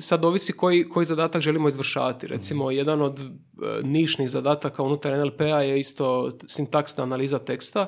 sad 0.00 0.24
ovisi 0.24 0.52
koji, 0.52 0.88
koji 0.88 1.06
zadatak 1.06 1.42
želimo 1.42 1.68
izvršavati. 1.68 2.26
Recimo, 2.26 2.64
mhm. 2.64 2.76
jedan 2.76 3.02
od 3.02 3.20
e, 3.20 3.26
nišnih 3.82 4.30
zadataka 4.30 4.82
unutar 4.82 5.18
NLP-a 5.18 5.62
je 5.62 5.80
isto 5.80 6.30
sintaksna 6.46 7.04
analiza 7.04 7.38
teksta 7.38 7.86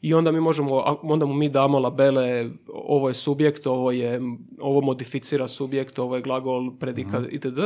i 0.00 0.14
onda 0.14 0.32
mi 0.32 0.40
možemo, 0.40 0.98
onda 1.02 1.26
mu 1.26 1.34
mi 1.34 1.48
damo 1.48 1.78
labele, 1.78 2.50
ovo 2.68 3.08
je 3.08 3.14
subjekt, 3.14 3.66
ovo 3.66 3.92
je, 3.92 4.20
ovo 4.60 4.80
modificira 4.80 5.48
subjekt, 5.48 5.98
ovo 5.98 6.16
je 6.16 6.22
glagol, 6.22 6.78
predikat, 6.78 7.22
mm 7.22 7.28
itd 7.30 7.58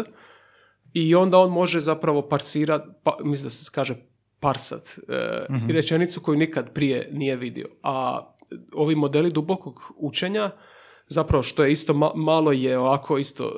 i 0.94 1.14
onda 1.14 1.38
on 1.38 1.50
može 1.50 1.80
zapravo 1.80 2.28
parsirati, 2.28 2.88
pa, 3.02 3.16
mislim 3.24 3.46
da 3.46 3.50
se 3.50 3.70
kaže 3.74 3.96
parsat, 4.40 4.98
e, 5.08 5.46
uh 5.48 5.70
rečenicu 5.70 6.20
koju 6.20 6.38
nikad 6.38 6.72
prije 6.72 7.08
nije 7.12 7.36
vidio. 7.36 7.66
A 7.82 8.26
ovi 8.74 8.94
modeli 8.94 9.30
dubokog 9.30 9.92
učenja, 9.96 10.50
zapravo 11.06 11.42
što 11.42 11.64
je 11.64 11.72
isto 11.72 12.12
malo 12.14 12.52
je 12.52 12.78
ovako 12.78 13.18
isto 13.18 13.44
e, 13.44 13.50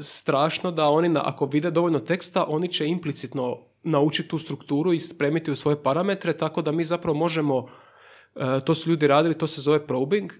strašno 0.00 0.70
da 0.70 0.88
oni 0.88 1.08
na, 1.08 1.22
ako 1.24 1.46
vide 1.46 1.70
dovoljno 1.70 1.98
teksta 1.98 2.44
oni 2.48 2.68
će 2.68 2.86
implicitno 2.86 3.58
naučiti 3.82 4.28
tu 4.28 4.38
strukturu 4.38 4.92
i 4.92 5.00
spremiti 5.00 5.50
u 5.50 5.56
svoje 5.56 5.82
parametre 5.82 6.32
tako 6.32 6.62
da 6.62 6.72
mi 6.72 6.84
zapravo 6.84 7.18
možemo 7.18 7.68
e, 8.36 8.60
to 8.64 8.74
su 8.74 8.90
ljudi 8.90 9.06
radili 9.06 9.38
to 9.38 9.46
se 9.46 9.60
zove 9.60 9.86
probing 9.86 10.32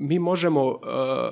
mi 0.00 0.18
možemo 0.18 0.66
uh, 0.66 0.78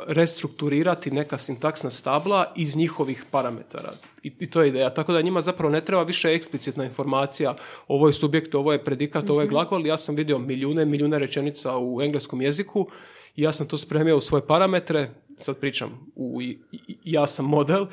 restrukturirati 0.06 1.10
neka 1.10 1.38
sintaksna 1.38 1.90
stabla 1.90 2.52
iz 2.56 2.76
njihovih 2.76 3.24
parametara. 3.30 3.92
I, 4.22 4.32
I, 4.38 4.50
to 4.50 4.62
je 4.62 4.68
ideja. 4.68 4.90
Tako 4.90 5.12
da 5.12 5.22
njima 5.22 5.40
zapravo 5.40 5.72
ne 5.72 5.80
treba 5.80 6.02
više 6.02 6.28
eksplicitna 6.28 6.84
informacija 6.84 7.54
ovo 7.88 8.06
je 8.06 8.12
subjekt, 8.12 8.54
ovo 8.54 8.72
je 8.72 8.84
predikat, 8.84 9.30
ovo 9.30 9.40
je 9.40 9.44
mhm. 9.44 9.52
glagol. 9.52 9.86
Ja 9.86 9.96
sam 9.96 10.14
vidio 10.14 10.38
milijune, 10.38 10.84
milijune 10.84 11.18
rečenica 11.18 11.78
u 11.78 12.02
engleskom 12.02 12.42
jeziku 12.42 12.88
i 13.36 13.42
ja 13.42 13.52
sam 13.52 13.66
to 13.66 13.76
spremio 13.76 14.16
u 14.16 14.20
svoje 14.20 14.46
parametre. 14.46 15.10
Sad 15.36 15.56
pričam, 15.56 16.12
u, 16.14 16.40
ja 17.04 17.26
sam 17.26 17.44
model 17.44 17.86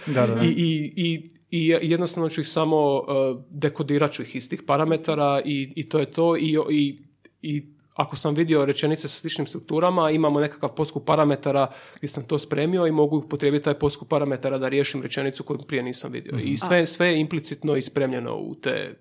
I, 0.44 0.94
i, 0.96 1.30
i, 1.52 1.68
jednostavno 1.82 2.30
ću 2.30 2.42
ih 2.42 2.48
samo 2.48 2.94
uh, 2.96 3.42
dekodirat 3.50 4.12
ću 4.12 4.22
ih 4.22 4.36
iz 4.36 4.50
tih 4.50 4.64
parametara 4.68 5.42
i, 5.46 5.74
i 5.76 5.90
to 5.90 6.00
je 6.00 6.12
to 6.12 6.38
i, 6.38 6.58
i, 6.72 6.98
i 7.42 7.75
ako 7.96 8.16
sam 8.16 8.36
vidio 8.36 8.66
rečenice 8.66 9.08
sa 9.08 9.20
sličnim 9.20 9.48
strukturama, 9.48 10.12
imamo 10.12 10.40
nekakav 10.40 10.70
poskup 10.70 11.06
parametara 11.06 11.72
gdje 11.98 12.08
sam 12.08 12.24
to 12.24 12.40
spremio 12.40 12.88
i 12.88 12.92
mogu 12.92 13.18
upotrijebiti 13.18 13.64
taj 13.64 13.74
poskup 13.74 14.10
parametara 14.10 14.58
da 14.58 14.70
riješim 14.70 15.02
rečenicu 15.02 15.44
koju 15.44 15.60
prije 15.60 15.84
nisam 15.84 16.12
vidio. 16.12 16.40
I 16.40 16.46
mhm. 16.46 16.56
sve, 16.56 16.88
sve 16.88 17.08
je 17.08 17.20
implicitno 17.20 17.76
ispremljeno 17.76 18.36
u 18.36 18.56
te 18.56 19.00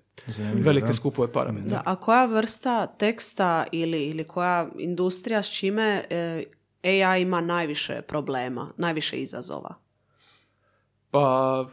velike 0.55 0.93
skupove 0.93 1.33
parametara. 1.33 1.71
Da, 1.71 1.83
a 1.85 1.97
koja 1.97 2.27
vrsta 2.27 2.87
teksta 2.87 3.67
ili, 3.73 4.05
ili 4.05 4.25
koja 4.25 4.69
industrija 4.79 5.43
s 5.43 5.51
čime 5.51 6.05
e, 6.11 6.45
AI 6.83 7.23
ima 7.23 7.41
najviše 7.41 8.03
problema, 8.03 8.73
najviše 8.77 9.17
izazova? 9.17 9.75
Pa 11.11 11.67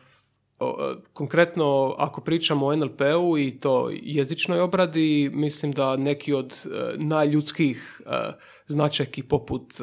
konkretno, 1.14 1.96
ako 1.98 2.22
pričamo 2.22 2.66
o 2.66 2.76
NLP-u 2.76 3.38
i 3.38 3.60
to 3.60 3.90
jezičnoj 3.94 4.60
obradi, 4.60 5.32
mislim 5.34 5.72
da 5.72 5.96
neki 5.96 6.34
od 6.34 6.52
e, 6.66 6.70
najljudskih 6.98 8.02
e, 8.06 8.32
značajki 8.68 9.24
poput 9.24 9.74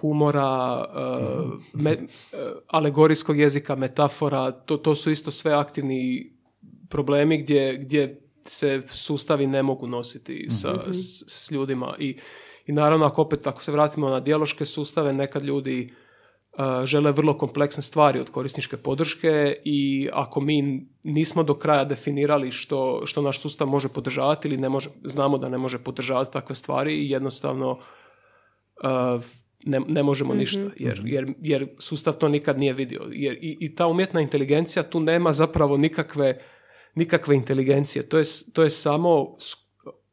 humora, 0.00 0.84
alegorijskog 2.66 3.38
jezika, 3.38 3.76
metafora, 3.76 4.50
to, 4.50 4.76
to 4.76 4.94
su 4.94 5.10
isto 5.10 5.30
sve 5.30 5.52
aktivni 5.52 6.32
problemi 6.88 7.42
gdje, 7.42 7.76
gdje 7.76 8.26
se 8.42 8.82
sustavi 8.86 9.46
ne 9.46 9.62
mogu 9.62 9.86
nositi 9.86 10.46
sa, 10.50 10.72
mhm. 10.72 10.92
s, 10.92 11.24
s, 11.26 11.50
ljudima. 11.50 11.96
I, 11.98 12.16
I 12.66 12.72
naravno, 12.72 13.06
ako 13.06 13.22
opet, 13.22 13.46
ako 13.46 13.62
se 13.62 13.72
vratimo 13.72 14.08
na 14.08 14.20
dijaloške 14.20 14.64
sustave, 14.64 15.12
nekad 15.12 15.42
ljudi 15.42 15.94
žele 16.84 17.12
vrlo 17.12 17.38
kompleksne 17.38 17.82
stvari 17.82 18.20
od 18.20 18.30
korisničke 18.30 18.76
podrške 18.76 19.56
i 19.64 20.08
ako 20.12 20.40
mi 20.40 20.86
nismo 21.04 21.42
do 21.42 21.54
kraja 21.54 21.84
definirali 21.84 22.50
što, 22.50 23.02
što 23.04 23.22
naš 23.22 23.40
sustav 23.40 23.68
može 23.68 23.88
podržavati 23.88 24.48
ili 24.48 24.56
ne 24.56 24.68
može, 24.68 24.90
znamo 25.04 25.38
da 25.38 25.48
ne 25.48 25.58
može 25.58 25.78
podržavati 25.78 26.32
takve 26.32 26.54
stvari 26.54 26.94
i 26.94 27.10
jednostavno 27.10 27.78
ne, 29.64 29.80
ne 29.88 30.02
možemo 30.02 30.30
mhm. 30.30 30.38
ništa 30.38 30.60
jer, 30.76 31.02
jer, 31.04 31.34
jer 31.42 31.68
sustav 31.78 32.14
to 32.14 32.28
nikad 32.28 32.58
nije 32.58 32.72
vidio. 32.72 33.08
Jer 33.10 33.34
i, 33.34 33.56
i 33.60 33.74
ta 33.74 33.86
umjetna 33.86 34.20
inteligencija 34.20 34.82
tu 34.82 35.00
nema 35.00 35.32
zapravo 35.32 35.76
nikakve, 35.76 36.38
nikakve 36.94 37.36
inteligencije. 37.36 38.08
To 38.08 38.18
je, 38.18 38.24
to 38.52 38.62
je 38.62 38.70
samo 38.70 39.36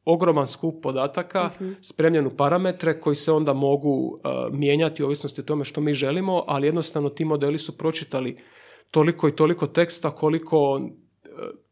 ogroman 0.05 0.47
skup 0.47 0.83
podataka, 0.83 1.49
uh 1.59 1.67
spremljen 1.81 2.27
u 2.27 2.29
parametre 2.37 2.99
koji 2.99 3.15
se 3.15 3.31
onda 3.31 3.53
mogu 3.53 3.89
uh, 3.89 4.19
mijenjati 4.51 5.03
u 5.03 5.05
ovisnosti 5.05 5.41
o 5.41 5.43
tome 5.43 5.65
što 5.65 5.81
mi 5.81 5.93
želimo, 5.93 6.43
ali 6.47 6.67
jednostavno 6.67 7.09
ti 7.09 7.25
modeli 7.25 7.57
su 7.57 7.77
pročitali 7.77 8.37
toliko 8.91 9.27
i 9.27 9.35
toliko 9.35 9.67
teksta 9.67 10.11
koliko 10.11 10.75
uh, 10.75 10.89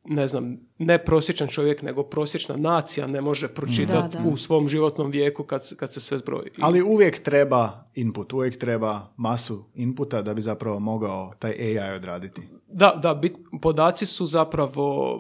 ne 0.06 0.28
znam, 0.28 0.58
ne 0.78 1.04
prosječan 1.04 1.48
čovjek, 1.48 1.82
nego 1.82 2.04
prosječna 2.04 2.56
nacija 2.56 3.08
ne 3.08 3.22
može 3.22 3.48
pročitati 3.48 4.18
u 4.26 4.38
svom 4.38 4.68
životnom 4.68 5.12
vijeku 5.12 5.44
kad, 5.44 5.76
kad 5.76 5.94
se 5.94 6.00
sve 6.00 6.18
zbroji. 6.18 6.50
Ali 6.62 6.82
uvijek 6.82 7.24
treba 7.24 7.90
input, 7.94 8.34
uvijek 8.34 8.58
treba 8.58 9.14
masu 9.18 9.66
inputa 9.76 10.22
da 10.22 10.34
bi 10.34 10.42
zapravo 10.42 10.80
mogao 10.80 11.34
taj 11.40 11.52
AI 11.52 11.96
odraditi. 11.96 12.42
Da, 12.68 13.00
da, 13.02 13.14
bit, 13.14 13.38
podaci 13.62 14.06
su 14.06 14.26
zapravo 14.26 15.18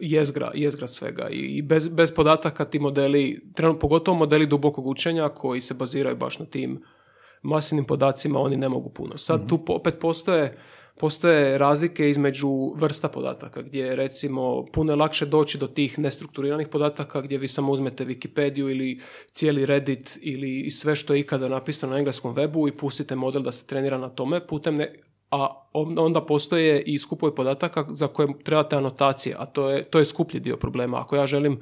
jezgra, 0.00 0.50
jezgra 0.54 0.86
svega 0.86 1.28
i 1.30 1.62
bez, 1.62 1.88
bez 1.88 2.14
podataka 2.14 2.64
ti 2.64 2.78
modeli, 2.78 3.40
pogotovo 3.80 4.16
modeli 4.18 4.46
dubokog 4.46 4.86
učenja 4.86 5.28
koji 5.28 5.60
se 5.60 5.74
baziraju 5.74 6.16
baš 6.16 6.38
na 6.38 6.46
tim 6.46 6.82
masivnim 7.42 7.84
podacima, 7.84 8.40
oni 8.40 8.56
ne 8.56 8.68
mogu 8.68 8.90
puno. 8.90 9.16
Sad 9.16 9.40
mm 9.40 9.48
tu 9.48 9.64
opet 9.68 9.94
postoje 10.00 10.58
postoje 11.00 11.58
razlike 11.58 12.10
između 12.10 12.48
vrsta 12.76 13.08
podataka 13.08 13.62
gdje 13.62 13.84
je 13.84 13.96
recimo 13.96 14.64
puno 14.72 14.92
je 14.92 14.96
lakše 14.96 15.26
doći 15.26 15.58
do 15.58 15.66
tih 15.66 15.98
nestrukturiranih 15.98 16.68
podataka 16.68 17.20
gdje 17.20 17.38
vi 17.38 17.48
samo 17.48 17.72
uzmete 17.72 18.04
Wikipediju 18.04 18.70
ili 18.70 19.00
cijeli 19.32 19.66
Reddit 19.66 20.18
ili 20.20 20.70
sve 20.70 20.96
što 20.96 21.14
je 21.14 21.20
ikada 21.20 21.48
napisano 21.48 21.92
na 21.92 21.98
engleskom 21.98 22.34
webu 22.34 22.68
i 22.68 22.76
pustite 22.76 23.16
model 23.16 23.42
da 23.42 23.52
se 23.52 23.66
trenira 23.66 23.98
na 23.98 24.08
tome 24.08 24.46
putem 24.46 24.76
ne, 24.76 24.92
a 25.32 25.64
onda 25.74 26.20
postoje 26.20 26.82
i 26.82 26.98
skupovi 26.98 27.34
podataka 27.34 27.86
za 27.90 28.08
koje 28.08 28.28
trebate 28.44 28.76
anotacije, 28.76 29.34
a 29.38 29.46
to 29.46 29.70
je, 29.70 29.84
to 29.84 29.98
je 29.98 30.04
skuplji 30.04 30.40
dio 30.40 30.56
problema. 30.56 31.00
Ako 31.00 31.16
ja 31.16 31.26
želim 31.26 31.60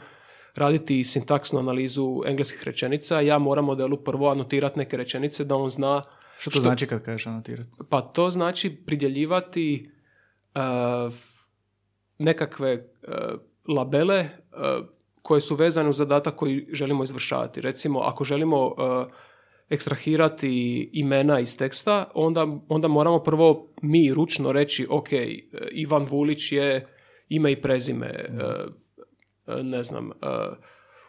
raditi 0.57 1.05
sintaksnu 1.05 1.59
analizu 1.59 2.23
engleskih 2.27 2.65
rečenica, 2.65 3.21
ja 3.21 3.39
moram 3.39 3.65
modelu 3.65 3.97
prvo 3.97 4.31
anotirati 4.31 4.79
neke 4.79 4.97
rečenice 4.97 5.45
da 5.45 5.57
on 5.57 5.69
zna... 5.69 6.03
Što 6.39 6.51
to 6.51 6.61
znači 6.61 6.87
kad 6.87 7.03
kažeš 7.03 7.27
anotirati? 7.27 7.71
Pa 7.89 8.01
to 8.01 8.31
znači 8.31 8.77
pridjeljivati 8.87 9.91
uh, 10.55 11.13
nekakve 12.19 12.75
uh, 12.75 13.41
labele 13.77 14.21
uh, 14.21 14.87
koje 15.23 15.41
su 15.41 15.55
vezane 15.55 15.89
uz 15.89 15.97
zadatak 15.97 16.35
koji 16.35 16.69
želimo 16.73 17.05
izvršavati. 17.05 17.61
Recimo, 17.61 18.01
ako 18.01 18.25
želimo 18.25 18.75
ekstrahirati 19.71 20.91
imena 20.93 21.41
iz 21.41 21.57
teksta, 21.57 22.05
onda, 22.15 22.47
onda 22.69 22.89
moramo 22.89 23.23
prvo 23.23 23.73
mi 23.83 24.15
ručno 24.15 24.53
reći 24.53 24.87
ok, 24.91 25.09
Ivan 25.73 26.07
Vulić 26.11 26.53
je 26.53 26.87
ime 27.29 27.53
i 27.53 27.61
prezime, 27.61 28.07
e, 28.07 28.29
e, 29.47 29.63
ne 29.63 29.83
znam, 29.83 30.11
e, 30.11 30.15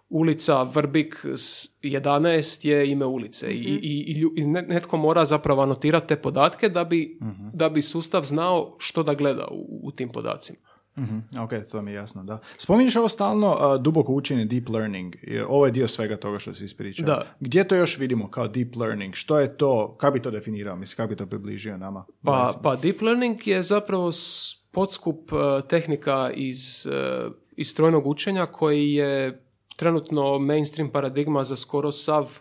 ulica 0.10 0.64
Vrbik 0.64 1.26
11 1.84 2.68
je 2.68 2.92
ime 2.92 3.06
ulice 3.06 3.54
i, 3.54 3.72
mhm. 3.72 3.80
i, 3.82 4.26
i, 4.36 4.46
netko 4.46 4.98
mora 4.98 5.26
zapravo 5.26 5.62
anotirati 5.62 6.08
te 6.08 6.16
podatke 6.16 6.70
da 6.70 6.84
bi, 6.84 7.18
mhm. 7.22 7.48
da 7.54 7.70
bi 7.70 7.82
sustav 7.82 8.24
znao 8.24 8.76
što 8.80 9.04
da 9.04 9.14
gleda 9.14 9.48
u, 9.52 9.80
u 9.84 9.92
tim 9.92 10.10
podacima. 10.10 10.71
Mm 10.98 11.40
Ok, 11.40 11.52
to 11.72 11.82
mi 11.82 11.92
je 11.92 11.96
jasno, 11.96 12.24
da. 12.24 12.40
Spominješ 12.58 12.96
ovo 12.96 13.08
stalno 13.08 13.52
uh, 13.52 13.82
duboko 13.82 14.14
učenje, 14.14 14.46
deep 14.46 14.70
learning. 14.70 15.16
Ovo 15.48 15.66
je 15.66 15.72
dio 15.72 15.88
svega 15.88 16.16
toga 16.16 16.40
što 16.40 16.54
si 16.54 16.66
ispričao. 16.66 17.06
Da. 17.06 17.26
Gdje 17.40 17.68
to 17.68 17.76
još 17.76 17.98
vidimo 17.98 18.30
kao 18.30 18.48
deep 18.48 18.76
learning? 18.76 19.16
Što 19.16 19.40
je 19.40 19.58
to? 19.58 19.96
Kako 19.98 20.14
bi 20.14 20.22
to 20.22 20.32
definirao? 20.32 20.76
Mislim, 20.76 20.98
kako 20.98 21.10
bi 21.10 21.16
to 21.16 21.26
približio 21.26 21.78
nama? 21.78 22.06
Pa, 22.24 22.60
pa 22.64 22.76
deep 22.76 23.02
learning 23.02 23.48
je 23.48 23.62
zapravo 23.62 24.12
podskup 24.72 25.34
uh, 25.34 25.40
tehnika 25.68 26.32
iz, 26.36 26.88
uh, 26.88 27.32
iz 27.58 27.70
strojnog 27.70 28.08
učenja 28.08 28.46
koji 28.46 28.94
je 28.94 29.44
trenutno 29.78 30.40
mainstream 30.40 30.90
paradigma 30.90 31.44
za 31.44 31.56
skoro 31.56 31.92
sav 31.92 32.40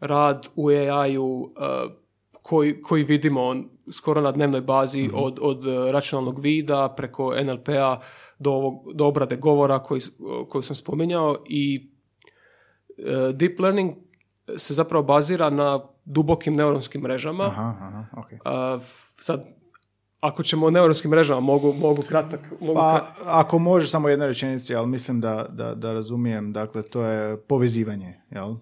rad 0.00 0.48
u 0.56 0.68
AI-u 0.68 1.42
uh, 1.42 2.01
koji, 2.42 2.82
koji 2.82 3.04
vidimo 3.04 3.54
skoro 3.92 4.20
na 4.20 4.32
dnevnoj 4.32 4.60
bazi 4.60 5.02
mhm. 5.02 5.16
od, 5.16 5.38
od 5.42 5.64
računalnog 5.90 6.40
vida 6.40 6.94
preko 6.96 7.34
NLP-a 7.44 8.00
do, 8.38 8.50
ovog, 8.50 8.94
do 8.94 9.06
obrade 9.06 9.36
govora 9.36 9.78
koji, 9.78 10.00
koju 10.48 10.62
sam 10.62 10.76
spominjao 10.76 11.36
i 11.48 11.90
deep 13.34 13.60
learning 13.60 13.92
se 14.56 14.74
zapravo 14.74 15.04
bazira 15.04 15.50
na 15.50 15.80
dubokim 16.04 16.54
neuronskim 16.54 17.00
mrežama. 17.00 17.44
Aha, 17.44 17.74
aha, 17.80 18.04
okay. 18.12 18.80
sad, 19.20 19.44
ako 20.20 20.42
ćemo 20.42 20.66
o 20.66 20.70
neuronskim 20.70 21.10
mrežama, 21.10 21.40
mogu, 21.40 21.72
mogu 21.72 22.02
kratak... 22.02 22.40
Mogu 22.60 22.74
pa, 22.74 23.00
ako 23.26 23.58
može 23.58 23.88
samo 23.88 24.08
jedna 24.08 24.26
rečenica, 24.26 24.78
ali 24.78 24.86
mislim 24.86 25.20
da, 25.20 25.46
da, 25.48 25.74
da 25.74 25.92
razumijem, 25.92 26.52
dakle, 26.52 26.82
to 26.82 27.02
je 27.02 27.36
povezivanje, 27.36 28.20
jel? 28.30 28.54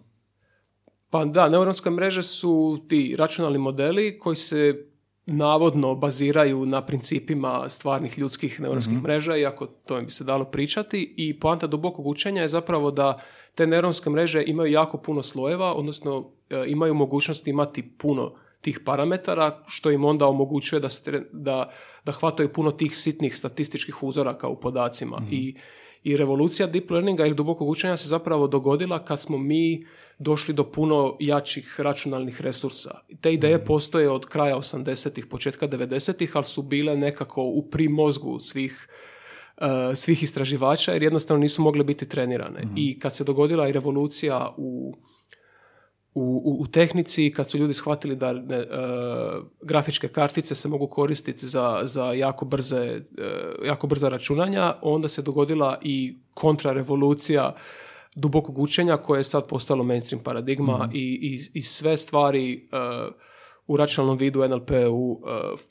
Pa 1.11 1.25
da, 1.25 1.49
neuronske 1.49 1.91
mreže 1.91 2.23
su 2.23 2.79
ti 2.89 3.15
računalni 3.19 3.59
modeli 3.59 4.19
koji 4.19 4.37
se 4.37 4.87
navodno 5.27 5.95
baziraju 5.95 6.67
na 6.67 6.87
principima 6.87 7.69
stvarnih 7.69 8.19
ljudskih 8.19 8.61
neuronskih 8.61 8.93
mm-hmm. 8.93 9.03
mreža, 9.03 9.37
iako 9.37 9.67
to 9.67 10.01
bi 10.01 10.11
se 10.11 10.25
dalo 10.25 10.45
pričati. 10.45 11.15
I 11.17 11.41
poanta 11.41 11.67
dubokog 11.67 12.07
učenja 12.07 12.43
je 12.43 12.49
zapravo 12.49 12.91
da 12.91 13.21
te 13.55 13.67
neuronske 13.67 14.11
mreže 14.11 14.45
imaju 14.47 14.73
jako 14.73 14.99
puno 14.99 15.23
slojeva, 15.23 15.75
odnosno 15.75 16.31
e, 16.51 16.65
imaju 16.67 16.95
mogućnost 16.95 17.49
imati 17.49 17.83
puno 17.83 18.35
tih 18.61 18.81
parametara, 18.85 19.63
što 19.67 19.91
im 19.91 20.05
onda 20.05 20.27
omogućuje 20.27 20.81
da, 20.81 20.89
se, 20.89 21.23
da, 21.33 21.71
da 22.05 22.13
hvataju 22.13 22.53
puno 22.53 22.71
tih 22.71 22.97
sitnih 22.97 23.37
statističkih 23.37 24.03
uzoraka 24.03 24.49
u 24.49 24.61
podacima. 24.61 25.17
Mhm. 25.21 25.35
I, 25.35 25.57
I 26.03 26.17
revolucija 26.17 26.67
deep 26.67 26.91
learninga 26.91 27.27
ili 27.27 27.35
dubokog 27.35 27.69
učenja 27.69 27.97
se 27.97 28.09
zapravo 28.09 28.47
dogodila 28.47 29.05
kad 29.05 29.21
smo 29.21 29.39
mi 29.39 29.87
došli 30.21 30.55
do 30.55 30.65
puno 30.71 31.17
jačih 31.21 31.81
računalnih 31.81 32.41
resursa. 32.41 33.01
Te 33.21 33.33
ideje 33.33 33.57
mm 33.57 33.65
postoje 33.67 34.11
od 34.11 34.27
kraja 34.27 34.57
80-ih, 34.57 35.27
početka 35.27 35.69
90-ih, 35.69 36.37
ali 36.37 36.45
su 36.45 36.63
bile 36.63 36.97
nekako 36.97 37.43
u 37.43 37.63
primozgu 37.71 38.39
svih 38.39 38.89
uh, 39.57 39.67
svih 39.95 40.23
istraživača 40.23 40.93
jer 40.93 41.03
jednostavno 41.03 41.41
nisu 41.41 41.63
mogle 41.63 41.85
biti 41.85 42.09
trenirane. 42.09 42.61
Mhm. 42.65 42.75
I 42.77 42.99
kad 42.99 43.17
se 43.17 43.25
dogodila 43.25 43.69
i 43.69 43.73
revolucija 43.73 44.55
u 44.57 44.95
u, 46.15 46.57
u, 46.61 46.67
tehnici 46.67 47.33
kad 47.37 47.51
su 47.51 47.59
ljudi 47.59 47.75
shvatili 47.75 48.17
da 48.17 48.33
ne, 48.33 48.57
e, 48.57 48.67
grafičke 49.63 50.09
kartice 50.09 50.55
se 50.55 50.69
mogu 50.69 50.87
koristiti 50.87 51.47
za, 51.47 51.81
za 51.85 52.05
jako, 52.05 52.45
brze, 52.45 52.77
e, 52.77 53.01
jako 53.65 53.87
brza 53.87 54.09
računanja, 54.09 54.75
onda 54.83 55.09
se 55.09 55.23
dogodila 55.23 55.79
i 55.83 56.19
kontrarevolucija 56.35 57.55
dubokog 58.15 58.59
učenja 58.59 58.97
koje 58.97 59.21
je 59.21 59.25
sad 59.25 59.47
postalo 59.47 59.85
mainstream 59.85 60.25
paradigma 60.25 60.79
mhm. 60.79 60.97
i, 60.97 60.99
i, 60.99 61.41
i, 61.55 61.63
sve 61.63 61.97
stvari 61.97 62.69
e, 62.73 63.11
u 63.71 63.77
računalnom 63.77 64.19
vidu 64.19 64.49
NLP-u 64.49 65.13
uh, 65.13 65.21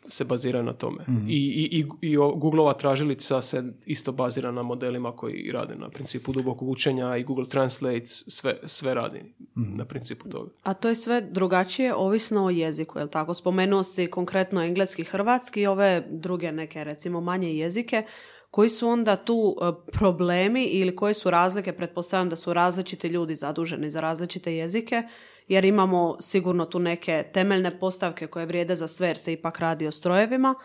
se 0.07 0.23
bazira 0.25 0.61
na 0.61 0.73
tome. 0.73 1.03
mm 1.07 1.29
I, 1.29 1.35
i, 1.71 1.85
i 2.01 2.15
Googleova 2.15 2.73
tražilica 2.73 3.41
se 3.41 3.63
isto 3.85 4.11
bazira 4.11 4.51
na 4.51 4.63
modelima 4.63 5.11
koji 5.11 5.51
rade 5.51 5.75
na 5.75 5.89
principu 5.89 6.33
dubokog 6.33 6.69
učenja 6.69 7.17
i 7.17 7.23
Google 7.23 7.45
Translate 7.45 8.05
sve, 8.05 8.59
sve 8.63 8.93
radi 8.93 9.19
mhm. 9.57 9.77
na 9.77 9.85
principu 9.85 10.29
toga. 10.29 10.51
A 10.63 10.73
to 10.73 10.89
je 10.89 10.95
sve 10.95 11.21
drugačije 11.21 11.95
ovisno 11.95 12.45
o 12.45 12.49
jeziku, 12.49 12.99
jel 12.99 13.07
tako? 13.07 13.33
Spomenuo 13.33 13.83
si 13.83 14.07
konkretno 14.07 14.61
engleski, 14.63 15.03
hrvatski 15.03 15.61
i 15.61 15.67
ove 15.67 16.07
druge 16.09 16.51
neke 16.51 16.83
recimo 16.83 17.21
manje 17.21 17.53
jezike. 17.53 18.03
Koji 18.51 18.69
su 18.69 18.89
onda 18.89 19.15
tu 19.15 19.35
uh, 19.35 19.75
problemi 19.91 20.65
ili 20.65 20.95
koje 20.95 21.13
su 21.13 21.29
razlike? 21.29 21.73
Pretpostavljam 21.73 22.29
da 22.29 22.35
su 22.35 22.53
različiti 22.53 23.07
ljudi 23.07 23.35
zaduženi 23.35 23.89
za 23.89 24.01
različite 24.01 24.55
jezike 24.55 25.03
jer 25.47 25.65
imamo 25.65 26.17
sigurno 26.19 26.65
tu 26.65 26.79
neke 26.79 27.23
temeljne 27.33 27.79
postavke 27.79 28.27
koje 28.27 28.45
vrijede 28.45 28.75
za 28.75 28.87
sve 28.87 29.07
jer 29.07 29.17
se 29.17 29.33
ipak 29.33 29.59
radi 29.59 29.87
o 29.87 29.91
strojevima, 29.91 30.55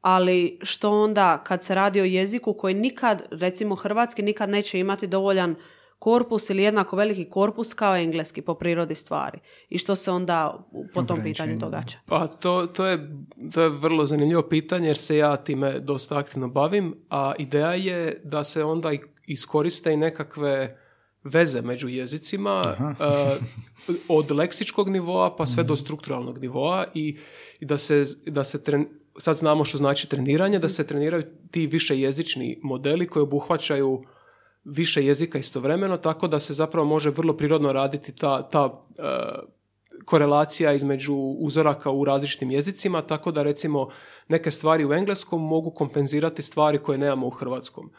ali 0.00 0.58
što 0.62 0.90
onda 1.02 1.44
kad 1.44 1.64
se 1.64 1.74
radi 1.74 2.00
o 2.00 2.04
jeziku 2.04 2.54
koji 2.54 2.74
nikad, 2.74 3.22
recimo 3.30 3.74
hrvatski, 3.74 4.22
nikad 4.22 4.48
neće 4.48 4.78
imati 4.78 5.06
dovoljan 5.06 5.54
korpus 5.98 6.50
ili 6.50 6.62
jednako 6.62 6.96
veliki 6.96 7.24
korpus 7.24 7.74
kao 7.74 7.96
engleski 7.96 8.42
po 8.42 8.54
prirodi 8.54 8.94
stvari. 8.94 9.38
I 9.68 9.78
što 9.78 9.94
se 9.94 10.10
onda 10.10 10.68
po 10.94 11.02
tom 11.02 11.22
pitanju 11.22 11.58
događa? 11.58 11.98
Pa 12.06 12.26
to, 12.26 12.66
to, 12.66 12.86
je, 12.86 13.10
to 13.54 13.62
je 13.62 13.68
vrlo 13.68 14.06
zanimljivo 14.06 14.42
pitanje 14.42 14.88
jer 14.88 14.98
se 14.98 15.16
ja 15.16 15.36
time 15.36 15.80
dosta 15.80 16.18
aktivno 16.18 16.48
bavim, 16.48 16.94
a 17.10 17.32
ideja 17.38 17.74
je 17.74 18.20
da 18.24 18.44
se 18.44 18.64
onda 18.64 18.90
iskoriste 19.26 19.92
i 19.92 19.96
nekakve 19.96 20.78
veze 21.24 21.62
među 21.62 21.88
jezicima 21.88 22.62
uh, 22.80 23.46
od 24.08 24.30
leksičkog 24.30 24.88
nivoa 24.88 25.36
pa 25.36 25.46
sve 25.46 25.62
do 25.62 25.74
mhm. 25.74 25.80
strukturalnog 25.80 26.38
nivoa 26.38 26.86
i, 26.94 27.16
i 27.60 27.66
da 27.66 27.78
se, 27.78 28.02
da 28.26 28.44
se 28.44 28.58
sad 29.18 29.36
znamo 29.36 29.64
što 29.64 29.78
znači 29.78 30.08
treniranje, 30.08 30.58
da 30.58 30.68
se 30.68 30.86
treniraju 30.86 31.22
ti 31.50 31.66
više 31.66 32.00
jezični 32.00 32.60
modeli 32.62 33.06
koji 33.06 33.22
obuhvaćaju 33.22 34.04
više 34.66 35.06
jezika 35.06 35.38
istovremeno, 35.38 35.96
tako 35.96 36.28
da 36.28 36.38
se 36.38 36.54
zapravo 36.54 36.86
može 36.86 37.10
vrlo 37.10 37.36
prirodno 37.36 37.72
raditi 37.72 38.12
ta, 38.12 38.42
ta 38.42 38.64
uh, 38.64 38.72
korelacija 40.04 40.72
između 40.72 41.14
uzoraka 41.16 41.90
u 41.90 42.04
različitim 42.04 42.50
jezicima, 42.50 43.02
tako 43.02 43.32
da 43.32 43.42
recimo 43.42 43.88
neke 44.28 44.50
stvari 44.50 44.84
u 44.84 44.92
engleskom 44.92 45.46
mogu 45.46 45.70
kompenzirati 45.70 46.42
stvari 46.42 46.78
koje 46.78 46.98
nemamo 46.98 47.26
u 47.26 47.30
hrvatskom. 47.30 47.90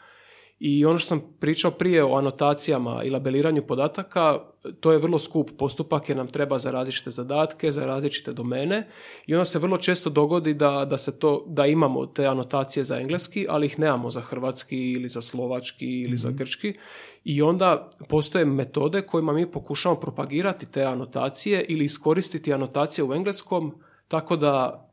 I 0.60 0.84
ono 0.84 0.98
što 0.98 1.08
sam 1.08 1.20
pričao 1.40 1.70
prije 1.70 2.04
o 2.04 2.16
anotacijama 2.16 3.04
i 3.04 3.10
labeliranju 3.10 3.62
podataka, 3.62 4.38
to 4.80 4.92
je 4.92 4.98
vrlo 4.98 5.18
skup 5.18 5.50
postupak 5.58 6.08
jer 6.08 6.16
nam 6.16 6.26
treba 6.26 6.58
za 6.58 6.70
različite 6.70 7.10
zadatke, 7.10 7.70
za 7.70 7.86
različite 7.86 8.32
domene 8.32 8.88
i 9.26 9.34
onda 9.34 9.44
se 9.44 9.58
vrlo 9.58 9.78
često 9.78 10.10
dogodi 10.10 10.54
da, 10.54 10.84
da, 10.84 10.96
se 10.96 11.18
to, 11.18 11.44
da 11.46 11.66
imamo 11.66 12.06
te 12.06 12.26
anotacije 12.26 12.84
za 12.84 12.96
engleski, 12.96 13.46
ali 13.48 13.66
ih 13.66 13.78
nemamo 13.78 14.10
za 14.10 14.20
hrvatski 14.20 14.92
ili 14.92 15.08
za 15.08 15.20
slovački 15.20 15.86
ili 15.86 16.16
za 16.16 16.28
mhm. 16.28 16.36
grčki 16.36 16.74
i 17.24 17.42
onda 17.42 17.90
postoje 18.08 18.44
metode 18.44 19.02
kojima 19.02 19.32
mi 19.32 19.50
pokušamo 19.50 19.94
propagirati 19.94 20.66
te 20.66 20.82
anotacije 20.82 21.64
ili 21.68 21.84
iskoristiti 21.84 22.52
anotacije 22.52 23.04
u 23.04 23.14
engleskom 23.14 23.74
tako 24.08 24.36
da 24.36 24.84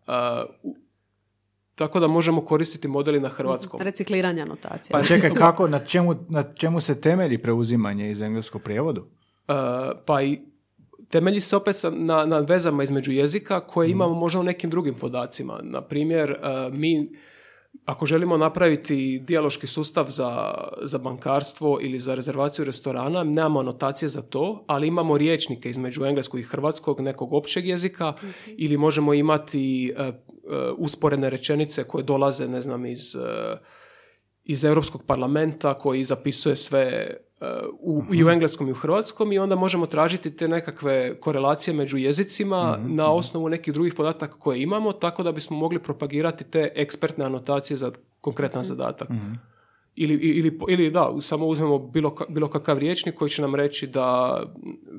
tako 1.76 2.00
da 2.00 2.08
možemo 2.08 2.46
koristiti 2.46 2.88
modeli 2.88 3.20
na 3.20 3.30
hrvatskom. 3.30 3.82
Recikliranje 3.82 4.42
anotacije. 4.42 4.92
Pa 4.92 5.04
čekaj, 5.04 5.30
kako, 5.30 5.68
na 5.68 5.80
čemu, 5.80 6.16
na 6.30 6.44
čemu 6.44 6.82
se 6.82 7.02
temelji 7.02 7.38
preuzimanje 7.38 8.12
iz 8.12 8.22
engleskog 8.22 8.62
prijevodu? 8.62 9.02
Uh, 9.02 9.56
pa 10.06 10.22
i 10.22 10.40
temelji 11.10 11.40
se 11.40 11.56
opet 11.56 11.76
na, 11.92 12.26
na 12.26 12.40
vezama 12.40 12.84
između 12.84 13.12
jezika 13.12 13.60
koje 13.60 13.92
imamo 13.92 14.14
možda 14.14 14.40
u 14.40 14.44
nekim 14.44 14.70
drugim 14.70 14.94
podacima. 14.94 15.60
Na 15.64 15.82
primjer, 15.82 16.32
uh, 16.32 16.74
mi 16.74 17.10
ako 17.86 18.06
želimo 18.06 18.38
napraviti 18.38 19.20
dijaloški 19.20 19.68
sustav 19.68 20.06
za, 20.08 20.54
za 20.82 20.98
bankarstvo 20.98 21.80
ili 21.82 22.00
za 22.00 22.16
rezervaciju 22.16 22.66
restorana, 22.66 23.24
nemamo 23.24 23.60
anotacije 23.60 24.10
za 24.10 24.22
to, 24.22 24.64
ali 24.68 24.88
imamo 24.88 25.18
riječnike 25.18 25.70
između 25.70 26.06
engleskog 26.06 26.40
i 26.40 26.44
hrvatskog, 26.44 27.02
nekog 27.02 27.34
općeg 27.34 27.68
jezika, 27.68 28.14
mhm. 28.18 28.30
ili 28.58 28.78
možemo 28.78 29.14
imati 29.14 29.94
uh, 29.98 30.14
usporene 30.78 31.30
rečenice 31.30 31.84
koje 31.84 32.04
dolaze, 32.04 32.48
ne 32.48 32.62
znam, 32.62 32.86
iz, 32.86 33.16
uh, 33.16 33.22
iz 34.46 34.64
Europskog 34.64 35.04
parlamenta 35.04 35.74
koji 35.74 36.04
zapisuje 36.04 36.56
sve 36.56 37.16
u, 37.80 38.04
i 38.14 38.24
u 38.24 38.30
engleskom 38.30 38.68
i 38.68 38.72
u 38.72 38.76
hrvatskom 38.76 39.32
i 39.32 39.40
onda 39.40 39.56
možemo 39.56 39.86
tražiti 39.86 40.38
te 40.38 40.48
nekakve 40.48 41.20
korelacije 41.20 41.74
među 41.74 41.98
jezicima 41.98 42.78
mhm, 42.78 42.96
na 42.96 43.04
mhm. 43.04 43.12
osnovu 43.12 43.50
nekih 43.50 43.74
drugih 43.74 43.94
podataka 43.94 44.40
koje 44.40 44.62
imamo, 44.62 44.94
tako 44.94 45.24
da 45.24 45.32
bismo 45.32 45.58
mogli 45.58 45.80
propagirati 45.80 46.44
te 46.44 46.72
ekspertne 46.76 47.26
anotacije 47.26 47.78
za 47.78 47.92
konkretan 48.22 48.62
mhm. 48.62 48.68
zadatak. 48.68 49.10
Ili, 49.98 50.14
ili, 50.14 50.60
ili 50.70 50.92
da, 50.92 51.16
samo 51.22 51.48
uzmemo 51.48 51.80
bilo, 51.80 52.16
bilo 52.30 52.48
kakav 52.50 52.78
riječnik 52.78 53.16
koji 53.16 53.30
će 53.30 53.42
nam 53.42 53.56
reći 53.56 53.88
da 53.88 54.40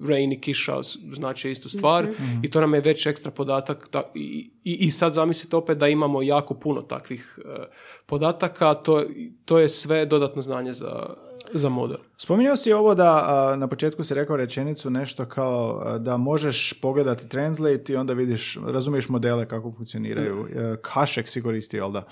rain 0.08 0.32
i 0.32 0.40
kiša 0.40 0.82
znači 1.12 1.50
istu 1.50 1.68
stvar 1.68 2.06
i 2.42 2.50
to 2.50 2.60
nam 2.60 2.74
je 2.74 2.80
već 2.80 3.06
ekstra 3.06 3.30
podatak 3.30 3.88
i, 4.14 4.50
i, 4.64 4.90
sad 4.90 5.12
zamislite 5.12 5.56
opet 5.56 5.78
da 5.78 5.88
imamo 5.88 6.22
jako 6.22 6.54
puno 6.54 6.82
takvih 6.82 7.38
uh, 7.44 7.64
podataka, 8.06 8.74
to, 8.74 9.04
to 9.44 9.58
je 9.58 9.68
sve 9.68 10.06
dodatno 10.06 10.42
znanje 10.42 10.72
za, 10.72 11.14
za 11.58 11.68
model. 11.68 11.96
Spominjao 12.16 12.56
si 12.56 12.72
ovo 12.72 12.94
da 12.94 13.56
na 13.56 13.68
početku 13.68 14.04
si 14.04 14.14
rekao 14.14 14.36
rečenicu 14.36 14.90
nešto 14.90 15.24
kao 15.24 15.84
da 15.98 16.16
možeš 16.16 16.72
pogledati 16.72 17.28
translate 17.28 17.92
i 17.92 17.96
onda 17.96 18.12
vidiš, 18.12 18.58
razumiješ 18.66 19.08
modele 19.08 19.48
kako 19.48 19.72
funkcioniraju. 19.72 20.36
Mm. 20.36 20.76
Kašek 20.82 21.28
si 21.28 21.42
koristio, 21.42 21.78
jel 21.78 21.92
da, 21.92 22.02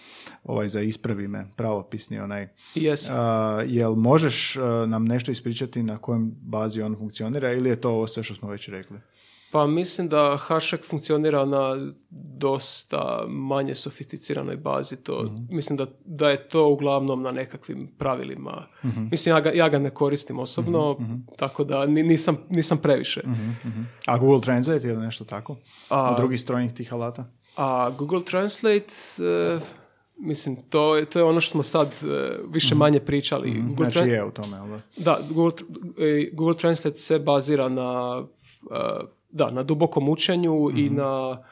ovaj 0.45 0.69
za 0.69 0.81
ispravi 0.81 1.29
me, 1.29 1.47
pravopisni 1.57 2.21
onaj. 2.21 2.49
Yes. 2.75 3.11
jel 3.67 3.95
možeš 3.95 4.57
nam 4.87 5.05
nešto 5.05 5.33
ispričati 5.33 5.83
na 5.83 5.99
kojem 5.99 6.33
bazi 6.43 6.83
on 6.83 6.97
funkcionira 6.99 7.53
ili 7.53 7.69
je 7.69 7.81
to 7.81 7.91
ovo 7.91 8.07
sve 8.07 8.23
što 8.23 8.35
smo 8.35 8.49
već 8.51 8.69
rekli? 8.69 8.99
Pa 9.55 9.67
mislim 9.67 10.09
da 10.09 10.37
Hašek 10.41 10.85
funkcionira 10.85 11.45
na 11.45 11.91
dosta 12.39 13.25
manje 13.29 13.75
sofisticiranoj 13.75 14.57
bazi. 14.57 14.97
To, 14.97 15.23
mhm. 15.23 15.57
Mislim 15.57 15.77
da, 15.77 15.87
da 16.05 16.31
je 16.31 16.49
to 16.49 16.69
uglavnom 16.69 17.23
na 17.23 17.33
nekakvim 17.33 17.89
pravilima. 17.99 18.67
mm 18.85 19.09
Mislim, 19.11 19.37
ja 19.37 19.41
ga, 19.41 19.51
ja 19.51 19.69
ga 19.69 19.79
ne 19.79 19.91
koristim 19.91 20.39
osobno, 20.39 20.93
mm 20.93 21.27
tako 21.37 21.65
da 21.65 21.87
nisam, 21.87 22.37
nisam 22.49 22.79
previše. 22.79 23.23
A 24.07 24.19
Google 24.19 24.41
Translate 24.41 24.89
ili 24.89 25.03
nešto 25.03 25.25
tako? 25.25 25.57
A, 25.89 26.11
Od 26.11 26.17
drugih 26.17 26.41
strojnih 26.41 26.73
tih 26.73 26.93
alata? 26.93 27.25
A 27.57 27.91
Google 27.99 28.25
Translate... 28.25 28.95
Uh, 29.57 29.63
Mislim, 30.17 30.57
to 30.57 30.97
je, 30.97 31.05
to 31.05 31.19
je 31.19 31.25
ono 31.25 31.41
što 31.41 31.51
smo 31.51 31.63
sad 31.63 31.87
uh, 32.03 32.09
više 32.53 32.75
manje 32.75 33.01
pričali. 33.01 33.51
mm 33.51 33.69
Google 33.69 33.91
znači 33.91 34.11
je 34.11 34.25
u 34.25 34.31
tome, 34.31 34.57
ali 34.57 34.81
da? 34.97 35.19
Google, 35.31 35.53
e, 35.99 36.31
Google 36.33 36.57
Translate 36.57 36.97
se 36.97 37.19
bazira 37.19 37.69
na 37.69 38.23
da, 39.35 39.51
na 39.51 39.63
dubokom 39.63 40.09
učenju 40.09 40.71
i 40.77 40.85
mhm. 40.85 40.97
na 40.97 41.43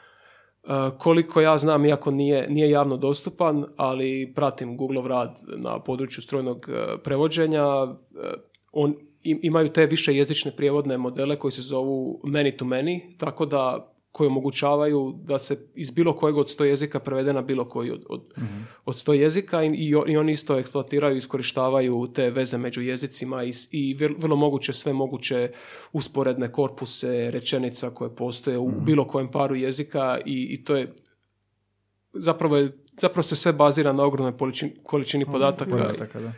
e, 0.65 0.69
koliko 0.99 1.41
ja 1.41 1.57
znam, 1.59 1.85
iako 1.85 2.11
nije, 2.11 2.51
nije 2.51 2.71
javno 2.71 2.97
dostupan, 2.97 3.65
ali 3.77 4.33
pratim 4.35 4.77
Google 4.77 5.09
rad 5.09 5.41
na 5.57 5.81
području 5.81 6.23
strojnog 6.23 6.69
e, 6.69 7.03
prevođenja, 7.05 7.65
e, 7.65 7.95
on, 8.73 8.95
imaju 9.23 9.69
te 9.69 9.87
više 9.87 10.17
jezične 10.17 10.53
prijevodne 10.57 10.99
modele 10.99 11.37
koji 11.37 11.53
se 11.53 11.63
zovu 11.63 12.21
many 12.25 12.57
to 12.57 12.65
many, 12.65 13.01
tako 13.19 13.47
da 13.47 13.92
koji 14.13 14.27
omogućavaju 14.27 15.15
da 15.25 15.39
se 15.39 15.67
iz 15.75 15.91
bilo 15.91 16.17
kojeg 16.17 16.37
od 16.37 16.51
sto 16.51 16.65
jezika 16.65 17.01
prevede 17.01 17.33
na 17.33 17.43
bilo 17.43 17.69
koji 17.69 17.91
od, 17.91 18.05
od, 18.09 18.23
mm 18.39 18.63
od 18.85 18.99
sto 18.99 19.13
jezika 19.13 19.65
i, 19.65 19.69
i, 19.75 20.17
oni 20.17 20.33
isto 20.33 20.59
eksploatiraju 20.59 21.15
i 21.15 21.19
iskorištavaju 21.19 22.13
te 22.15 22.31
veze 22.31 22.59
među 22.59 22.81
jezicima 22.81 23.45
i, 23.45 23.51
i 23.71 23.95
vrlo 23.95 24.37
moguće 24.37 24.73
sve 24.73 24.93
moguće 24.93 25.51
usporedne 25.93 26.53
korpuse 26.53 27.31
rečenica 27.31 27.91
koje 27.91 28.17
postoje 28.17 28.59
u 28.59 28.69
mhm. 28.69 28.85
bilo 28.85 29.07
kojem 29.07 29.31
paru 29.31 29.55
jezika 29.55 30.19
i, 30.27 30.49
i 30.51 30.65
to 30.65 30.77
je 30.77 30.95
zapravo 32.13 32.57
je 32.57 32.79
zapravo 33.01 33.23
se 33.23 33.37
sve 33.37 33.53
bazira 33.53 33.93
na 33.93 34.03
ogromnoj 34.03 34.37
količini, 34.37 34.73
količini 34.83 35.25
mhm. 35.25 35.33
podataka. 35.33 35.71
podataka 35.71 36.21
da 36.21 36.33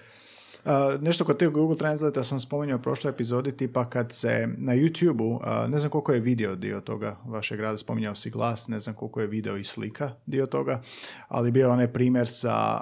nešto 1.01 1.25
kod 1.25 1.39
tih 1.39 1.49
Google 1.49 1.77
Translate 1.77 2.25
sam 2.25 2.41
spominjao 2.41 2.79
u 2.79 2.83
prošloj 2.83 3.11
epizodi, 3.11 3.53
tipa 3.53 3.91
kad 3.91 4.13
se 4.13 4.49
na 4.59 4.73
YouTube-u, 4.73 5.41
ne 5.69 5.79
znam 5.79 5.91
koliko 5.91 6.13
je 6.13 6.21
video 6.21 6.57
dio 6.57 6.81
toga 6.81 7.17
vašeg 7.25 7.61
rada, 7.61 7.79
spominjao 7.79 8.15
si 8.15 8.31
glas, 8.31 8.69
ne 8.69 8.81
znam 8.81 8.95
koliko 8.95 9.21
je 9.21 9.27
video 9.27 9.57
i 9.57 9.65
slika 9.65 10.11
dio 10.27 10.47
toga, 10.47 10.83
ali 11.29 11.51
bio 11.51 11.73
onaj 11.73 11.93
primjer 11.93 12.29
sa 12.29 12.81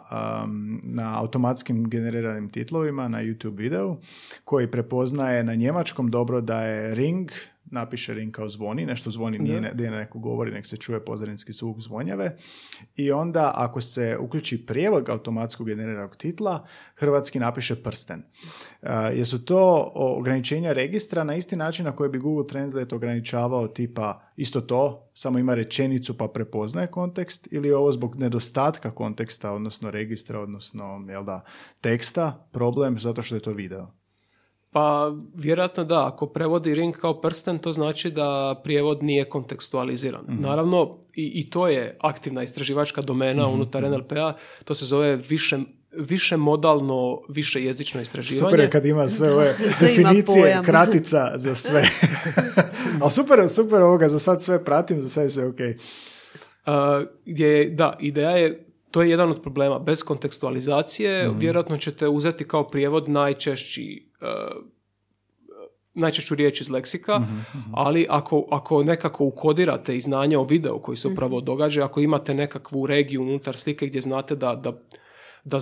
na 0.82 1.18
automatskim 1.18 1.90
generiranim 1.90 2.50
titlovima 2.50 3.08
na 3.08 3.18
YouTube 3.18 3.56
videu, 3.56 3.96
koji 4.44 4.70
prepoznaje 4.70 5.44
na 5.44 5.54
njemačkom 5.54 6.10
dobro 6.10 6.40
da 6.40 6.62
je 6.62 6.94
ring 6.94 7.30
napiše 7.72 8.14
ring 8.14 8.34
kao 8.34 8.48
zvoni, 8.48 8.86
nešto 8.86 9.10
zvoni, 9.10 9.38
nije 9.38 9.60
ne, 9.60 9.72
ne 9.74 9.90
neko 9.90 10.18
govori, 10.18 10.50
nek 10.50 10.66
se 10.66 10.76
čuje 10.76 11.04
pozadinski 11.04 11.52
zvuk 11.52 11.80
zvonjave. 11.80 12.36
I 12.96 13.12
onda 13.12 13.52
ako 13.54 13.80
se 13.80 14.16
uključi 14.20 14.66
prijevod 14.66 15.08
automatskog 15.08 15.66
generiranog 15.66 16.16
titla, 16.16 16.66
hrvatski 16.94 17.38
napiše 17.38 17.76
prsten. 17.82 18.22
Uh, 18.82 18.88
jesu 19.14 19.44
to 19.44 19.92
ograničenja 19.94 20.72
registra 20.72 21.24
na 21.24 21.34
isti 21.34 21.56
način 21.56 21.84
na 21.84 21.96
koji 21.96 22.10
bi 22.10 22.18
Google 22.18 22.46
Translate 22.46 22.94
ograničavao 22.94 23.68
tipa 23.68 24.20
isto 24.36 24.60
to, 24.60 25.10
samo 25.14 25.38
ima 25.38 25.54
rečenicu 25.54 26.18
pa 26.18 26.28
prepoznaje 26.28 26.86
kontekst 26.86 27.48
ili 27.50 27.68
je 27.68 27.76
ovo 27.76 27.92
zbog 27.92 28.16
nedostatka 28.16 28.90
konteksta, 28.90 29.52
odnosno 29.52 29.90
registra, 29.90 30.40
odnosno 30.40 31.04
jel 31.08 31.24
da, 31.24 31.44
teksta, 31.80 32.48
problem 32.52 32.98
zato 32.98 33.22
što 33.22 33.34
je 33.34 33.40
to 33.40 33.52
video? 33.52 34.01
Pa 34.72 35.12
vjerojatno 35.34 35.84
da, 35.84 36.06
ako 36.06 36.26
prevodi 36.26 36.74
ring 36.74 36.96
kao 36.96 37.20
prsten, 37.20 37.58
to 37.58 37.72
znači 37.72 38.10
da 38.10 38.60
prijevod 38.64 39.02
nije 39.02 39.24
kontekstualiziran. 39.24 40.24
Mhm. 40.28 40.42
Naravno, 40.42 40.98
i, 41.14 41.32
i 41.34 41.50
to 41.50 41.68
je 41.68 41.96
aktivna 42.00 42.42
istraživačka 42.42 43.02
domena 43.02 43.48
mm 43.48 43.52
unutar 43.52 43.82
NLP-a, 43.82 44.32
to 44.64 44.74
se 44.74 44.84
zove 44.84 45.16
više 45.16 45.58
više 45.96 46.36
modalno, 46.36 47.20
više 47.28 47.64
jezično 47.64 48.00
istraživanje. 48.00 48.50
Super 48.50 48.60
je 48.60 48.70
kad 48.70 48.86
ima 48.86 49.08
sve 49.08 49.34
ove 49.34 49.54
definicije, 49.80 50.62
kratica 50.64 51.32
za 51.34 51.54
sve. 51.54 51.88
Ali 53.00 53.10
super, 53.10 53.48
super 53.48 53.82
ovoga, 53.82 54.08
za 54.08 54.18
sad 54.18 54.42
sve 54.42 54.64
pratim, 54.64 55.00
za 55.00 55.08
sad 55.08 55.24
je 55.24 55.30
sve 55.30 55.46
ok. 55.46 55.58
Uh, 56.66 56.72
gdje, 57.24 57.70
da, 57.70 57.96
ideja 58.00 58.30
je, 58.30 58.64
to 58.90 59.02
je 59.02 59.10
jedan 59.10 59.30
od 59.30 59.42
problema. 59.42 59.78
Bez 59.78 60.02
kontekstualizacije 60.02 61.28
mm 61.28 61.38
vjerojatno 61.38 61.76
ćete 61.76 62.08
uzeti 62.08 62.48
kao 62.48 62.68
prijevod 62.68 63.08
najčešći 63.08 64.11
najčešću 65.94 66.34
riječ 66.34 66.60
iz 66.60 66.70
leksika, 66.70 67.18
mhm, 67.18 67.32
mhm. 67.32 67.70
ali 67.72 68.06
ako, 68.10 68.46
ako 68.50 68.82
nekako 68.82 69.24
ukodirate 69.24 69.96
i 69.96 70.00
znanje 70.00 70.38
o 70.38 70.44
videu 70.44 70.78
koji 70.78 70.96
se 70.96 71.08
upravo 71.08 71.36
mhm. 71.36 71.44
događa, 71.44 71.84
ako 71.84 72.00
imate 72.00 72.34
nekakvu 72.34 72.86
regiju 72.86 73.22
unutar 73.22 73.56
slike 73.56 73.86
gdje 73.86 74.00
znate 74.00 74.36
da, 74.36 74.54
da, 74.54 74.72
da, 75.44 75.58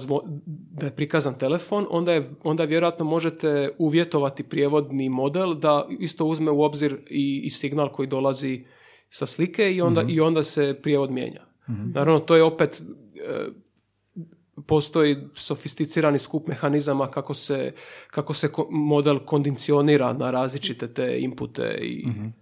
da 0.47 0.87
je 0.87 0.97
prikazan 0.97 1.39
telefon, 1.39 1.87
onda, 1.91 2.13
je, 2.13 2.31
onda 2.43 2.65
vjerojatno 2.65 3.05
možete 3.05 3.71
uvjetovati 3.79 4.43
prijevodni 4.43 5.09
model 5.09 5.55
da 5.55 5.87
isto 5.99 6.27
uzme 6.27 6.51
u 6.51 6.63
obzir 6.63 6.99
i, 7.11 7.41
i 7.45 7.51
signal 7.51 7.93
koji 7.93 8.09
dolazi 8.09 8.65
sa 9.09 9.27
slike 9.27 9.73
i 9.73 9.81
onda, 9.81 10.05
i 10.09 10.21
onda 10.21 10.43
se 10.43 10.79
prijevod 10.83 11.11
mijenja. 11.11 11.47
Naravno, 11.95 12.21
to 12.21 12.37
je 12.37 12.43
opet 12.43 12.83
e, 12.83 13.49
postoji 14.67 15.17
sofisticirani 15.35 16.19
skup 16.19 16.47
mehanizama 16.47 17.11
kako 17.11 17.35
se, 17.35 17.73
kako 18.11 18.35
se 18.35 18.51
model 18.71 19.19
kondicionira 19.19 20.13
na 20.13 20.31
različite 20.31 20.95
te 20.95 21.21
inpute 21.21 21.79
i 21.83 22.07
mm 22.07 22.41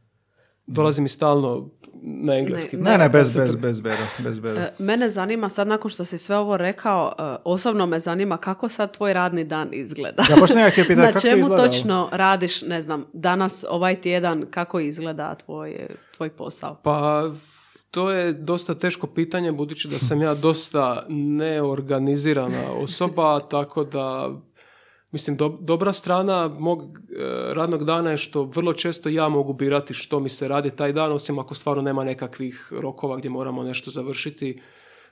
dolazi 0.69 1.03
mi 1.03 1.09
stalno 1.09 1.71
na 2.03 2.35
engleski. 2.35 2.77
Ne, 2.77 2.99
ne, 2.99 3.09
bez, 3.09 3.37
bez, 3.37 3.57
bez, 3.57 3.81
bez, 3.81 4.39
bez 4.39 4.57
e, 4.57 4.73
Mene 4.79 5.11
zanima 5.11 5.49
sad 5.49 5.69
nakon 5.69 5.91
što 5.91 6.05
si 6.05 6.19
sve 6.19 6.37
ovo 6.37 6.57
rekao, 6.57 7.14
e, 7.19 7.23
osobno 7.45 7.87
me 7.87 8.01
zanima 8.01 8.37
kako 8.37 8.69
sad 8.69 8.97
tvoj 8.97 9.12
radni 9.12 9.45
dan 9.45 9.69
izgleda. 9.73 10.23
Ja 10.31 10.61
ja 10.61 10.71
pitati, 10.89 11.14
Na 11.14 11.21
čemu 11.21 11.49
točno 11.49 12.09
radiš, 12.12 12.62
ne 12.62 12.83
znam, 12.83 13.05
danas 13.12 13.64
ovaj 13.71 14.01
tjedan, 14.01 14.47
kako 14.51 14.81
izgleda 14.81 15.35
tvoj, 15.35 15.87
tvoj 16.16 16.31
posao? 16.31 16.75
Pa 16.83 17.31
to 17.91 18.11
je 18.11 18.32
dosta 18.32 18.74
teško 18.74 19.07
pitanje 19.07 19.53
budući 19.53 19.89
da 19.89 19.99
sam 19.99 20.22
ja 20.22 20.34
dosta 20.34 21.07
neorganizirana 21.09 22.72
osoba, 22.72 23.41
tako 23.51 23.84
da 23.84 24.30
mislim 25.11 25.36
dobra 25.61 25.93
strana 25.93 26.49
mog 26.49 26.82
e, 26.82 26.95
radnog 27.55 27.84
dana 27.84 28.11
je 28.11 28.16
što 28.16 28.43
vrlo 28.43 28.72
često 28.72 29.09
ja 29.09 29.28
mogu 29.28 29.53
birati 29.53 29.95
što 29.95 30.20
mi 30.20 30.28
se 30.28 30.49
radi 30.49 30.70
taj 30.70 30.93
dan, 30.93 31.12
osim 31.12 31.39
ako 31.39 31.55
stvarno 31.55 31.82
nema 31.82 32.05
nekakvih 32.05 32.72
rokova 32.80 33.16
gdje 33.16 33.30
moramo 33.30 33.62
nešto 33.62 33.91
završiti. 33.91 34.61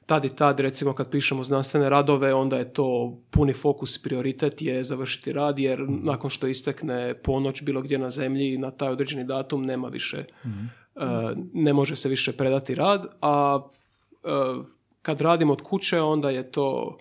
Tad 0.06 0.24
i 0.24 0.36
tad, 0.36 0.60
recimo 0.60 0.92
kad 0.92 1.10
pišemo 1.10 1.44
znanstvene 1.44 1.90
radove, 1.90 2.34
onda 2.34 2.56
je 2.56 2.72
to 2.72 3.18
puni 3.30 3.52
fokus 3.52 3.96
i 3.96 4.02
prioritet 4.02 4.62
je 4.62 4.84
završiti 4.84 5.32
rad, 5.32 5.58
jer 5.58 5.84
nakon 5.88 6.30
što 6.30 6.46
istekne 6.46 7.14
ponoć 7.22 7.62
bilo 7.62 7.82
gdje 7.82 7.98
na 7.98 8.10
zemlji 8.10 8.58
na 8.58 8.70
taj 8.70 8.88
određeni 8.88 9.24
datum 9.24 9.62
nema 9.62 9.88
više 9.88 10.24
mhm. 10.46 10.66
E, 10.96 11.34
ne 11.52 11.72
može 11.72 11.96
se 11.96 12.08
više 12.08 12.32
predati 12.32 12.74
rad, 12.74 13.06
a 13.22 13.60
e, 14.24 14.28
kad 15.02 15.20
radim 15.20 15.50
od 15.50 15.62
kuće 15.62 16.00
onda 16.00 16.30
je 16.30 16.50
to 16.50 16.98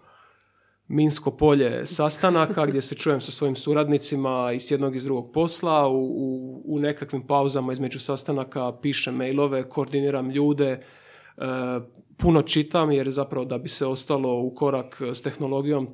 minsko 0.88 1.32
polje 1.32 1.86
sastanaka 1.86 2.66
gdje 2.66 2.82
se 2.82 2.96
čujem 2.96 3.22
sa 3.22 3.32
svojim 3.32 3.56
suradnicima 3.56 4.52
iz 4.56 4.72
jednog 4.72 4.94
i 4.94 4.98
iz 4.98 5.04
drugog 5.04 5.32
posla, 5.34 5.88
u, 5.88 6.06
u, 6.06 6.62
u 6.66 6.80
nekakvim 6.80 7.28
pauzama 7.28 7.72
između 7.72 8.00
sastanaka 8.00 8.72
pišem 8.82 9.16
mailove, 9.16 9.70
koordiniram 9.70 10.30
ljude, 10.30 10.86
puno 12.18 12.42
čitam 12.42 12.92
jer 12.92 13.10
zapravo 13.10 13.46
da 13.46 13.58
bi 13.58 13.70
se 13.70 13.86
ostalo 13.86 14.40
u 14.40 14.56
korak 14.56 15.02
s 15.14 15.22
tehnologijom 15.22 15.88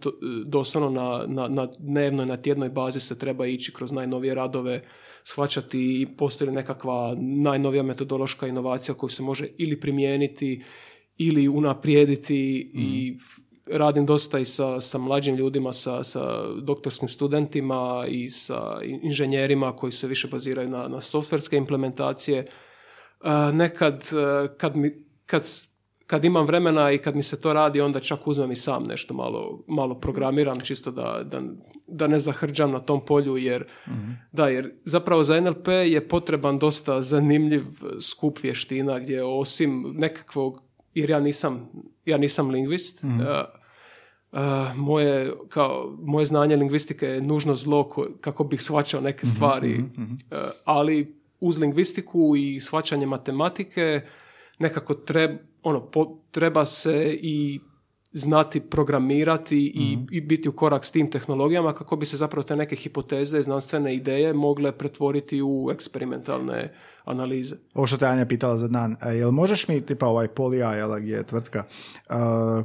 doslovno 0.45 0.89
na, 0.89 1.25
na, 1.27 1.47
na 1.47 1.67
dnevnoj, 1.79 2.25
na 2.25 2.37
tjednoj 2.37 2.69
bazi 2.69 2.99
se 2.99 3.17
treba 3.17 3.47
ići 3.47 3.73
kroz 3.73 3.91
najnovije 3.91 4.35
radove 4.35 4.83
shvaćati 5.23 6.01
i 6.01 6.07
postoji 6.17 6.51
nekakva 6.51 7.15
najnovija 7.19 7.83
metodološka 7.83 8.47
inovacija 8.47 8.95
koju 8.95 9.09
se 9.09 9.23
može 9.23 9.47
ili 9.57 9.79
primijeniti 9.79 10.63
ili 11.17 11.47
unaprijediti 11.47 12.71
i 12.73 13.11
mhm. 13.11 13.77
radim 13.77 14.05
dosta 14.05 14.39
i 14.39 14.45
sa, 14.45 14.79
sa 14.79 14.97
mlađim 14.97 15.35
ljudima, 15.35 15.73
sa, 15.73 16.03
sa 16.03 16.53
doktorskim 16.61 17.09
studentima 17.09 18.05
i 18.09 18.29
sa 18.29 18.79
inženjerima 19.03 19.75
koji 19.75 19.91
se 19.91 20.07
više 20.07 20.27
baziraju 20.27 20.69
na, 20.69 20.87
na 20.87 21.01
softverske 21.01 21.57
implementacije. 21.57 22.47
nekad 23.53 24.03
kad, 24.57 24.75
mi, 24.75 25.10
kad 25.31 25.43
kad 26.11 26.25
imam 26.25 26.45
vremena 26.45 26.91
i 26.91 26.97
kad 26.97 27.15
mi 27.15 27.23
se 27.23 27.41
to 27.41 27.53
radi, 27.53 27.81
onda 27.81 27.99
čak 27.99 28.27
uzmem 28.27 28.51
i 28.51 28.55
sam 28.55 28.83
nešto 28.83 29.13
malo, 29.13 29.63
malo 29.67 29.99
programiram, 29.99 30.59
čisto 30.59 30.91
da, 30.91 31.21
da, 31.23 31.41
da 31.87 32.07
ne 32.07 32.19
zahrđam 32.19 32.71
na 32.71 32.79
tom 32.79 33.05
polju, 33.05 33.37
jer, 33.37 33.65
mhm. 33.87 34.11
da, 34.31 34.47
jer 34.47 34.71
zapravo 34.83 35.23
za 35.23 35.39
NLP 35.39 35.67
je 35.67 36.07
potreban 36.07 36.59
dosta 36.59 37.01
zanimljiv 37.01 37.63
skup 37.99 38.43
vještina, 38.43 38.99
gdje 38.99 39.23
osim 39.23 39.93
nekakvog, 39.97 40.61
jer 40.93 41.09
ja 41.09 41.19
nisam, 41.19 41.69
ja 42.05 42.17
nisam 42.17 42.49
lingvist, 42.49 43.03
mm 43.03 43.19
moje, 44.75 45.33
kao, 45.49 45.95
moje 46.01 46.25
znanje 46.25 46.55
lingvistike 46.55 47.05
je 47.05 47.21
nužno 47.21 47.55
zlo 47.55 47.89
kako 48.21 48.43
bih 48.43 48.61
shvaćao 48.61 49.01
neke 49.01 49.25
mhm, 49.25 49.35
stvari, 49.35 49.77
mhm, 49.77 50.13
ali 50.65 51.15
uz 51.39 51.59
lingvistiku 51.59 52.35
i 52.37 52.59
shvaćanje 52.59 53.05
matematike 53.05 54.01
nekako 54.61 54.93
treba, 54.93 55.37
ono, 55.63 55.89
treba 56.31 56.65
se 56.65 57.19
i 57.21 57.59
znati 58.13 58.59
programirati 58.59 59.71
i, 59.75 59.95
mhm. 59.97 60.05
i 60.11 60.21
biti 60.21 60.49
u 60.49 60.51
korak 60.51 60.85
s 60.85 60.91
tim 60.91 61.11
tehnologijama 61.11 61.73
kako 61.73 61.95
bi 61.95 62.05
se 62.05 62.17
zapravo 62.17 62.43
te 62.43 62.55
neke 62.55 62.75
hipoteze, 62.75 63.41
znanstvene 63.41 63.95
ideje 63.95 64.33
mogle 64.33 64.71
pretvoriti 64.71 65.41
u 65.41 65.69
eksperimentalne 65.71 66.73
analize. 67.05 67.55
Ovo 67.73 67.87
što 67.87 67.97
te 67.97 68.05
Anja 68.05 68.25
pitala 68.25 68.57
za 68.57 68.67
dan, 68.67 68.97
e, 69.01 69.09
jel 69.09 69.31
možeš 69.31 69.67
mi, 69.67 69.81
tipa 69.81 70.07
ovaj 70.07 70.27
Polija, 70.27 70.73
jel, 70.73 70.99
gdje 70.99 71.15
je 71.15 71.23
tvrtka, 71.23 71.63
uh, 72.09 72.15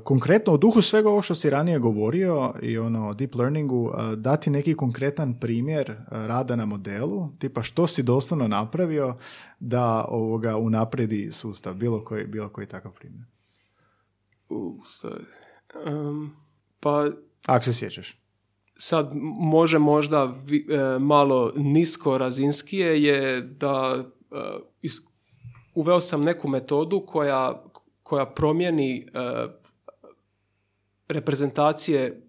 konkretno 0.04 0.52
u 0.52 0.58
duhu 0.58 0.82
svega 0.82 1.08
ovo 1.08 1.22
što 1.22 1.34
si 1.34 1.50
ranije 1.50 1.78
govorio 1.78 2.52
i 2.62 2.78
ono 2.78 3.14
deep 3.14 3.34
learningu, 3.34 3.82
uh, 3.82 4.12
dati 4.12 4.50
neki 4.50 4.74
konkretan 4.74 5.34
primjer 5.40 5.96
rada 6.10 6.56
na 6.56 6.66
modelu, 6.66 7.28
tipa 7.38 7.62
što 7.62 7.86
si 7.86 8.02
doslovno 8.02 8.48
napravio 8.48 9.16
da 9.60 10.04
ovoga 10.08 10.56
unapredi 10.56 11.32
sustav, 11.32 11.74
bilo 11.74 12.04
koji, 12.04 12.26
bilo 12.26 12.48
koji 12.48 12.66
takav 12.66 12.92
primjer. 12.92 13.35
Uh, 14.48 14.74
um, 15.86 16.32
pa... 16.80 17.10
Ako 17.46 17.64
se 17.64 17.72
sjećaš. 17.72 18.18
Sad 18.76 19.10
može 19.40 19.78
možda 19.78 20.24
vi, 20.24 20.66
e, 20.70 20.98
malo 20.98 21.52
nisko 21.56 22.18
razinskije 22.18 23.02
je 23.02 23.40
da 23.40 24.04
e, 24.30 24.36
is, 24.80 24.92
uveo 25.74 26.00
sam 26.00 26.20
neku 26.20 26.48
metodu 26.48 27.04
koja, 27.06 27.64
koja 28.02 28.26
promijeni 28.26 28.98
e, 28.98 29.08
reprezentacije, 31.08 32.22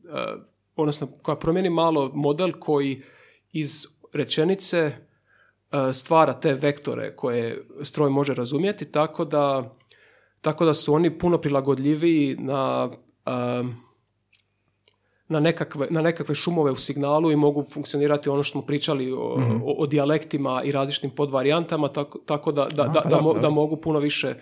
odnosno 0.76 1.08
koja 1.22 1.36
promijeni 1.36 1.70
malo 1.70 2.12
model 2.14 2.52
koji 2.60 3.02
iz 3.52 3.88
rečenice 4.14 4.92
stvara 5.94 6.34
te 6.34 6.54
vektore 6.54 7.16
koje 7.16 7.68
stroj 7.82 8.10
može 8.10 8.34
razumjeti 8.34 8.92
tako 8.92 9.26
da 9.26 9.76
tako 10.42 10.66
da 10.66 10.74
su 10.74 10.94
oni 10.94 11.18
puno 11.18 11.38
prilagodljiviji 11.38 12.36
na, 12.40 12.90
na, 15.28 15.40
nekakve, 15.40 15.88
na 15.90 16.02
nekakve 16.02 16.36
šumove 16.36 16.72
u 16.72 16.76
signalu 16.76 17.32
i 17.32 17.36
mogu 17.36 17.66
funkcionirati 17.74 18.30
ono 18.30 18.44
što 18.44 18.52
smo 18.52 18.62
pričali 18.62 19.12
o, 19.12 19.38
mm 19.38 19.62
o, 19.78 19.88
dijalektima 19.88 20.64
i 20.64 20.72
različitim 20.72 21.10
podvarijantama, 21.10 21.88
tako, 21.88 22.18
tako 22.18 22.52
da, 22.52 22.68
da, 22.72 22.84
da, 22.84 23.02
da, 23.10 23.40
da 23.42 23.50
mogu 23.50 23.76
puno 23.76 24.00
više 24.00 24.36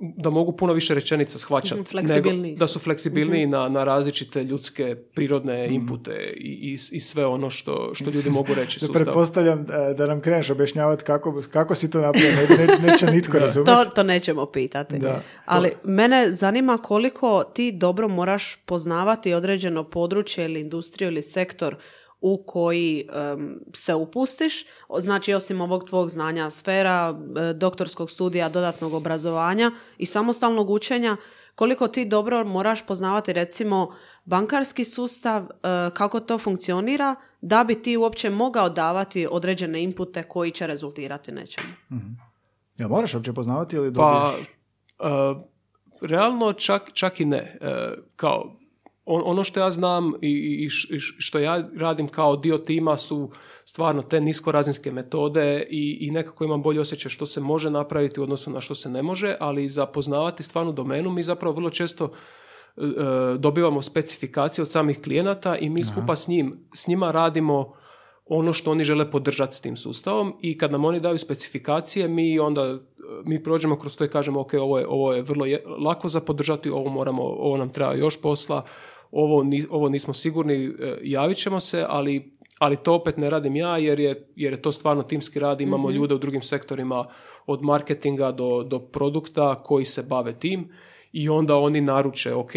da 0.00 0.30
mogu 0.30 0.52
puno 0.52 0.72
više 0.72 0.94
rečenica 0.94 1.38
shvaćati. 1.38 1.80
Mhm, 1.96 2.54
da 2.54 2.66
su 2.66 2.78
fleksibilniji 2.78 3.46
mm 3.46 3.50
na, 3.50 3.68
na 3.68 3.84
različite 3.84 4.44
ljudske 4.44 4.96
prirodne 5.14 5.68
mm 5.68 5.72
inpute 5.72 6.32
i, 6.36 6.48
i, 6.48 6.72
i, 6.72 7.00
sve 7.00 7.26
ono 7.26 7.50
što, 7.50 7.90
što 7.94 8.10
ljudi 8.10 8.30
mogu 8.30 8.54
reći 8.54 8.78
sustavu. 8.80 9.04
Pretpostavljam 9.04 9.60
e, 9.60 9.94
da 9.94 10.06
nam 10.06 10.20
kreneš 10.20 10.50
objašnjavati 10.50 11.04
kako, 11.04 11.42
kako 11.50 11.74
si 11.74 11.90
to 11.90 12.00
napravio, 12.00 12.30
ne, 12.30 12.90
neće 12.90 13.06
nitko 13.06 13.38
razumjeti. 13.44 13.72
To, 13.72 13.84
to 13.84 14.02
nećemo 14.02 14.46
pitati. 14.46 14.98
Da, 14.98 15.22
Ali 15.44 15.72
mene 15.84 16.32
zanima 16.32 16.78
koliko 16.78 17.44
ti 17.44 17.72
dobro 17.72 18.08
moraš 18.08 18.56
poznavati 18.66 19.34
određeno 19.34 19.84
područje 19.84 20.44
ili 20.44 20.60
industriju 20.60 21.08
ili 21.08 21.22
sektor 21.22 21.76
u 22.20 22.44
koji 22.46 23.08
se 23.74 23.94
upustiš, 23.94 24.66
znači 24.98 25.34
osim 25.34 25.60
ovog 25.60 25.84
tvog 25.84 26.10
znanja 26.10 26.50
sfera, 26.50 27.14
e, 27.36 27.52
doktorskog 27.52 28.10
studija, 28.10 28.48
dodatnog 28.48 28.94
obrazovanja 28.94 29.70
i 29.98 30.06
samostalnog 30.06 30.70
učenja, 30.70 31.16
koliko 31.54 31.88
ti 31.88 32.04
dobro 32.04 32.44
moraš 32.44 32.86
poznavati 32.86 33.32
recimo 33.32 33.94
bankarski 34.24 34.84
sustav, 34.84 35.42
e, 35.42 35.46
kako 35.94 36.20
to 36.20 36.38
funkcionira, 36.38 37.14
da 37.40 37.64
bi 37.64 37.82
ti 37.82 37.96
uopće 37.96 38.30
mogao 38.30 38.68
davati 38.68 39.28
određene 39.30 39.82
inpute 39.82 40.22
koji 40.22 40.50
će 40.50 40.66
rezultirati 40.66 41.32
nečemu. 41.32 41.68
mm 41.90 42.16
Ja 42.78 42.88
moraš 42.88 43.14
uopće 43.14 43.32
poznavati 43.32 43.76
ili 43.76 43.90
dobiješ? 43.90 44.46
Pa, 44.96 45.06
uh, 45.08 45.36
realno 46.02 46.52
čak, 46.52 46.90
čak 46.92 47.20
i 47.20 47.24
ne. 47.24 47.58
kao 48.16 48.56
ono 49.06 49.44
što 49.44 49.60
ja 49.60 49.70
znam 49.70 50.12
i 50.22 50.68
što 51.18 51.38
ja 51.38 51.68
radim 51.76 52.08
kao 52.08 52.36
dio 52.36 52.58
tima 52.58 52.96
su 52.96 53.30
stvarno 53.64 54.02
te 54.02 54.20
niskorazinske 54.20 54.92
metode 54.92 55.66
i, 55.70 55.98
i 56.00 56.10
nekako 56.10 56.44
imam 56.44 56.62
bolji 56.62 56.78
osjećaj 56.78 57.10
što 57.10 57.26
se 57.26 57.40
može 57.40 57.70
napraviti 57.70 58.20
u 58.20 58.22
odnosu 58.22 58.50
na 58.50 58.60
što 58.60 58.74
se 58.74 58.88
ne 58.90 59.02
može, 59.02 59.36
ali 59.40 59.68
za 59.68 59.86
poznavati 59.86 60.42
stvarnu 60.42 60.72
domenu 60.72 61.10
mi 61.10 61.22
zapravo 61.22 61.54
vrlo 61.54 61.70
često 61.70 62.04
e, 62.76 62.80
dobivamo 63.38 63.82
specifikacije 63.82 64.62
od 64.62 64.70
samih 64.70 65.00
klijenata 65.02 65.56
i 65.56 65.70
mi 65.70 65.84
skupa 65.84 66.16
s, 66.16 66.28
njim, 66.28 66.68
s 66.74 66.86
njima 66.86 67.10
radimo 67.10 67.72
ono 68.26 68.52
što 68.52 68.70
oni 68.70 68.84
žele 68.84 69.10
podržati 69.10 69.56
s 69.56 69.60
tim 69.60 69.76
sustavom 69.76 70.34
i 70.40 70.58
kad 70.58 70.72
nam 70.72 70.84
oni 70.84 71.00
daju 71.00 71.18
specifikacije 71.18 72.08
mi 72.08 72.38
onda 72.38 72.78
mi 73.24 73.42
prođemo 73.42 73.76
kroz 73.76 73.96
to 73.96 74.04
i 74.04 74.08
kažemo 74.08 74.40
ok, 74.40 74.54
ovo 74.54 74.78
je, 74.78 74.86
ovo 74.88 75.12
je 75.12 75.22
vrlo 75.22 75.46
lako 75.84 76.08
za 76.08 76.20
podržati, 76.20 76.70
ovo 76.70 76.90
moramo, 76.90 77.22
ovo 77.22 77.56
nam 77.56 77.72
treba 77.72 77.94
još 77.94 78.20
posla, 78.20 78.64
ovo, 79.12 79.44
ovo 79.70 79.88
nismo 79.88 80.14
sigurni, 80.14 80.64
e, 80.66 80.98
javit 81.02 81.38
ćemo 81.38 81.60
se, 81.60 81.84
ali, 81.88 82.32
ali 82.58 82.76
to 82.76 82.94
opet 82.94 83.16
ne 83.16 83.30
radim 83.30 83.56
ja 83.56 83.78
jer 83.78 84.00
je, 84.00 84.28
jer 84.36 84.52
je 84.52 84.62
to 84.62 84.72
stvarno 84.72 85.02
timski 85.02 85.38
rad, 85.38 85.60
imamo 85.60 85.88
mhm. 85.88 85.96
ljude 85.96 86.14
u 86.14 86.18
drugim 86.18 86.42
sektorima 86.42 87.04
od 87.46 87.62
marketinga 87.62 88.32
do, 88.32 88.62
do 88.62 88.78
produkta 88.78 89.62
koji 89.62 89.84
se 89.84 90.02
bave 90.02 90.32
tim 90.32 90.68
i 91.12 91.28
onda 91.28 91.56
oni 91.56 91.80
naruče, 91.80 92.34
ok, 92.34 92.52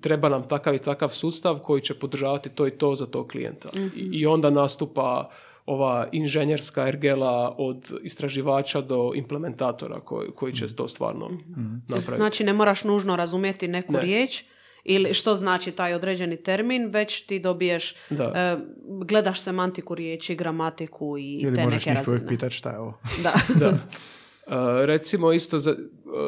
treba 0.00 0.28
nam 0.28 0.48
takav 0.48 0.74
i 0.74 0.78
takav 0.78 1.08
sustav 1.08 1.58
koji 1.58 1.82
će 1.82 1.94
podržavati 1.94 2.48
to 2.48 2.66
i 2.66 2.70
to 2.70 2.94
za 2.94 3.06
tog 3.06 3.28
klijenta. 3.28 3.68
I, 3.74 3.80
mhm. 3.80 4.10
I 4.12 4.26
onda 4.26 4.50
nastupa 4.50 5.30
ova 5.66 6.08
inženjerska 6.12 6.88
ergela 6.88 7.54
od 7.58 7.92
istraživača 8.02 8.80
do 8.80 9.12
implementatora 9.14 10.00
koji, 10.00 10.30
koji 10.30 10.52
će 10.52 10.64
mhm. 10.64 10.74
to 10.74 10.88
stvarno 10.88 11.30
napraviti. 11.88 12.16
Znači 12.16 12.44
ne 12.44 12.52
moraš 12.52 12.84
nužno 12.84 13.16
razumjeti 13.16 13.68
neku 13.68 13.96
riječ, 13.96 14.44
ili 14.84 15.14
što 15.14 15.34
znači 15.34 15.72
taj 15.72 15.94
određeni 15.94 16.36
termin, 16.36 16.86
već 16.86 17.22
ti 17.26 17.38
dobiješ, 17.38 17.94
da. 18.10 18.24
E, 18.24 18.56
gledaš 19.04 19.40
semantiku 19.40 19.94
riječi, 19.94 20.34
gramatiku 20.34 21.18
i 21.18 21.34
ili 21.34 21.54
te 21.54 21.66
neke 21.66 21.94
razine. 21.94 22.16
Ili 22.18 22.28
pitati 22.28 22.54
šta 22.54 22.70
je 22.70 22.78
ovo. 22.78 22.98
Da. 23.22 23.32
da. 23.60 23.72
E, 24.46 24.86
recimo 24.86 25.32
isto 25.32 25.58
za, 25.58 25.74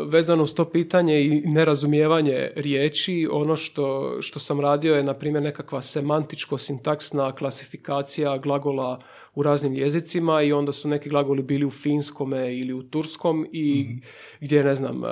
vezano 0.06 0.42
uz 0.42 0.54
to 0.54 0.64
pitanje 0.64 1.24
i 1.24 1.40
nerazumijevanje 1.40 2.50
riječi, 2.56 3.28
ono 3.32 3.56
što, 3.56 4.16
što 4.20 4.38
sam 4.38 4.60
radio 4.60 4.94
je 4.94 5.02
na 5.02 5.14
primjer 5.14 5.42
nekakva 5.42 5.82
semantičko-sintaksna 5.82 7.32
klasifikacija 7.32 8.38
glagola 8.38 9.00
u 9.34 9.42
raznim 9.42 9.74
jezicima 9.74 10.42
i 10.42 10.52
onda 10.52 10.72
su 10.72 10.88
neki 10.88 11.08
glagoli 11.08 11.42
bili 11.42 11.64
u 11.64 11.70
finskome 11.70 12.56
ili 12.56 12.72
u 12.72 12.82
turskom 12.82 13.46
i 13.52 13.86
mm 13.88 14.00
gdje 14.40 14.64
ne 14.64 14.74
znam 14.74 15.04
e, 15.04 15.08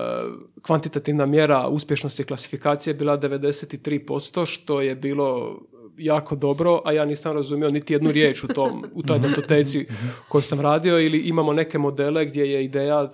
kvantitativna 0.62 1.26
mjera 1.26 1.68
uspješnosti 1.68 2.24
klasifikacije 2.24 2.92
je 2.92 2.98
bila 2.98 3.18
93% 3.18 4.46
što 4.46 4.80
je 4.80 4.94
bilo 4.94 5.60
jako 5.98 6.36
dobro, 6.36 6.80
a 6.84 6.92
ja 6.92 7.04
nisam 7.04 7.32
razumio 7.32 7.70
niti 7.70 7.92
jednu 7.92 8.12
riječ 8.12 8.44
u, 8.44 8.48
tom, 8.48 8.84
u 8.94 9.02
toj 9.02 9.18
datoteci 9.18 9.86
koju 10.28 10.42
sam 10.42 10.60
radio 10.60 11.00
ili 11.00 11.18
imamo 11.18 11.52
neke 11.52 11.78
modele 11.78 12.24
gdje 12.24 12.44
je 12.52 12.64
ideja 12.64 13.10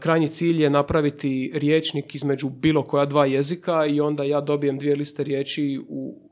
krajnji 0.00 0.28
cilj 0.28 0.62
je 0.62 0.70
napraviti 0.70 1.52
riječnik 1.54 2.14
između 2.14 2.48
bilo 2.48 2.82
koja 2.82 3.04
dva 3.04 3.26
jezika 3.26 3.86
i 3.86 4.00
onda 4.00 4.24
ja 4.24 4.40
dobijem 4.40 4.78
dvije 4.78 4.96
liste 4.96 5.24
riječi 5.24 5.80
u 5.88 6.30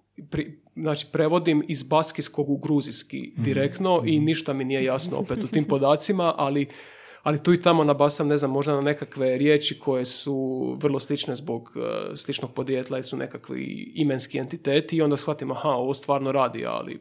znači 0.77 1.07
prevodim 1.13 1.65
iz 1.69 1.83
baskijskog 1.83 2.51
u 2.51 2.57
gruzijski 2.57 3.33
mhm. 3.35 3.45
direktno 3.45 4.03
i 4.07 4.17
mhm. 4.17 4.25
ništa 4.25 4.53
mi 4.53 4.65
nije 4.65 4.85
jasno 4.85 5.17
opet 5.19 5.45
u 5.45 5.47
tim 5.47 5.65
podacima, 5.65 6.35
ali 6.37 6.67
ali 7.23 7.43
tu 7.43 7.53
i 7.53 7.63
tamo 7.63 7.85
nabasam, 7.85 8.29
ne 8.29 8.37
znam, 8.37 8.51
možda 8.51 8.75
na 8.75 8.81
nekakve 8.81 9.39
riječi 9.39 9.79
koje 9.79 10.05
su 10.05 10.77
vrlo 10.83 10.99
slične 10.99 11.35
zbog 11.35 11.73
uh, 11.77 11.83
sličnog 12.17 12.53
podrijetla 12.55 12.99
i 12.99 13.03
su 13.03 13.17
nekakvi 13.17 13.93
imenski 13.95 14.39
entiteti 14.39 14.97
i 14.97 15.03
onda 15.03 15.17
shvatim, 15.17 15.51
aha, 15.51 15.69
ovo 15.69 15.95
stvarno 15.95 16.33
radi, 16.33 16.67
ali... 16.67 17.01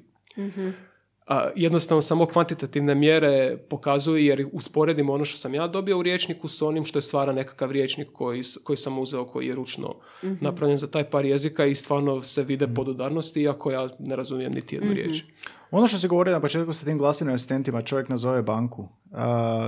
mm 1.29 1.33
jednostavno 1.55 2.01
samo 2.01 2.25
kvantitativne 2.25 2.95
mjere 2.95 3.57
pokazuju 3.69 4.17
jer 4.17 4.47
usporedimo 4.51 5.13
ono 5.13 5.25
što 5.25 5.37
sam 5.37 5.53
ja 5.53 5.67
dobio 5.67 5.99
u 5.99 6.03
riječniku 6.03 6.47
s 6.47 6.61
onim 6.61 6.85
što 6.85 6.97
je 6.97 7.01
stvara 7.01 7.33
nekakav 7.33 7.71
riječnik 7.71 8.07
koji, 8.13 8.41
koji 8.63 8.77
sam 8.77 8.99
uzeo 8.99 9.25
koji 9.25 9.47
je 9.47 9.53
ručno 9.53 9.95
mm 10.23 10.27
napravljen 10.41 10.77
za 10.77 10.87
taj 10.87 11.09
par 11.09 11.25
jezika 11.25 11.65
i 11.65 11.75
stvarno 11.75 12.21
se 12.21 12.43
vide 12.43 12.67
mm 12.67 12.73
podudarnosti 12.73 13.41
iako 13.41 13.71
ja 13.71 13.87
ne 13.99 14.15
razumijem 14.15 14.51
niti 14.51 14.75
jednu 14.75 14.91
mm 14.91 14.93
riječ. 14.93 15.23
Ono 15.71 15.87
što 15.87 15.97
se 15.97 16.07
govori 16.07 16.31
na 16.31 16.39
početku 16.39 16.73
sa 16.73 16.85
tim 16.85 16.97
glasivnim 16.97 17.35
asistentima, 17.35 17.81
čovjek 17.81 18.09
nazove 18.09 18.41
banku, 18.41 18.87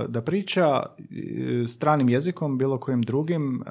da 0.08 0.22
priča 0.24 0.82
e, 0.98 1.66
stranim 1.66 2.08
jezikom, 2.08 2.58
bilo 2.58 2.78
kojim 2.78 3.02
drugim, 3.02 3.62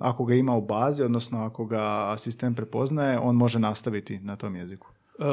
ako 0.00 0.24
ga 0.24 0.34
ima 0.34 0.56
u 0.56 0.60
bazi, 0.60 1.02
odnosno 1.02 1.44
ako 1.44 1.66
ga 1.66 2.12
asistent 2.12 2.56
prepoznaje, 2.56 3.18
on 3.18 3.36
može 3.36 3.58
nastaviti 3.58 4.18
na 4.18 4.36
tom 4.36 4.56
jeziku. 4.56 4.88
E, 5.18 5.24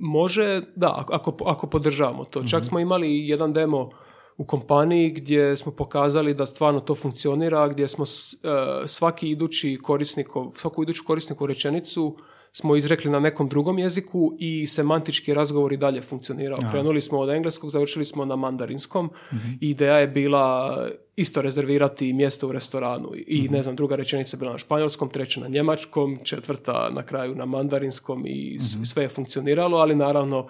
može, 0.00 0.62
da, 0.76 1.04
ako, 1.08 1.36
ako 1.44 1.66
podržavamo 1.66 2.24
to. 2.24 2.42
Čak 2.42 2.60
mhm. 2.60 2.68
smo 2.68 2.80
imali 2.80 3.28
jedan 3.28 3.52
demo 3.52 3.90
u 4.36 4.44
kompaniji 4.44 5.10
gdje 5.10 5.56
smo 5.56 5.72
pokazali 5.72 6.34
da 6.34 6.46
stvarno 6.46 6.80
to 6.80 6.94
funkcionira, 6.94 7.68
gdje 7.68 7.88
smo 7.88 8.04
e, 8.04 8.86
svaki 8.86 9.30
idući 9.30 9.78
korisnikov, 9.82 10.52
svaku 10.54 10.82
iduću 10.82 11.02
korisniku 11.06 11.46
rečenicu 11.46 12.16
smo 12.52 12.76
izrekli 12.76 13.10
na 13.10 13.20
nekom 13.20 13.48
drugom 13.48 13.78
jeziku 13.78 14.36
i 14.38 14.66
semantički 14.66 15.34
razgovor 15.34 15.72
i 15.72 15.76
dalje 15.76 16.02
funkcionirao. 16.02 16.58
Krenuli 16.70 17.00
smo 17.00 17.18
od 17.18 17.30
engleskog, 17.30 17.70
završili 17.70 18.04
smo 18.04 18.24
na 18.24 18.36
mandarinskom 18.36 19.10
mhm. 19.32 19.48
i 19.60 19.70
ideja 19.70 19.96
je 19.96 20.08
bila 20.08 20.76
isto 21.16 21.42
rezervirati 21.42 22.12
mjesto 22.12 22.48
u 22.48 22.52
restoranu 22.52 23.12
i 23.26 23.42
mhm. 23.42 23.54
ne 23.54 23.62
znam, 23.62 23.76
druga 23.76 23.96
rečenica 23.96 24.36
je 24.36 24.38
bila 24.38 24.52
na 24.52 24.58
španjolskom, 24.58 25.08
treća 25.08 25.40
na 25.40 25.48
njemačkom, 25.48 26.18
četvrta 26.24 26.90
na 26.90 27.02
kraju 27.02 27.34
na 27.34 27.46
mandarinskom 27.46 28.26
i 28.26 28.58
mhm. 28.60 28.84
sve 28.84 29.02
je 29.02 29.08
funkcioniralo, 29.08 29.78
ali 29.78 29.94
naravno 29.94 30.48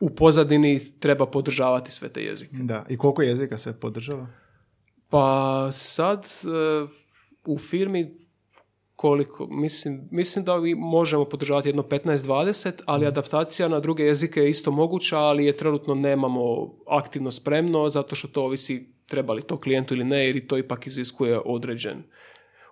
u 0.00 0.10
pozadini 0.10 0.80
treba 1.00 1.26
podržavati 1.26 1.92
sve 1.92 2.08
te 2.08 2.22
jezike. 2.22 2.56
Da, 2.56 2.84
i 2.88 2.96
koliko 2.96 3.22
jezika 3.22 3.58
se 3.58 3.80
podržava? 3.80 4.26
Pa 5.08 5.68
sad 5.72 6.24
e, 6.24 6.86
u 7.44 7.58
firmi 7.58 8.27
koliko, 9.00 9.46
mislim, 9.50 10.08
mislim 10.10 10.44
da 10.44 10.58
mi 10.58 10.74
možemo 10.74 11.24
podržavati 11.24 11.68
jedno 11.68 11.82
15-20, 11.82 12.72
ali 12.86 13.00
mhm. 13.00 13.08
adaptacija 13.08 13.68
na 13.68 13.80
druge 13.80 14.02
jezike 14.02 14.40
je 14.40 14.50
isto 14.50 14.70
moguća, 14.70 15.18
ali 15.18 15.44
je 15.44 15.56
trenutno 15.56 15.94
nemamo 15.94 16.74
aktivno 16.86 17.30
spremno, 17.30 17.88
zato 17.88 18.14
što 18.14 18.28
to 18.28 18.44
ovisi 18.44 18.92
treba 19.06 19.32
li 19.32 19.42
to 19.42 19.60
klijentu 19.60 19.94
ili 19.94 20.04
ne, 20.04 20.26
jer 20.26 20.46
to 20.46 20.58
ipak 20.58 20.86
iziskuje 20.86 21.40
određen, 21.44 22.02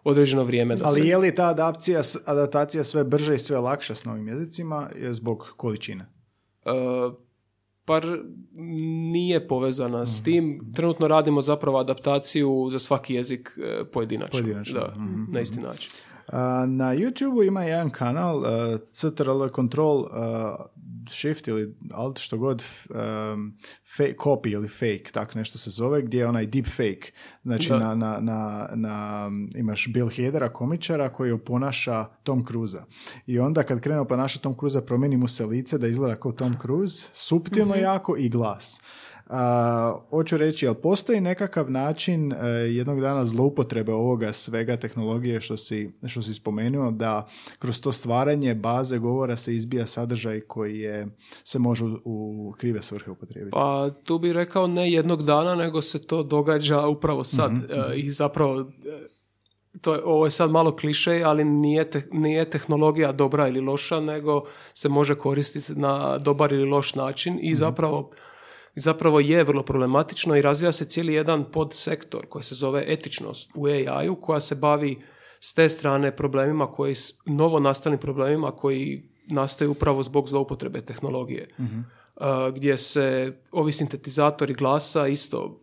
određeno 0.05 0.45
vrijeme. 0.45 0.77
Da 0.77 0.85
ali 0.87 1.09
je 1.09 1.17
li 1.17 1.35
ta 1.35 1.49
adaptacija, 1.49 2.03
adaptacija 2.25 2.85
sve 2.85 3.05
brže 3.05 3.35
i 3.35 3.39
sve 3.39 3.59
lakša 3.59 3.95
s 3.95 4.05
novim 4.05 4.29
jezicima 4.29 4.91
je 4.97 5.15
zbog 5.15 5.55
količine? 5.57 6.07
Uh, 6.65 7.15
par 7.85 8.05
nije 9.13 9.49
povezana 9.49 10.07
s 10.07 10.21
mhm. 10.21 10.25
tim. 10.25 10.59
Trenutno 10.75 11.09
radimo 11.09 11.41
zapravo 11.41 11.79
adaptaciju 11.79 12.69
za 12.71 12.79
svaki 12.79 13.15
jezik 13.15 13.59
e, 13.59 13.85
pojedinačno. 13.85 14.41
Pojedinačno. 14.41 14.81
Da, 14.81 14.95
mhm. 14.97 15.33
na 15.33 15.41
isti 15.41 15.61
način. 15.61 15.91
Na 16.67 16.95
YouTube 16.95 17.47
ima 17.47 17.65
jedan 17.65 17.91
kanal 17.91 18.37
uh, 18.37 18.47
CTRL 18.93 19.47
Control 19.55 19.99
uh, 19.99 20.09
Shift 21.11 21.49
ili 21.49 21.77
alt 21.93 22.19
što 22.19 22.39
god 22.39 22.65
um, 22.91 23.59
fake, 23.97 24.15
copy 24.19 24.53
ili 24.53 24.69
fake, 24.69 25.11
tak 25.13 25.35
nešto 25.35 25.59
se 25.59 25.71
zove, 25.71 26.03
gdje 26.03 26.19
je 26.19 26.27
onaj 26.27 26.47
deep 26.47 26.67
fake. 26.67 27.13
Znači 27.43 27.71
na, 27.71 27.95
na, 27.95 28.19
na, 28.21 28.69
na, 28.75 29.31
imaš 29.57 29.89
Bill 29.89 30.09
Hadera, 30.17 30.53
komičara 30.53 31.09
koji 31.09 31.33
oponaša 31.33 32.05
Tom 32.23 32.47
Cruise. 32.47 32.79
I 33.27 33.39
onda 33.39 33.63
kad 33.63 33.81
krene 33.81 34.01
oponaša 34.01 34.39
Tom 34.39 34.55
Cruise 34.59 34.87
promijeni 34.87 35.17
mu 35.17 35.29
se 35.29 35.47
lice 35.47 35.79
da 35.79 35.89
izgleda 35.89 36.17
kao 36.17 36.33
Tom 36.33 36.57
Cruise, 36.63 37.09
suptilno 37.13 37.77
mm 37.77 37.81
jako 37.81 38.17
i 38.17 38.29
glas. 38.29 38.81
A, 39.27 39.99
hoću 40.11 40.37
reći, 40.37 40.67
jel 40.67 40.75
postoji 40.75 41.21
nekakav 41.21 41.71
način 41.71 42.33
e, 42.33 42.37
jednog 42.49 43.01
dana 43.01 43.27
zloupotrebe 43.27 43.93
ovoga 43.93 44.33
svega 44.33 44.77
tehnologije 44.77 45.41
što 45.41 45.57
si, 45.57 45.91
što 46.07 46.23
si 46.23 46.35
spomenuo, 46.35 46.91
da 46.91 47.27
kroz 47.59 47.81
to 47.81 47.93
stvaranje 47.93 48.55
baze 48.55 48.99
govora 48.99 49.37
se 49.37 49.57
izbija 49.57 49.87
sadržaj 49.87 50.41
koji 50.41 50.79
je, 50.79 51.07
se 51.45 51.59
može 51.59 51.85
u 52.05 52.55
krive 52.59 52.83
svrhe 52.83 53.11
upotrijebiti? 53.11 53.53
Pa 53.53 53.91
tu 54.05 54.19
bih 54.19 54.33
rekao 54.33 54.67
ne 54.67 54.93
jednog 54.93 55.23
dana, 55.23 55.55
nego 55.55 55.83
se 55.83 56.07
to 56.07 56.23
događa 56.23 56.87
upravo 56.87 57.25
sad. 57.25 57.53
Mhm, 57.53 57.65
e. 57.71 57.97
I 57.97 58.11
zapravo 58.11 58.61
e, 58.61 58.65
to 59.81 59.95
je, 59.95 60.01
ovo 60.05 60.25
je 60.25 60.31
sad 60.31 60.51
malo 60.51 60.77
kliše, 60.77 61.23
ali 61.25 61.45
nije, 61.45 61.91
nije 62.13 62.51
tehnologija 62.51 63.13
dobra 63.13 63.49
ili 63.49 63.61
loša, 63.61 64.01
nego 64.01 64.43
se 64.75 64.89
može 64.89 65.15
koristiti 65.15 65.75
na 65.75 66.19
dobar 66.19 66.53
ili 66.53 66.65
loš 66.65 66.95
način 66.95 67.39
i 67.43 67.51
mhm. 67.51 67.59
zapravo 67.59 68.11
zapravo 68.77 69.21
je 69.21 69.45
vrlo 69.45 69.63
problematično 69.63 70.37
i 70.37 70.43
razvija 70.43 70.73
se 70.73 70.85
cijeli 70.85 71.15
jedan 71.15 71.45
podsektor 71.53 72.27
koji 72.27 72.43
se 72.43 72.55
zove 72.55 72.85
etičnost 72.87 73.51
u 73.55 73.67
AI-u 73.67 74.17
koja 74.17 74.41
se 74.41 74.55
bavi 74.55 74.99
s 75.41 75.55
te 75.55 75.69
strane 75.69 76.17
problemima 76.17 76.71
koji, 76.71 76.95
novo 77.27 77.61
nastalim 77.61 77.99
problemima 77.99 78.51
koji 78.51 79.09
nastaju 79.27 79.71
upravo 79.71 80.03
zbog 80.03 80.29
zloupotrebe 80.29 80.81
tehnologije. 80.81 81.49
Mhm. 81.61 81.81
gdje 82.55 82.77
se 82.77 83.37
ovi 83.53 83.73
sintetizatori 83.73 84.55
glasa 84.55 85.07
isto 85.07 85.57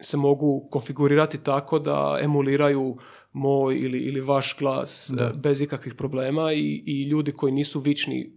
se 0.00 0.16
mogu 0.16 0.68
konfigurirati 0.70 1.38
tako 1.38 1.78
da 1.78 2.18
emuliraju 2.22 2.96
moj 3.32 3.78
ili, 3.78 3.98
ili 3.98 4.20
vaš 4.20 4.56
glas 4.58 5.12
bez 5.36 5.60
ikakvih 5.60 5.94
problema 5.94 6.52
i, 6.52 6.82
i 6.86 7.02
ljudi 7.02 7.32
koji 7.32 7.52
nisu 7.52 7.80
vični 7.80 8.32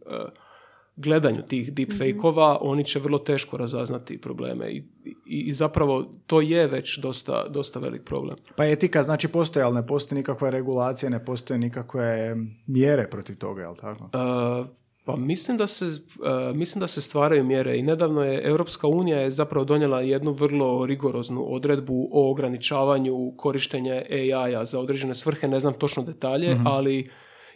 gledanju 1.01 1.41
tih 1.41 1.73
deepfake-ova, 1.73 2.53
mm 2.53 2.57
oni 2.61 2.83
će 2.83 2.99
vrlo 2.99 3.19
teško 3.19 3.57
razaznati 3.57 4.21
probleme 4.21 4.71
I, 4.71 4.83
i, 5.25 5.53
zapravo 5.53 6.05
to 6.27 6.41
je 6.41 6.67
već 6.67 6.97
dosta, 6.97 7.47
dosta 7.47 7.79
velik 7.79 8.03
problem. 8.03 8.37
Pa 8.55 8.65
etika 8.65 9.03
znači 9.03 9.27
postoji, 9.27 9.63
ali 9.63 9.75
ne 9.75 9.87
postoji 9.87 10.17
nikakva 10.17 10.49
regulacija, 10.49 11.09
ne 11.09 11.25
postoje 11.25 11.57
nikakve 11.57 12.35
mjere 12.67 13.07
protiv 13.07 13.37
toga, 13.37 13.61
jel 13.61 13.75
tako? 13.75 14.03
Uh, 14.03 14.67
pa 15.05 15.15
mislim 15.15 15.57
da, 15.57 15.67
se, 15.67 15.85
uh, 15.85 16.55
mislim 16.55 16.79
da 16.79 16.87
se 16.87 17.01
stvaraju 17.01 17.43
mjere 17.43 17.77
i 17.77 17.83
nedavno 17.83 18.23
je 18.23 18.47
Europska 18.47 18.87
unija 18.87 19.19
je 19.19 19.31
zapravo 19.31 19.65
donijela 19.65 20.01
jednu 20.01 20.31
vrlo 20.31 20.85
rigoroznu 20.85 21.53
odredbu 21.53 22.09
o 22.11 22.31
ograničavanju 22.31 23.33
korištenja 23.37 24.03
AI-a 24.09 24.65
za 24.65 24.79
određene 24.79 25.15
svrhe, 25.15 25.47
ne 25.47 25.59
znam 25.59 25.73
točno 25.73 26.03
detalje, 26.03 26.55
mhm. 26.55 26.67
ali 26.67 27.09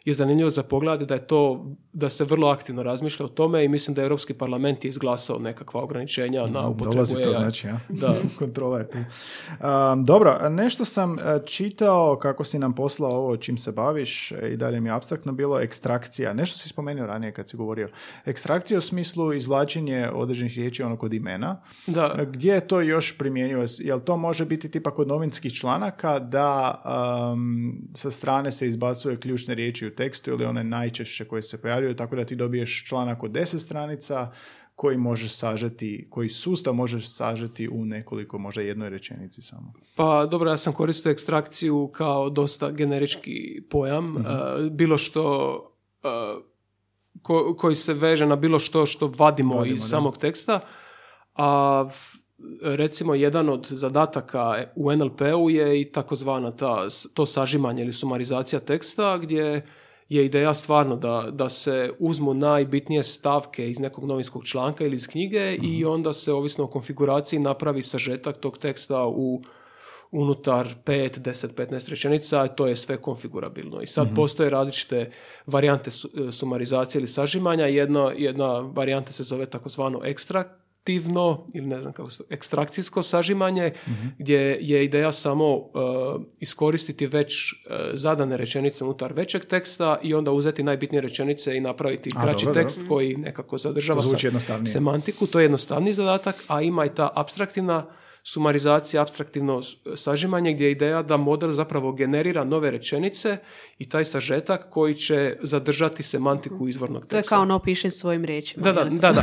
je 0.05 0.13
zanimljivo 0.13 0.49
za 0.49 0.63
pogled 0.63 1.01
da 1.01 1.13
je 1.13 1.27
to, 1.27 1.65
da 1.93 2.09
se 2.09 2.23
vrlo 2.23 2.47
aktivno 2.47 2.83
razmišlja 2.83 3.25
o 3.25 3.29
tome 3.29 3.65
i 3.65 3.67
mislim 3.67 3.95
da 3.95 4.01
je 4.01 4.05
Europski 4.05 4.33
parlament 4.33 4.85
je 4.85 4.89
izglasao 4.89 5.39
nekakva 5.39 5.81
ograničenja 5.81 6.45
na 6.45 6.67
upotrebu 6.67 6.93
Dolazi 6.93 7.15
to 7.23 7.33
znači, 7.33 7.67
ja? 7.67 7.79
Da. 7.89 8.15
Kontrola 8.39 8.79
je 8.79 8.89
tu. 8.89 8.97
Um, 8.97 10.05
dobro, 10.05 10.49
nešto 10.49 10.85
sam 10.85 11.19
e, 11.19 11.21
čitao 11.45 12.19
kako 12.21 12.43
si 12.43 12.59
nam 12.59 12.73
poslao 12.73 13.11
ovo 13.11 13.37
čim 13.37 13.57
se 13.57 13.71
baviš 13.71 14.31
e, 14.31 14.49
i 14.51 14.57
dalje 14.57 14.79
mi 14.79 14.89
je 14.89 14.93
abstraktno 14.93 15.31
bilo 15.31 15.59
ekstrakcija. 15.59 16.33
Nešto 16.33 16.57
si 16.57 16.69
spomenuo 16.69 17.05
ranije 17.05 17.31
kad 17.33 17.49
si 17.49 17.57
govorio. 17.57 17.89
Ekstrakcija 18.25 18.77
u 18.77 18.81
smislu 18.81 19.33
izvlačenje 19.33 20.09
određenih 20.13 20.55
riječi 20.55 20.83
ono 20.83 20.97
kod 20.97 21.13
imena. 21.13 21.61
Da. 21.87 22.15
E, 22.19 22.25
gdje 22.25 22.53
je 22.53 22.67
to 22.67 22.81
još 22.81 23.17
primjenjivo? 23.17 23.65
Jel 23.79 23.99
to 23.99 24.17
može 24.17 24.45
biti 24.45 24.71
tipa 24.71 24.91
kod 24.91 25.07
novinskih 25.07 25.53
članaka 25.53 26.19
da 26.19 26.81
um, 27.33 27.77
sa 27.93 28.11
strane 28.11 28.51
se 28.51 28.67
izbacuje 28.67 29.19
ključne 29.19 29.55
riječi 29.55 29.87
u 29.87 29.94
tekstu 29.95 30.31
ili 30.31 30.45
one 30.45 30.63
najčešće 30.63 31.25
koje 31.25 31.41
se 31.41 31.61
pojavljuju, 31.61 31.95
tako 31.95 32.15
da 32.15 32.25
ti 32.25 32.35
dobiješ 32.35 32.85
članak 32.87 33.23
od 33.23 33.31
10 33.31 33.57
stranica 33.57 34.31
koji 34.75 34.97
možeš 34.97 35.31
sažeti, 35.31 36.07
koji 36.09 36.29
sustav 36.29 36.73
možeš 36.73 37.09
sažeti 37.09 37.69
u 37.69 37.85
nekoliko, 37.85 38.37
možda 38.37 38.61
jednoj 38.61 38.89
rečenici 38.89 39.41
samo. 39.41 39.73
Pa 39.95 40.27
dobro, 40.31 40.49
ja 40.49 40.57
sam 40.57 40.73
koristio 40.73 41.11
ekstrakciju 41.11 41.87
kao 41.87 42.29
dosta 42.29 42.71
generički 42.71 43.63
pojam. 43.69 44.13
Mhm. 44.13 44.27
bilo 44.71 44.97
što 44.97 45.71
koji 47.57 47.75
se 47.75 47.93
veže 47.93 48.25
na 48.25 48.35
bilo 48.35 48.59
što 48.59 48.85
što 48.85 49.11
vadimo, 49.17 49.65
iz 49.65 49.81
samog 49.81 50.17
teksta. 50.17 50.59
A 51.35 51.89
recimo 52.61 53.15
jedan 53.15 53.49
od 53.49 53.67
zadataka 53.67 54.63
u 54.75 54.91
NLP-u 54.91 55.49
je 55.49 55.81
i 55.81 55.91
takozvana 55.91 56.51
ta, 56.51 56.87
to 57.13 57.25
sažimanje 57.25 57.81
ili 57.81 57.93
sumarizacija 57.93 58.59
teksta 58.59 59.17
gdje 59.17 59.65
je 60.09 60.25
ideja 60.25 60.53
stvarno 60.53 60.95
da, 60.95 61.29
da 61.31 61.49
se 61.49 61.91
uzmu 61.99 62.33
najbitnije 62.33 63.03
stavke 63.03 63.69
iz 63.69 63.79
nekog 63.79 64.03
novinskog 64.05 64.45
članka 64.45 64.85
ili 64.85 64.95
iz 64.95 65.07
knjige 65.07 65.55
i 65.55 65.79
mhm. 65.81 65.89
onda 65.91 66.13
se 66.13 66.33
ovisno 66.33 66.63
o 66.63 66.67
konfiguraciji 66.67 67.39
napravi 67.39 67.81
sažetak 67.81 68.37
tog 68.37 68.57
teksta 68.57 69.05
u 69.05 69.41
unutar 70.11 70.67
5, 70.85 71.19
10, 71.19 71.47
15 71.53 71.89
rečenica, 71.89 72.47
to 72.47 72.67
je 72.67 72.75
sve 72.75 72.97
konfigurabilno. 72.97 73.81
I 73.81 73.87
sad 73.87 74.07
mm 74.07 74.15
postoje 74.15 74.49
različite 74.49 75.11
varijante 75.45 75.91
sumarizacije 76.31 76.99
ili 76.99 77.07
sažimanja. 77.07 77.65
Jedna, 77.65 78.11
jedna 78.17 78.59
varijanta 78.59 79.11
se 79.11 79.23
zove 79.23 79.45
takozvano 79.45 80.01
ekstrakt, 80.03 80.64
ekstraktivno 80.85 81.45
ili 81.53 81.67
ne 81.67 81.81
znam 81.81 81.93
kako 81.93 82.09
se, 82.09 82.23
ekstrakcijsko 82.29 83.03
sažimanje 83.03 83.73
gdje 84.17 84.57
je 84.61 84.85
ideja 84.85 85.11
samo 85.11 85.55
uh, 85.55 85.71
iskoristiti 86.39 87.07
već 87.07 87.53
uh, 87.53 87.75
zadane 87.93 88.37
rečenice 88.37 88.83
unutar 88.83 89.13
većeg 89.13 89.45
teksta 89.45 89.99
i 90.03 90.13
onda 90.13 90.31
uzeti 90.31 90.63
najbitnije 90.63 91.01
rečenice 91.01 91.57
i 91.57 91.59
napraviti 91.59 92.11
a, 92.15 92.21
kraći 92.21 92.45
tekst 92.53 92.87
koji 92.87 93.15
nekako 93.15 93.57
zadržava 93.57 94.01
sa, 94.01 94.65
semantiku. 94.65 95.27
To 95.27 95.39
je 95.39 95.43
jednostavni 95.43 95.93
zadatak, 95.93 96.43
a 96.47 96.61
ima 96.61 96.85
i 96.85 96.89
ta 96.89 97.09
abstraktivna 97.15 97.85
sumarizacija, 98.27 99.01
abstraktivno 99.01 99.61
sažimanje 99.95 100.53
gdje 100.53 100.65
je 100.65 100.71
ideja 100.71 101.03
da 101.03 101.17
model 101.17 101.51
zapravo 101.51 101.91
generira 101.91 102.43
nove 102.43 102.71
rečenice 102.71 103.37
i 103.77 103.89
taj 103.89 104.05
sažetak 104.05 104.69
koji 104.69 104.93
će 104.93 105.37
zadržati 105.41 106.03
semantiku 106.03 106.67
izvornog 106.67 107.01
teksta. 107.01 107.15
To 107.15 107.17
je 107.17 107.23
kao 107.23 107.41
ono 107.41 107.59
piše 107.59 107.89
svojim 107.91 108.25
riječima. 108.25 108.63
Da, 108.63 108.71
da, 108.71 108.83
da, 108.83 109.11
da, 109.11 109.21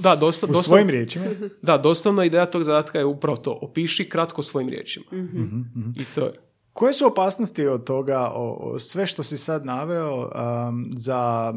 da 0.00 0.16
dosta, 0.16 0.46
U 0.46 0.54
svojim 0.54 0.90
riječima? 0.90 1.24
Da, 1.62 1.78
doslovna 1.78 2.24
ideja 2.24 2.46
tog 2.46 2.62
zadatka 2.62 2.98
je 2.98 3.04
upravo 3.04 3.36
to. 3.36 3.58
Opiši 3.62 4.08
kratko 4.08 4.42
svojim 4.42 4.68
riječima. 4.68 5.06
Mhm. 5.12 5.42
Mhm, 5.42 5.58
mhm. 5.76 5.90
I 6.00 6.04
to 6.14 6.20
je. 6.20 6.32
Koje 6.72 6.94
su 6.94 7.06
opasnosti 7.06 7.66
od 7.66 7.84
toga, 7.84 8.30
o, 8.34 8.78
sve 8.78 9.06
što 9.06 9.22
si 9.22 9.38
sad 9.38 9.66
naveo, 9.66 10.16
um, 10.18 10.90
za 10.96 11.52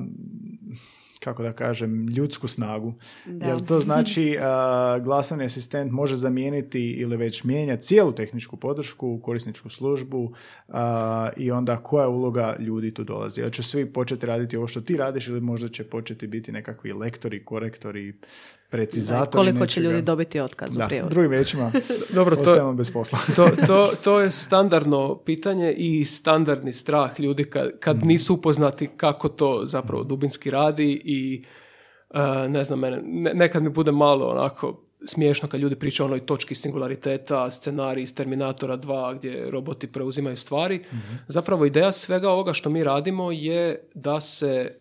kako 1.20 1.44
da 1.44 1.54
kažem, 1.54 2.08
ljudsku 2.08 2.48
snagu. 2.48 2.94
Da. 3.26 3.48
Jer 3.48 3.66
to 3.66 3.80
znači 3.80 4.36
uh, 4.38 5.04
glasovni 5.04 5.46
asistent 5.46 5.92
može 5.92 6.16
zamijeniti 6.16 6.92
ili 6.92 7.18
već 7.18 7.44
mijenja 7.44 7.78
cijelu 7.78 8.12
tehničku 8.12 8.58
podršku, 8.58 9.20
korisničku 9.24 9.70
službu 9.70 10.34
i 11.38 11.52
onda 11.52 11.78
koja 11.78 12.04
je 12.04 12.08
uloga 12.08 12.56
ljudi 12.60 12.94
tu 12.94 13.04
dolazi. 13.04 13.42
Jel 13.42 13.50
će 13.50 13.64
svi 13.64 13.86
početi 13.86 14.26
raditi 14.26 14.58
ovo 14.58 14.68
što 14.68 14.82
ti 14.82 14.98
radiš 14.98 15.28
ili 15.28 15.42
možda 15.42 15.68
će 15.68 15.84
početi 15.84 16.28
biti 16.28 16.52
nekakvi 16.52 16.94
lektori, 16.94 17.46
korektori, 17.46 18.14
precizatori. 18.70 19.32
koliko 19.32 19.66
će 19.66 19.82
ljudi 19.82 20.02
dobiti 20.02 20.40
otkaz 20.40 20.76
da, 20.76 20.86
u 20.86 20.88
prijevodu. 20.88 21.14
Drugim 21.14 21.32
riječima, 21.32 21.72
Dobro, 22.16 22.36
to, 22.36 22.74
bez 22.78 22.92
posla. 22.92 23.20
to, 23.36 23.50
to, 23.68 23.92
to, 24.04 24.20
je 24.20 24.32
standardno 24.32 25.18
pitanje 25.26 25.74
i 25.74 26.06
standardni 26.06 26.74
strah 26.74 27.20
ljudi 27.20 27.44
kad, 27.44 27.80
kad 27.80 27.98
mhm. 27.98 28.08
nisu 28.08 28.34
upoznati 28.34 28.90
kako 28.98 29.30
to 29.30 29.62
zapravo 29.66 30.04
dubinski 30.04 30.52
radi 30.52 31.02
i 31.08 31.44
uh, 32.10 32.50
ne 32.50 32.64
znam, 32.64 32.80
mene, 32.80 33.02
nekad 33.34 33.64
mi 33.64 33.70
bude 33.70 33.92
malo 33.92 34.26
onako 34.26 34.84
smiješno 35.06 35.50
kad 35.50 35.60
ljudi 35.60 35.76
pričaju 35.76 36.06
o 36.06 36.08
onoj 36.08 36.26
točki 36.26 36.56
singulariteta, 36.56 37.52
scenarij 37.52 38.02
iz 38.02 38.16
Terminatora 38.16 38.78
2 38.78 39.16
gdje 39.18 39.52
roboti 39.52 39.92
preuzimaju 39.92 40.38
stvari. 40.38 40.78
Mhm. 40.78 41.16
Zapravo 41.28 41.66
ideja 41.66 41.92
svega 41.92 42.32
ovoga 42.32 42.54
što 42.54 42.70
mi 42.70 42.84
radimo 42.84 43.32
je 43.32 43.90
da 43.94 44.20
se 44.20 44.78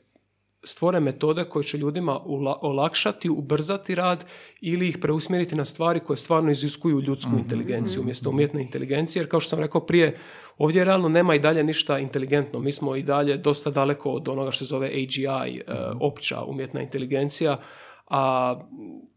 stvore 0.66 1.00
metode 1.00 1.44
koje 1.44 1.64
će 1.64 1.78
ljudima 1.78 2.20
olakšati, 2.60 3.30
ubrzati 3.30 3.94
rad 3.94 4.24
ili 4.60 4.88
ih 4.88 4.98
preusmjeriti 4.98 5.54
na 5.56 5.64
stvari 5.64 6.00
koje 6.00 6.16
stvarno 6.16 6.50
iziskuju 6.50 7.00
ljudsku 7.00 7.30
mhm. 7.30 7.38
inteligenciju 7.38 8.02
umjesto 8.02 8.30
umjetne 8.30 8.62
inteligencije. 8.62 9.20
Jer 9.20 9.30
kao 9.30 9.40
što 9.40 9.48
sam 9.48 9.60
rekao 9.60 9.80
prije, 9.80 10.18
ovdje 10.58 10.84
realno 10.84 11.08
nema 11.08 11.34
i 11.34 11.38
dalje 11.38 11.64
ništa 11.64 11.98
inteligentno. 11.98 12.58
Mi 12.58 12.72
smo 12.72 12.96
i 12.96 13.02
dalje 13.02 13.36
dosta 13.36 13.70
daleko 13.70 14.10
od 14.10 14.28
onoga 14.28 14.50
što 14.50 14.64
se 14.64 14.68
zove 14.68 14.86
AGI, 14.86 15.60
uh, 15.60 15.74
opća 16.00 16.42
umjetna 16.42 16.82
inteligencija, 16.82 17.60
a 18.06 18.54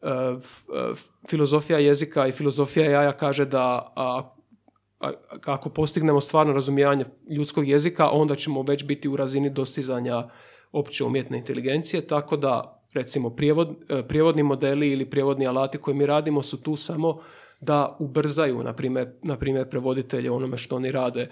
uh, 0.01 0.41
filozofija 1.29 1.79
jezika 1.79 2.27
i 2.27 2.31
filozofija 2.31 2.91
jaja 2.91 3.11
kaže 3.11 3.45
da 3.45 3.93
a, 3.95 4.35
ako 5.45 5.69
postignemo 5.69 6.21
stvarno 6.21 6.53
razumijevanje 6.53 7.05
ljudskog 7.29 7.67
jezika, 7.67 8.09
onda 8.09 8.35
ćemo 8.35 8.61
već 8.61 8.83
biti 8.83 9.09
u 9.09 9.15
razini 9.15 9.49
dostizanja 9.49 10.29
opće 10.71 11.03
umjetne 11.03 11.37
inteligencije, 11.37 12.07
tako 12.07 12.37
da 12.37 12.83
recimo 12.93 13.29
prijevod, 13.29 13.75
e, 13.89 14.03
prijevodni 14.07 14.43
modeli 14.43 14.91
ili 14.91 15.09
prijevodni 15.09 15.47
alati 15.47 15.77
koje 15.77 15.95
mi 15.95 16.05
radimo 16.05 16.43
su 16.43 16.61
tu 16.61 16.75
samo 16.75 17.19
da 17.61 17.95
ubrzaju, 17.99 18.63
na 18.63 18.73
primjer, 18.73 19.11
na 19.23 19.37
primjer 19.37 19.69
prevoditelje 19.69 20.31
onome 20.31 20.57
što 20.57 20.75
oni 20.75 20.91
rade. 20.91 21.21
E, 21.21 21.29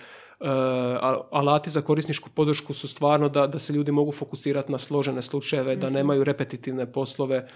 alati 1.31 1.69
za 1.69 1.81
korisničku 1.81 2.29
podršku 2.29 2.73
su 2.73 2.87
stvarno 2.87 3.29
da, 3.29 3.47
da 3.47 3.59
se 3.59 3.73
ljudi 3.73 3.91
mogu 3.91 4.11
fokusirati 4.11 4.71
na 4.71 4.77
složene 4.77 5.21
slučajeve, 5.21 5.75
da 5.75 5.87
mhm. 5.87 5.95
nemaju 5.95 6.23
repetitivne 6.23 6.91
poslove 6.91 7.47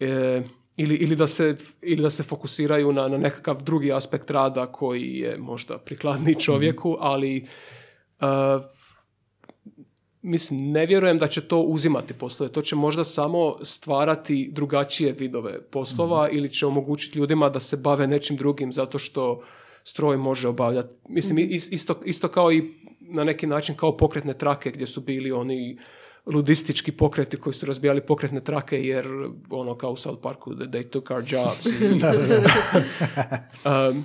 e, 0.00 0.42
ili, 0.76 0.94
ili, 0.94 1.16
da 1.16 1.26
se, 1.26 1.56
ili 1.82 2.02
da 2.02 2.10
se 2.10 2.22
fokusiraju 2.22 2.92
na, 2.92 3.08
na 3.08 3.18
nekakav 3.18 3.62
drugi 3.62 3.92
aspekt 3.92 4.30
rada 4.30 4.66
koji 4.66 5.18
je 5.18 5.38
možda 5.38 5.78
prikladniji 5.78 6.34
čovjeku, 6.34 6.90
mhm. 6.90 6.98
ali 7.00 7.46
mislim, 10.24 10.72
ne 10.72 10.86
vjerujem 10.86 11.18
da 11.18 11.26
će 11.26 11.40
to 11.40 11.60
uzimati 11.60 12.14
poslove. 12.14 12.52
To 12.52 12.62
će 12.62 12.76
možda 12.76 13.04
samo 13.04 13.56
stvarati 13.62 14.50
drugačije 14.52 15.12
vidove 15.12 15.62
poslova 15.62 16.26
mhm. 16.26 16.36
ili 16.36 16.52
će 16.52 16.66
omogućiti 16.66 17.18
ljudima 17.18 17.48
da 17.48 17.60
se 17.60 17.76
bave 17.76 18.06
nečim 18.06 18.36
drugim 18.36 18.72
zato 18.72 18.98
što 18.98 19.42
stroj 19.84 20.16
može 20.16 20.48
obavljati. 20.48 20.98
Mislim, 21.08 21.36
mhm. 21.36 21.54
isto, 21.54 22.00
isto 22.04 22.28
kao 22.28 22.52
i 22.52 22.62
na 23.00 23.24
neki 23.24 23.46
način 23.46 23.74
kao 23.74 23.96
pokretne 23.96 24.32
trake 24.32 24.70
gdje 24.70 24.86
su 24.86 25.00
bili 25.00 25.32
oni 25.32 25.78
ludistički 26.26 26.92
pokreti 26.92 27.36
koji 27.36 27.54
su 27.54 27.66
razbijali 27.66 28.00
pokretne 28.00 28.40
trake 28.40 28.82
jer 28.82 29.06
ono 29.50 29.74
kao 29.74 29.90
u 29.90 29.96
South 29.96 30.22
Parku 30.22 30.50
they 30.54 30.88
took 30.88 31.10
our 31.10 31.24
jobs. 31.26 31.66
um, 33.90 34.04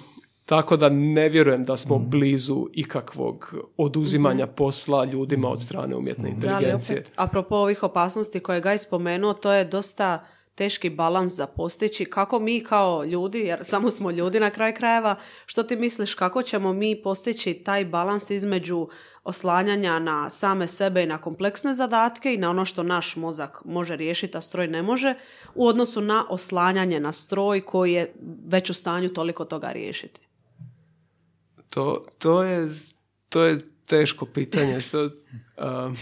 tako 0.49 0.77
da 0.77 0.89
ne 0.89 1.29
vjerujem 1.29 1.63
da 1.63 1.77
smo 1.77 1.97
mhm. 1.97 2.09
blizu 2.09 2.67
ikakvog 2.73 3.55
oduzimanja 3.77 4.45
mhm. 4.45 4.53
posla 4.55 5.05
ljudima 5.05 5.49
od 5.49 5.61
strane 5.61 5.95
umjetne 5.95 6.29
inteligencije. 6.29 6.99
Da, 6.99 7.23
apropo 7.23 7.55
ovih 7.55 7.83
opasnosti 7.83 8.39
koje 8.39 8.61
ga 8.61 8.71
je 8.71 8.77
spomenuo, 8.77 9.33
to 9.33 9.51
je 9.53 9.65
dosta 9.65 10.25
teški 10.55 10.89
balans 10.89 11.33
za 11.33 11.47
postići. 11.47 12.05
Kako 12.05 12.39
mi 12.39 12.63
kao 12.63 13.03
ljudi, 13.03 13.39
jer 13.39 13.59
samo 13.63 13.89
smo 13.89 14.11
ljudi 14.11 14.39
na 14.39 14.49
kraj 14.49 14.73
krajeva, 14.73 15.15
što 15.45 15.63
ti 15.63 15.75
misliš 15.75 16.13
kako 16.13 16.41
ćemo 16.41 16.73
mi 16.73 17.01
postići 17.03 17.53
taj 17.53 17.85
balans 17.85 18.29
između 18.29 18.87
oslanjanja 19.23 19.99
na 19.99 20.29
same 20.29 20.67
sebe 20.67 21.03
i 21.03 21.05
na 21.05 21.17
kompleksne 21.17 21.73
zadatke 21.73 22.33
i 22.33 22.37
na 22.37 22.49
ono 22.49 22.65
što 22.65 22.83
naš 22.83 23.15
mozak 23.15 23.61
može 23.65 23.95
riješiti, 23.95 24.37
a 24.37 24.41
stroj 24.41 24.67
ne 24.67 24.81
može, 24.81 25.13
u 25.55 25.67
odnosu 25.67 26.01
na 26.01 26.25
oslanjanje 26.29 26.99
na 26.99 27.11
stroj 27.11 27.61
koji 27.61 27.93
je 27.93 28.13
već 28.45 28.69
u 28.69 28.73
stanju 28.73 29.09
toliko 29.09 29.45
toga 29.45 29.67
riješiti? 29.67 30.28
To, 31.69 32.05
to, 32.17 32.43
je, 32.43 32.67
to 33.29 33.43
je 33.43 33.59
teško 33.85 34.25
pitanje. 34.25 34.81
So, 34.91 35.03
um, 35.03 35.97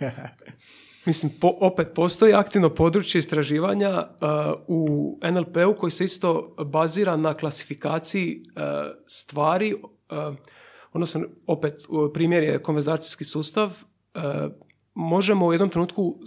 mislim, 1.06 1.32
po, 1.40 1.54
opet 1.60 1.88
postoji 1.94 2.34
aktivno 2.34 2.74
područje 2.74 3.18
istraživanja 3.18 3.98
uh, 3.98 4.60
u 4.68 5.18
NLP-u 5.32 5.74
koji 5.78 5.90
se 5.90 6.04
isto 6.04 6.56
bazira 6.66 7.16
na 7.16 7.34
klasifikaciji 7.34 8.42
uh, 8.46 8.62
stvari, 9.06 9.74
uh, 9.74 10.34
odnosno 10.92 11.24
opet 11.46 11.74
primjer 12.14 12.42
je 12.42 12.62
konverzacijski 12.62 13.24
sustav, 13.24 13.82
možemo 14.94 15.46
u 15.46 15.52
jednom 15.52 15.70
trenutku 15.70 16.20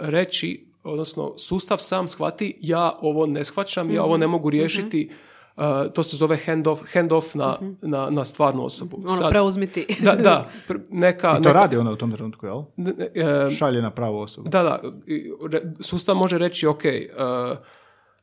reći, 0.00 0.72
odnosno 0.82 1.38
sustav 1.38 1.78
sam 1.78 2.08
shvati 2.08 2.58
ja 2.60 2.98
ovo 3.00 3.26
ne 3.26 3.44
shvaćam, 3.44 3.90
ja 3.90 4.02
ovo 4.02 4.16
ne 4.16 4.26
mogu 4.26 4.50
riješiti, 4.50 5.04
mhm. 5.10 5.14
Uh, 5.56 5.92
to 5.92 6.02
se 6.02 6.16
zove 6.16 6.36
hand-off, 6.46 6.94
hand 6.94 7.12
off 7.12 7.34
na, 7.34 7.58
mm 7.60 7.76
na, 7.82 8.10
na 8.10 8.24
stvarnu 8.24 8.64
osobu. 8.64 8.96
Ono, 8.96 9.08
Sad, 9.08 9.30
preuzmiti. 9.30 9.86
Da, 10.04 10.14
da. 10.14 10.50
Neka, 10.90 11.36
I 11.40 11.42
to 11.42 11.52
radi 11.52 11.76
ona 11.76 11.92
u 11.92 11.96
tom 11.96 12.12
trenutku, 12.12 12.46
jel? 12.46 12.56
Uh, 12.56 12.66
Šalje 13.58 13.82
na 13.82 13.90
pravu 13.90 14.18
osobu. 14.18 14.48
Da, 14.48 14.62
da. 14.62 14.80
Sustav 15.80 16.16
može 16.16 16.38
reći, 16.38 16.66
ok, 16.66 16.82
uh, 16.84 17.58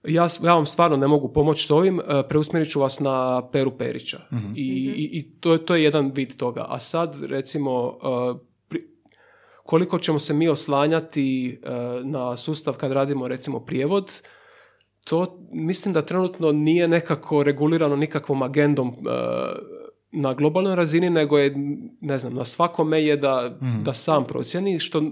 ja, 0.04 0.28
ja 0.44 0.54
vam 0.54 0.66
stvarno 0.66 0.98
ne 0.98 1.08
mogu 1.08 1.34
pomoći 1.34 1.68
s 1.68 1.72
ovim, 1.72 2.00
uh, 2.00 2.06
preusmjerit 2.30 2.72
ću 2.72 2.80
vas 2.80 3.00
na 3.00 3.48
Peru 3.52 3.72
Perića. 3.78 4.18
Mm-hmm. 4.32 4.54
I, 4.56 4.62
i, 4.96 5.10
i 5.18 5.40
to, 5.40 5.58
to 5.58 5.76
je 5.76 5.84
jedan 5.84 6.12
vid 6.16 6.38
toga. 6.38 6.66
A 6.70 6.80
sad, 6.80 7.24
recimo, 7.24 7.88
uh, 7.88 8.38
koliko 9.64 10.00
ćemo 10.00 10.20
se 10.20 10.34
mi 10.34 10.50
oslanjati 10.50 11.60
uh, 11.64 12.06
na 12.06 12.38
sustav 12.38 12.78
kad 12.78 12.92
radimo, 12.92 13.28
recimo, 13.28 13.60
prijevod, 13.60 14.22
to 15.04 15.40
mislim 15.52 15.94
da 15.94 16.02
trenutno 16.02 16.52
nije 16.52 16.88
nekako 16.88 17.44
regulirano 17.44 17.96
nikakvom 17.96 18.42
agendom 18.42 18.88
uh, 18.88 18.96
na 20.12 20.34
globalnoj 20.34 20.76
razini, 20.76 21.10
nego 21.10 21.38
je, 21.38 21.54
ne 22.02 22.18
znam, 22.18 22.34
na 22.34 22.46
svakome 22.46 23.04
je 23.04 23.18
da, 23.18 23.58
mm. 23.62 23.84
da 23.84 23.94
sam 23.94 24.24
procjeni, 24.24 24.80
što 24.80 25.04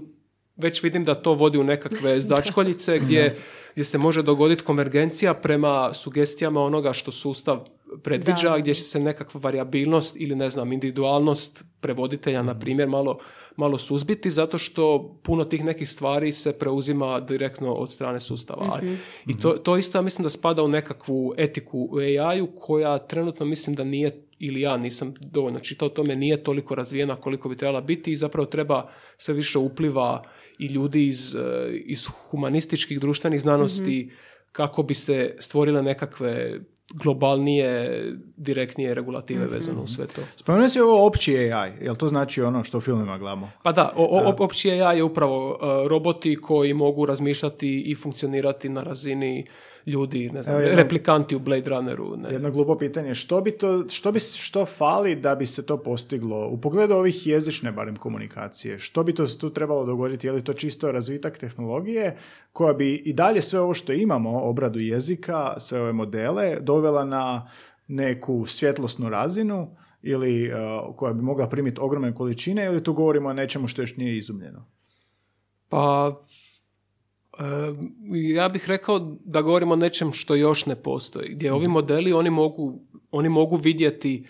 već 0.56 0.82
vidim 0.82 1.04
da 1.04 1.14
to 1.14 1.34
vodi 1.34 1.58
u 1.58 1.64
nekakve 1.64 2.20
začkoljice 2.30 2.98
gdje, 2.98 3.36
gdje 3.72 3.84
se 3.84 3.98
može 3.98 4.22
dogoditi 4.22 4.62
konvergencija 4.62 5.34
prema 5.34 5.92
sugestijama 5.92 6.60
onoga 6.60 6.92
što 6.92 7.10
sustav 7.10 7.64
predviđa, 8.02 8.58
gdje 8.58 8.74
će 8.74 8.82
se 8.82 9.00
nekakva 9.00 9.40
variabilnost 9.44 10.16
ili 10.20 10.34
ne 10.34 10.48
znam, 10.48 10.72
individualnost 10.72 11.64
prevoditelja, 11.80 12.42
na 12.42 12.58
primjer, 12.58 12.88
malo 12.88 13.18
malo 13.56 13.78
suzbiti 13.78 14.30
zato 14.30 14.58
što 14.58 15.14
puno 15.22 15.44
tih 15.44 15.64
nekih 15.64 15.88
stvari 15.88 16.32
se 16.32 16.52
preuzima 16.52 17.20
direktno 17.20 17.72
od 17.72 17.92
strane 17.92 18.20
sustava. 18.20 18.78
Mhm. 18.82 18.94
I 19.26 19.38
to, 19.38 19.50
to 19.50 19.76
isto 19.76 19.98
ja 19.98 20.02
mislim 20.02 20.22
da 20.22 20.30
spada 20.30 20.62
u 20.62 20.68
nekakvu 20.68 21.34
etiku 21.36 21.88
u 21.90 21.98
AI-u 21.98 22.48
koja 22.60 22.98
trenutno 22.98 23.46
mislim 23.46 23.76
da 23.76 23.84
nije 23.84 24.10
ili 24.38 24.60
ja 24.60 24.76
nisam 24.76 25.14
dovoljno 25.20 25.60
čitao 25.60 25.86
o 25.86 25.90
tome, 25.90 26.16
nije 26.16 26.42
toliko 26.42 26.74
razvijena 26.74 27.16
koliko 27.16 27.48
bi 27.48 27.56
trebala 27.56 27.80
biti 27.80 28.12
i 28.12 28.16
zapravo 28.16 28.46
treba 28.46 28.90
sve 29.16 29.34
više 29.34 29.58
upliva 29.58 30.24
i 30.58 30.66
ljudi 30.66 31.08
iz, 31.08 31.36
eh, 31.36 31.70
iz 31.72 32.06
humanističkih 32.30 33.00
društvenih 33.00 33.40
znanosti, 33.40 34.10
kako 34.52 34.82
bi 34.82 34.94
se 34.94 35.36
stvorile 35.38 35.82
nekakve 35.82 36.60
globalnije, 36.94 38.02
direktnije 38.36 38.94
regulative 38.94 39.46
mm 39.46 39.48
vezano 39.52 39.82
u 39.82 39.86
sve 39.86 40.06
to. 40.06 40.20
Spomenuo 40.36 40.68
si 40.68 40.80
ovo 40.80 41.06
opći 41.06 41.36
AI, 41.36 41.72
jel 41.80 41.96
to 41.96 42.08
znači 42.08 42.42
ono 42.42 42.64
što 42.64 42.78
u 42.78 42.80
filmima 42.80 43.18
gledamo? 43.18 43.50
Pa 43.62 43.72
da, 43.72 43.92
o, 43.96 44.34
opći 44.38 44.70
AI 44.70 44.96
je 44.96 45.02
upravo 45.02 45.50
uh, 45.50 45.88
roboti 45.88 46.36
koji 46.36 46.74
mogu 46.74 47.06
razmišljati 47.06 47.82
i 47.86 47.94
funkcionirati 47.94 48.68
na 48.68 48.82
razini 48.82 49.46
ljudi, 49.86 50.30
ne 50.30 50.42
znam, 50.42 50.60
replikanti 50.60 51.36
u 51.36 51.38
Blade 51.38 51.70
Runneru. 51.70 52.16
Ne. 52.16 52.32
Jedno 52.32 52.50
glupo 52.50 52.78
pitanje, 52.78 53.14
što 53.14 53.40
bi 53.40 53.50
to, 53.50 53.88
što 53.88 54.12
bi, 54.12 54.20
što 54.20 54.66
fali 54.66 55.16
da 55.16 55.34
bi 55.34 55.46
se 55.46 55.66
to 55.66 55.76
postiglo 55.76 56.48
u 56.48 56.60
pogledu 56.60 56.94
ovih 56.94 57.26
jezične 57.26 57.72
barem 57.72 57.96
komunikacije? 57.96 58.78
Što 58.78 59.02
bi 59.02 59.14
to 59.14 59.26
tu 59.26 59.50
trebalo 59.50 59.84
dogoditi? 59.84 60.26
Je 60.26 60.32
li 60.32 60.44
to 60.44 60.52
čisto 60.52 60.92
razvitak 60.92 61.38
tehnologije 61.38 62.18
koja 62.52 62.74
bi 62.74 62.94
i 62.94 63.12
dalje 63.12 63.42
sve 63.42 63.60
ovo 63.60 63.74
što 63.74 63.92
imamo, 63.92 64.40
obradu 64.40 64.78
jezika, 64.78 65.54
sve 65.60 65.80
ove 65.80 65.92
modele, 65.92 66.56
dovela 66.60 67.04
na 67.04 67.50
neku 67.88 68.46
svjetlosnu 68.46 69.08
razinu 69.08 69.76
ili 70.02 70.50
uh, 70.52 70.96
koja 70.96 71.12
bi 71.12 71.22
mogla 71.22 71.48
primiti 71.48 71.80
ogromne 71.80 72.14
količine 72.14 72.66
ili 72.66 72.82
tu 72.82 72.92
govorimo 72.92 73.28
o 73.28 73.32
nečemu 73.32 73.68
što 73.68 73.82
još 73.82 73.96
nije 73.96 74.16
izumljeno? 74.16 74.66
Pa 75.68 76.12
ja 78.34 78.48
bih 78.48 78.68
rekao 78.68 78.98
da 79.24 79.42
govorimo 79.42 79.72
o 79.72 79.76
nečem 79.76 80.12
što 80.12 80.34
još 80.34 80.66
ne 80.66 80.76
postoji, 80.76 81.28
gdje 81.34 81.52
ovi 81.52 81.64
mhm. 81.64 81.72
modeli 81.72 82.12
oni 82.12 82.30
mogu, 82.30 82.80
oni 83.10 83.28
mogu 83.28 83.56
vidjeti 83.56 84.26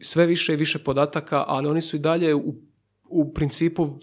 sve 0.00 0.26
više 0.26 0.52
i 0.52 0.56
više 0.56 0.78
podataka, 0.78 1.44
ali 1.46 1.68
oni 1.68 1.80
su 1.80 1.96
i 1.96 1.98
dalje 1.98 2.34
u, 2.34 2.54
u 3.04 3.34
principu 3.34 3.98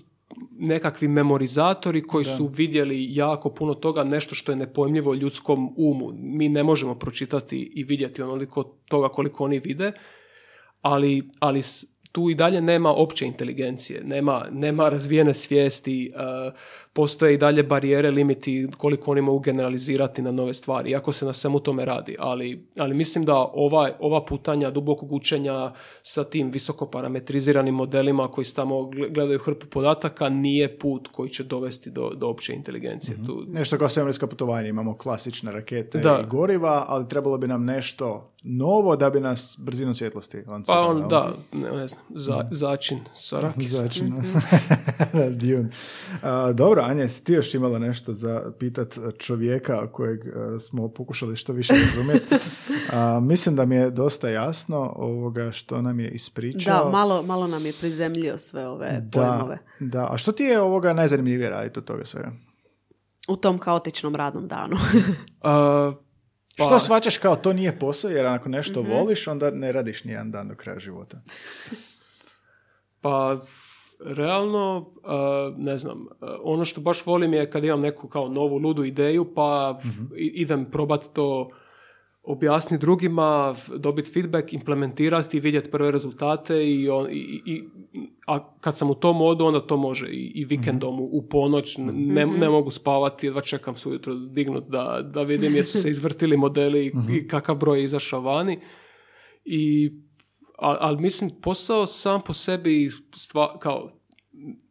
nekakvi 0.51 1.07
memorizatori 1.07 2.01
koji 2.01 2.25
su 2.25 2.47
vidjeli 2.47 3.15
jako 3.15 3.49
puno 3.49 3.73
toga, 3.73 4.03
nešto 4.03 4.35
što 4.35 4.51
je 4.51 4.55
nepojmljivo 4.55 5.13
ljudskom 5.13 5.73
umu. 5.77 6.11
Mi 6.13 6.49
ne 6.49 6.63
možemo 6.63 6.95
pročitati 6.95 7.71
i 7.75 7.83
vidjeti 7.83 8.21
onoliko 8.21 8.63
toga 8.63 9.09
koliko 9.09 9.43
oni 9.43 9.59
vide, 9.59 9.91
ali, 10.81 11.29
ali 11.39 11.61
tu 12.11 12.29
i 12.29 12.35
dalje 12.35 12.61
nema 12.61 12.89
opće 12.93 13.25
inteligencije, 13.25 14.03
nema, 14.03 14.47
nema 14.51 14.89
razvijene 14.89 15.33
svijesti, 15.33 16.13
uh, 16.15 16.53
postoje 16.93 17.33
i 17.33 17.37
dalje 17.37 17.63
barijere, 17.63 18.11
limiti 18.11 18.67
koliko 18.77 19.11
oni 19.11 19.21
mogu 19.21 19.39
generalizirati 19.39 20.21
na 20.21 20.31
nove 20.31 20.53
stvari, 20.53 20.89
iako 20.89 21.13
se 21.13 21.25
na 21.25 21.33
svemu 21.33 21.59
tome 21.59 21.85
radi. 21.85 22.15
Ali, 22.19 22.67
ali 22.77 22.93
mislim 22.93 23.25
da 23.25 23.35
ova, 23.35 23.91
ova 23.99 24.25
putanja 24.25 24.69
dubokog 24.69 25.11
učenja 25.11 25.71
sa 26.01 26.23
tim 26.23 26.51
visoko 26.51 26.85
parametriziranim 26.85 27.75
modelima 27.75 28.27
koji 28.27 28.45
tamo 28.55 28.85
gledaju 28.85 29.39
hrpu 29.39 29.65
podataka 29.67 30.29
nije 30.29 30.79
put 30.79 31.07
koji 31.07 31.29
će 31.29 31.43
dovesti 31.43 31.89
do, 31.89 32.09
do 32.09 32.27
opće 32.27 32.53
inteligencije. 32.53 33.17
mm 33.17 33.25
Tu... 33.25 33.45
Nešto 33.47 33.77
kao 33.77 33.89
svemirska 33.89 34.27
putovanja, 34.27 34.67
imamo 34.67 34.97
klasične 34.97 35.51
rakete 35.51 35.99
da. 35.99 36.21
i 36.23 36.29
goriva, 36.29 36.85
ali 36.87 37.09
trebalo 37.09 37.37
bi 37.37 37.47
nam 37.47 37.65
nešto 37.65 38.31
novo 38.43 38.95
da 38.95 39.09
bi 39.09 39.19
nas 39.19 39.57
brzinu 39.59 39.93
svjetlosti 39.93 40.43
Pa 40.67 40.79
on, 40.79 41.07
da, 41.09 41.33
ne, 41.51 41.87
znam, 41.87 42.01
za, 42.09 42.37
mhm. 42.37 42.47
začin 42.51 42.99
sa 43.15 43.39
Začin. 43.57 44.13
Dune. 45.41 45.69
dobro, 46.53 46.80
Anja, 46.81 47.09
si 47.09 47.23
ti 47.23 47.33
još 47.33 47.53
imala 47.53 47.79
nešto 47.79 48.13
za 48.13 48.51
pitat 48.59 48.97
čovjeka 49.17 49.91
kojeg 49.91 50.25
e, 50.25 50.59
smo 50.59 50.87
pokušali 50.87 51.35
što 51.35 51.53
više 51.53 51.73
razumjeti? 51.73 52.35
mislim 53.31 53.55
da 53.55 53.65
mi 53.65 53.75
je 53.75 53.91
dosta 53.91 54.29
jasno 54.29 54.93
ovoga 54.95 55.51
što 55.51 55.81
nam 55.81 55.99
je 55.99 56.09
ispričao. 56.09 56.83
Da, 56.83 56.89
malo, 56.89 57.23
malo 57.23 57.47
nam 57.47 57.65
je 57.65 57.73
prizemljio 57.79 58.37
sve 58.37 58.67
ove 58.67 58.99
da, 59.01 59.19
pojmove. 59.19 59.57
Da, 59.79 60.07
a 60.11 60.17
što 60.17 60.31
ti 60.31 60.43
je 60.43 60.61
ovoga 60.61 60.93
najzanimljivije 60.93 61.49
raditi 61.49 61.79
od 61.79 61.85
toga 61.85 62.05
svega? 62.05 62.31
U 63.27 63.35
tom 63.35 63.59
kaotičnom 63.59 64.15
radnom 64.15 64.47
danu. 64.47 64.75
uh, 64.75 65.93
pa... 66.57 66.63
Što 66.65 66.79
svačaš 66.79 67.17
kao 67.17 67.35
to 67.35 67.53
nije 67.53 67.79
posao, 67.79 68.11
jer 68.11 68.25
ako 68.25 68.49
nešto 68.49 68.83
mm 68.83 68.87
voliš, 68.87 69.27
onda 69.27 69.51
ne 69.51 69.71
radiš 69.71 70.03
nijedan 70.03 70.31
dan 70.31 70.47
do 70.47 70.55
kraja 70.55 70.79
života. 70.79 71.21
pa 73.01 73.37
realno, 74.05 74.93
ne 75.57 75.77
znam, 75.77 76.05
ono 76.43 76.65
što 76.65 76.81
baš 76.81 77.05
volim 77.05 77.33
je 77.33 77.49
kad 77.49 77.63
imam 77.63 77.81
neku 77.81 78.07
kao 78.07 78.29
novu 78.29 78.57
ludu 78.57 78.83
ideju, 78.83 79.33
pa 79.35 79.79
mm 79.85 79.91
idem 80.15 80.65
probati 80.71 81.13
to 81.13 81.49
objasniti 82.23 82.81
drugima, 82.81 83.55
dobiti 83.77 84.11
feedback, 84.11 84.53
implementirati, 84.53 85.39
vidjeti 85.39 85.71
prve 85.71 85.91
rezultate 85.91 86.69
i, 86.69 86.89
on, 86.89 87.07
i, 87.11 87.41
i, 87.45 87.63
a 88.27 88.53
kad 88.59 88.77
sam 88.77 88.89
u 88.89 88.95
tom 88.95 89.17
modu 89.17 89.45
onda 89.45 89.67
to 89.67 89.77
može 89.77 90.07
i, 90.07 90.31
i 90.35 90.45
vikendom 90.45 90.99
u, 90.99 91.03
u 91.03 91.27
ponoć 91.29 91.77
ne, 91.93 92.25
ne 92.25 92.49
mogu 92.49 92.71
spavati, 92.71 93.27
jedva 93.27 93.41
čekam 93.41 93.75
se 93.75 93.89
ujutro 93.89 94.15
dignut 94.15 94.63
da, 94.67 95.09
da 95.13 95.21
vidim 95.21 95.55
jesu 95.55 95.77
se 95.77 95.89
izvrtili 95.89 96.37
modeli 96.37 96.85
i, 96.85 96.91
i 97.15 97.27
kakav 97.27 97.55
broj 97.55 97.79
je 97.79 97.83
izašao 97.83 98.21
vani. 98.21 98.59
I 99.45 99.91
ali 100.61 101.01
mislim 101.01 101.31
posao 101.41 101.85
sam 101.85 102.21
po 102.21 102.33
sebi 102.33 102.89
stva, 103.15 103.59
kao, 103.59 103.89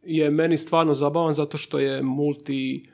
je 0.03 0.29
meni 0.29 0.57
stvarno 0.57 0.93
zabavan 0.93 1.33
zato 1.33 1.57
što 1.57 1.79
je 1.79 2.03
multi, 2.03 2.89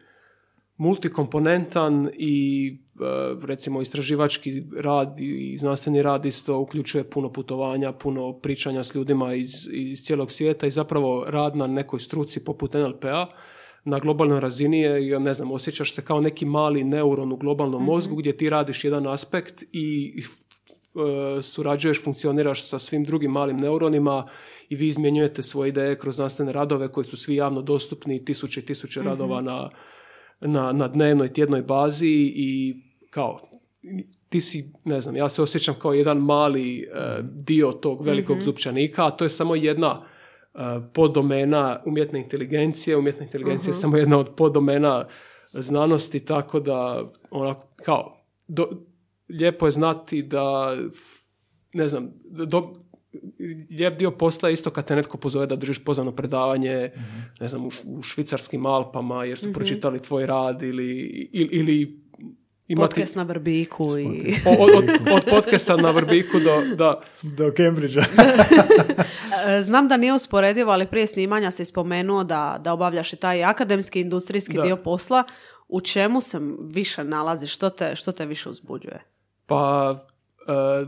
multikomponentan 0.78 2.10
i 2.14 2.68
e, 2.70 3.46
recimo 3.46 3.82
istraživački 3.82 4.64
rad 4.80 5.20
i 5.20 5.58
znanstveni 5.58 6.02
rad 6.02 6.26
isto 6.26 6.60
uključuje 6.60 7.10
puno 7.10 7.32
putovanja, 7.34 7.92
puno 7.92 8.40
pričanja 8.40 8.84
s 8.84 8.96
ljudima 8.96 9.34
iz, 9.34 9.52
iz 9.72 10.04
cijelog 10.04 10.32
svijeta 10.32 10.68
i 10.68 10.72
zapravo 10.72 11.26
rad 11.28 11.56
na 11.56 11.68
nekoj 11.68 12.00
struci 12.00 12.44
poput 12.44 12.74
NLP-a 12.74 13.26
na 13.86 14.00
globalnoj 14.00 14.40
razini 14.40 14.80
je, 14.80 15.20
ne 15.20 15.34
znam, 15.34 15.52
osjećaš 15.52 15.94
se 15.94 16.02
kao 16.02 16.22
neki 16.22 16.46
mali 16.46 16.84
neuron 16.84 17.32
u 17.32 17.38
globalnom 17.38 17.82
mhm. 17.82 17.92
mozgu 17.92 18.16
gdje 18.16 18.38
ti 18.38 18.50
radiš 18.50 18.84
jedan 18.84 19.08
aspekt 19.08 19.64
i 19.72 20.22
surađuješ, 21.42 22.04
funkcioniraš 22.04 22.64
sa 22.70 22.80
svim 22.80 23.04
drugim 23.04 23.32
malim 23.32 23.58
neuronima 23.58 24.28
i 24.70 24.76
vi 24.76 24.88
izmjenjujete 24.88 25.42
svoje 25.42 25.70
ideje 25.70 25.98
kroz 25.98 26.16
znanstvene 26.16 26.52
radove 26.52 26.88
koji 26.88 27.06
su 27.06 27.18
svi 27.18 27.36
javno 27.36 27.62
dostupni, 27.62 28.26
tisuće 28.26 28.60
i 28.60 28.66
tisuće 28.66 29.00
mhm. 29.00 29.10
radova 29.10 29.42
na, 29.42 29.70
na, 30.40 30.72
na 30.72 30.88
dnevnoj, 30.88 31.34
tjednoj 31.34 31.62
bazi 31.62 32.32
i 32.36 32.76
kao 33.10 33.40
ti 34.30 34.42
si, 34.42 34.72
ne 34.86 35.02
znam, 35.02 35.16
ja 35.16 35.30
se 35.30 35.42
osjećam 35.42 35.76
kao 35.80 35.94
jedan 35.94 36.18
mali 36.18 36.80
e, 36.80 36.88
dio 37.24 37.72
tog 37.72 38.06
velikog 38.06 38.38
mm 38.38 38.42
zupčanika, 38.42 39.06
a 39.06 39.10
to 39.10 39.26
je 39.26 39.30
samo 39.30 39.56
jedna 39.56 40.02
uh, 40.58 40.62
podomena 40.94 41.82
umjetne 41.86 42.20
inteligencije. 42.20 42.98
Umjetna 42.98 43.24
inteligencija 43.24 43.72
je 43.72 43.76
mhm. 43.76 43.82
samo 43.82 43.98
jedna 43.98 44.18
od 44.18 44.30
podomena 44.38 45.08
znanosti, 45.54 46.20
tako 46.20 46.60
da 46.60 47.04
onako, 47.32 47.68
kao, 47.86 48.18
do, 48.48 48.70
lijepo 49.30 49.68
je 49.68 49.72
znati 49.72 50.22
da, 50.22 50.78
ne 51.74 51.88
znam, 51.88 52.14
do, 52.50 52.74
lijep 53.78 53.98
dio 53.98 54.12
posla 54.12 54.50
je 54.50 54.54
isto 54.54 54.70
kad 54.70 54.88
te 54.88 54.96
netko 54.96 55.18
pozove 55.18 55.46
da 55.46 55.56
držiš 55.56 55.84
pozvano 55.84 56.12
predavanje, 56.12 56.92
mm 56.96 57.28
ne 57.40 57.48
znam, 57.48 57.66
u, 57.66 57.70
u 57.86 58.04
švicarskim 58.04 58.66
Alpama 58.66 59.26
jer 59.26 59.38
su 59.38 59.50
mm 59.50 59.54
pročitali 59.54 60.02
tvoj 60.02 60.26
rad 60.26 60.64
ili, 60.64 61.30
ili, 61.34 61.50
ili 61.52 62.02
imati... 62.68 62.96
Podcast 62.96 63.16
na 63.16 63.24
Vrbiku 63.24 63.98
i... 63.98 64.34
Od, 64.60 64.70
od, 64.76 64.84
od 65.12 65.24
podcasta 65.30 65.78
na 65.78 65.92
Vrbiku 65.92 66.40
do... 66.40 66.76
Da. 66.76 67.02
Do 67.22 67.52
Cambridgea. 67.58 68.04
Znam 69.68 69.88
da 69.88 69.98
nije 69.98 70.14
usporedivo, 70.14 70.72
ali 70.72 70.88
prije 70.88 71.08
snimanja 71.08 71.52
se 71.52 71.66
spomenuo 71.66 72.24
da, 72.24 72.60
da 72.64 72.74
obavljaš 72.74 73.14
i 73.14 73.16
taj 73.16 73.44
akademski, 73.44 74.02
industrijski 74.02 74.58
dio 74.64 74.78
posla. 74.78 75.24
U 75.68 75.82
čemu 75.82 76.22
se 76.22 76.40
više 76.74 77.04
nalazi? 77.04 77.48
Što 77.48 77.70
te, 77.70 77.96
što 77.96 78.12
te 78.12 78.26
više 78.26 78.50
uzbuđuje? 78.50 79.17
Pa 79.48 79.94
e, 80.48 80.86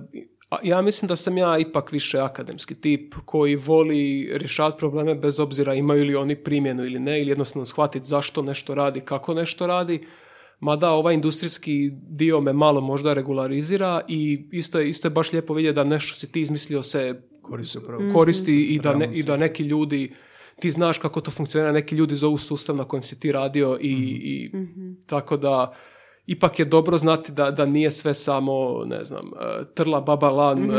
ja 0.64 0.82
mislim 0.82 1.08
da 1.08 1.16
sam 1.16 1.38
ja 1.38 1.58
ipak 1.58 1.92
više 1.92 2.20
akademski 2.20 2.76
tip 2.76 3.16
koji 3.26 3.56
voli 3.56 4.30
rješavati 4.34 4.78
probleme 4.78 5.16
bez 5.16 5.40
obzira 5.40 5.74
imaju 5.74 6.06
li 6.06 6.16
oni 6.16 6.36
primjenu 6.36 6.86
ili 6.86 7.00
ne 7.00 7.22
ili 7.22 7.32
jednostavno 7.32 7.66
shvatiti 7.66 8.06
zašto 8.06 8.42
nešto 8.42 8.76
radi, 8.76 9.02
kako 9.02 9.34
nešto 9.34 9.68
radi. 9.68 10.06
Mada 10.60 10.90
ovaj 10.90 11.14
industrijski 11.14 11.92
dio 11.94 12.42
me 12.42 12.54
malo 12.54 12.82
možda 12.82 13.14
regularizira 13.14 14.02
i 14.08 14.48
isto 14.52 14.80
je, 14.80 14.90
isto 14.90 15.08
je 15.08 15.12
baš 15.12 15.32
lijepo 15.34 15.54
vidjeti 15.54 15.76
da 15.76 15.84
nešto 15.84 16.16
si 16.16 16.32
ti 16.32 16.42
izmislio 16.42 16.84
se 16.84 17.22
koristi, 17.42 17.80
koristi 18.14 18.66
i, 18.66 18.80
da 18.80 18.96
i 19.14 19.24
da 19.24 19.38
neki 19.38 19.64
ljudi 19.64 20.14
ti 20.60 20.72
znaš 20.72 20.98
kako 20.98 21.22
to 21.22 21.32
funkcionira, 21.32 21.72
neki 21.72 21.96
ljudi 21.96 22.16
zovu 22.16 22.38
sustav 22.38 22.76
na 22.76 22.84
kojem 22.84 23.04
si 23.04 23.20
ti 23.20 23.32
radio 23.32 23.78
i, 23.82 23.96
mhm. 23.96 24.06
i 24.24 24.52
mhm. 24.54 24.92
tako 25.06 25.38
da 25.38 25.76
ipak 26.30 26.60
je 26.60 26.66
dobro 26.66 26.98
znati 26.98 27.32
da, 27.32 27.52
da 27.52 27.66
nije 27.66 27.92
sve 27.92 28.14
samo, 28.14 28.86
ne 28.86 29.04
znam, 29.04 29.26
e, 29.26 29.66
trla 29.74 30.02
baba 30.02 30.30
lan, 30.30 30.60
mm 30.60 30.70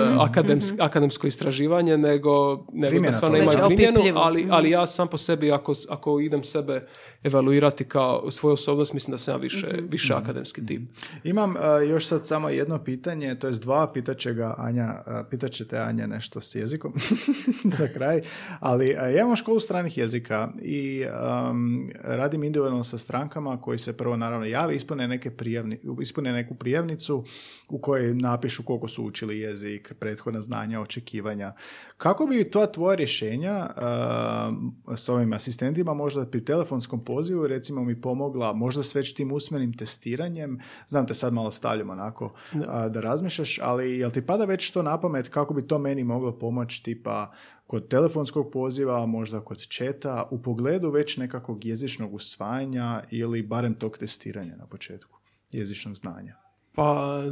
akademsko 0.81 1.27
istraživanje, 1.27 1.99
nego, 1.99 2.67
nego 2.73 3.01
da 3.01 3.13
stvarno 3.13 3.39
imaju 3.39 3.59
primjenu, 3.67 4.01
ali, 4.15 4.47
ali 4.51 4.69
mhm. 4.69 4.73
ja 4.73 4.87
sam 4.87 5.09
po 5.09 5.17
sebi, 5.17 5.53
ako, 5.53 5.73
ako 5.89 6.21
idem 6.21 6.45
sebe 6.45 6.87
evaluirati 7.23 7.85
kao 7.85 8.31
svoju 8.31 8.53
osobnost, 8.53 8.93
mislim 8.93 9.13
da 9.13 9.19
sam 9.19 9.35
ja 9.35 9.39
više, 9.39 9.67
mm 9.67 9.89
više 9.91 10.15
akademski 10.15 10.67
tip. 10.67 10.83
Imam 11.25 11.51
uh, 11.51 11.89
još 11.89 12.07
sad 12.07 12.27
samo 12.27 12.49
jedno 12.49 12.79
pitanje, 12.79 13.35
to 13.35 13.47
je 13.47 13.53
dva, 13.53 13.93
pitat 13.93 14.19
će 14.19 14.35
ga 14.35 14.55
Anja, 14.59 14.89
uh, 15.07 15.13
pitat 15.31 15.51
ćete 15.51 15.79
Anja 15.79 16.07
nešto 16.07 16.41
s 16.41 16.55
jezikom 16.55 16.93
za 17.79 17.89
kraj, 17.89 18.23
ali 18.61 18.91
uh, 18.91 19.15
ja 19.15 19.21
imam 19.21 19.37
školu 19.37 19.61
stranih 19.61 19.99
jezika 19.99 20.49
i 20.63 21.05
um, 21.05 21.91
radim 22.05 22.45
individualno 22.45 22.85
sa 22.85 22.99
strankama 22.99 23.61
koji 23.61 23.79
se 23.79 23.97
prvo 23.97 24.17
naravno 24.17 24.47
javi, 24.47 24.75
ispune 24.75 25.09
neke 25.09 25.31
prijavni, 25.41 25.79
ispune 26.01 26.33
neku 26.33 26.55
prijavnicu 26.55 27.25
u 27.69 27.79
kojoj 27.79 28.15
napišu 28.15 28.63
koliko 28.63 28.89
su 28.89 29.05
učili 29.05 29.39
jezik, 29.39 29.95
prethodna 29.99 30.41
znanja, 30.41 30.81
očekivanja. 30.81 31.53
Kako 31.97 32.27
bi 32.27 32.51
to 32.51 32.67
tvoja 32.67 32.95
rješenja 32.95 33.67
uh, 33.67 34.97
s 34.97 35.09
ovim 35.09 35.33
asistentima 35.33 35.95
možda 35.95 36.27
pri 36.27 36.45
telefonskom 36.45 37.05
pozivu 37.05 37.47
recimo 37.47 37.85
mi 37.85 38.01
pomogla 38.01 38.53
možda 38.53 38.83
s 38.83 38.95
već 38.95 39.15
tim 39.15 39.33
usmenim 39.33 39.73
testiranjem, 39.77 40.59
znam 40.87 41.07
te 41.07 41.15
sad 41.15 41.33
malo 41.33 41.53
stavljam 41.53 41.91
onako 41.91 42.33
da, 42.53 42.89
da 42.89 43.01
razmišljaš, 43.01 43.59
ali 43.63 43.99
jel 43.99 44.11
ti 44.11 44.27
pada 44.27 44.45
već 44.45 44.71
to 44.71 44.83
na 44.83 45.01
pamet 45.01 45.29
kako 45.29 45.55
bi 45.55 45.67
to 45.67 45.79
meni 45.79 46.05
moglo 46.05 46.39
pomoći 46.39 46.83
tipa 46.83 47.33
kod 47.67 47.89
telefonskog 47.89 48.51
poziva, 48.53 49.07
možda 49.07 49.41
kod 49.41 49.67
četa, 49.69 50.29
u 50.31 50.43
pogledu 50.43 50.91
već 50.91 51.17
nekakvog 51.17 51.65
jezičnog 51.65 52.15
usvajanja 52.15 53.03
ili 53.11 53.43
barem 53.43 53.75
tog 53.75 53.99
testiranja 53.99 54.57
na 54.57 54.67
početku 54.67 55.21
jezičnog 55.53 55.97
znanja? 55.97 56.37
Pa, 56.75 57.23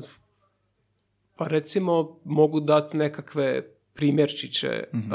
pa 1.37 1.47
recimo 1.47 2.21
mogu 2.25 2.61
dati 2.61 2.97
nekakve 2.97 3.63
primjerčiće. 3.95 4.85
mm 4.95 5.13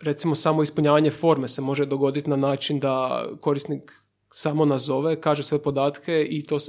recimo 0.00 0.34
samo 0.34 0.62
ispunjavanje 0.62 1.10
forme 1.10 1.48
se 1.48 1.62
može 1.62 1.86
dogoditi 1.86 2.30
na 2.30 2.36
način 2.36 2.80
da 2.80 3.24
korisnik 3.40 3.92
samo 4.32 4.64
nazove, 4.64 5.20
kaže 5.20 5.42
sve 5.42 5.62
podatke 5.62 6.26
i 6.30 6.46
to 6.46 6.54
uh, 6.54 6.60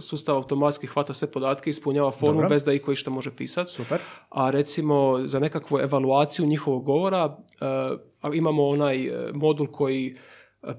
sustav 0.00 0.36
automatski 0.36 0.86
hvata 0.86 1.14
sve 1.14 1.30
podatke, 1.30 1.70
ispunjava 1.70 2.10
formu 2.10 2.48
bez 2.48 2.64
da 2.64 2.72
iko 2.72 2.92
išta 2.92 3.10
može 3.10 3.36
pisati. 3.36 3.72
Super. 3.72 4.00
A 4.30 4.50
recimo 4.50 5.20
za 5.24 5.38
nekakvu 5.38 5.78
evaluaciju 5.78 6.46
njihovog 6.46 6.84
govora 6.84 7.36
uh, 8.24 8.34
imamo 8.34 8.68
onaj 8.68 9.06
e, 9.06 9.32
modul 9.32 9.66
koji 9.66 10.16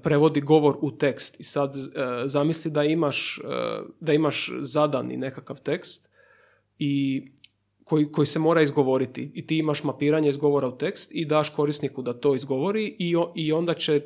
prevodi 0.02 0.40
govor 0.40 0.76
u 0.80 0.90
tekst. 0.90 1.40
I 1.40 1.42
sad 1.42 1.72
zamisli 2.26 2.70
da 2.70 2.84
imaš, 2.84 3.40
da 4.00 4.12
imaš 4.12 4.52
zadani 4.60 5.16
nekakav 5.16 5.62
tekst 5.62 6.10
i 6.78 7.22
koji, 7.84 8.12
koji 8.12 8.26
se 8.26 8.38
mora 8.38 8.62
izgovoriti. 8.62 9.30
I 9.34 9.46
ti 9.46 9.58
imaš 9.58 9.84
mapiranje 9.84 10.28
izgovora 10.28 10.68
u 10.68 10.78
tekst 10.78 11.10
i 11.14 11.24
daš 11.24 11.50
korisniku 11.50 12.02
da 12.02 12.20
to 12.20 12.34
izgovori 12.34 12.96
i, 12.98 13.14
i 13.34 13.52
onda 13.52 13.74
će 13.74 14.02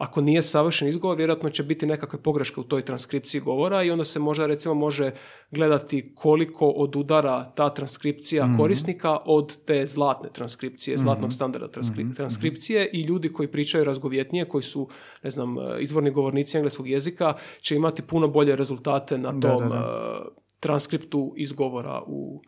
ako 0.00 0.20
nije 0.20 0.42
savršen 0.42 0.88
izgovor, 0.88 1.16
vjerojatno 1.16 1.50
će 1.50 1.62
biti 1.62 1.86
nekakve 1.86 2.22
pogreške 2.22 2.60
u 2.60 2.64
toj 2.64 2.82
transkripciji 2.82 3.40
govora 3.40 3.82
i 3.82 3.90
onda 3.90 4.04
se 4.04 4.18
možda 4.18 4.46
recimo 4.46 4.74
može 4.74 5.10
gledati 5.50 6.12
koliko 6.14 6.68
odudara 6.68 7.44
ta 7.44 7.74
transkripcija 7.74 8.46
mhm. 8.46 8.56
korisnika 8.56 9.18
od 9.24 9.64
te 9.64 9.86
zlatne 9.86 10.30
transkripcije, 10.32 10.94
mm 10.94 10.98
zlatnog 10.98 11.32
standarda 11.32 11.80
mhm. 11.80 12.12
transkripcije 12.12 12.90
i 12.92 13.02
ljudi 13.02 13.32
koji 13.32 13.48
pričaju 13.48 13.84
razgovjetnije, 13.84 14.48
koji 14.48 14.62
su, 14.62 14.88
ne 15.22 15.30
znam, 15.30 15.56
izvorni 15.80 16.10
govornici 16.10 16.56
engleskog 16.56 16.88
jezika, 16.88 17.34
će 17.60 17.76
imati 17.76 18.02
puno 18.02 18.28
bolje 18.28 18.56
rezultate 18.56 19.18
na 19.18 19.30
tom 19.30 19.68
da, 19.68 20.22
transkriptu 20.60 21.32
izgovora 21.36 22.02
u 22.06 22.42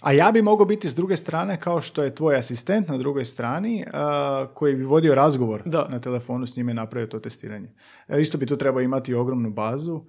a 0.00 0.12
ja 0.12 0.32
bi 0.32 0.42
mogao 0.42 0.66
biti 0.66 0.88
s 0.88 0.94
druge 0.94 1.16
strane 1.16 1.60
kao 1.60 1.80
što 1.80 2.02
je 2.02 2.14
tvoj 2.14 2.36
asistent 2.36 2.88
na 2.88 2.98
drugoj 2.98 3.24
strani 3.24 3.84
koji 4.54 4.76
bi 4.76 4.84
vodio 4.84 5.14
razgovor 5.14 5.62
da. 5.64 5.88
na 5.88 6.00
telefonu 6.00 6.46
s 6.46 6.56
njime 6.56 6.72
i 6.72 6.74
napravio 6.74 7.06
to 7.06 7.18
testiranje. 7.18 7.74
E, 8.08 8.20
isto 8.20 8.38
bi 8.38 8.46
tu 8.46 8.56
trebao 8.56 8.80
imati 8.80 9.14
ogromnu 9.14 9.50
bazu 9.50 10.02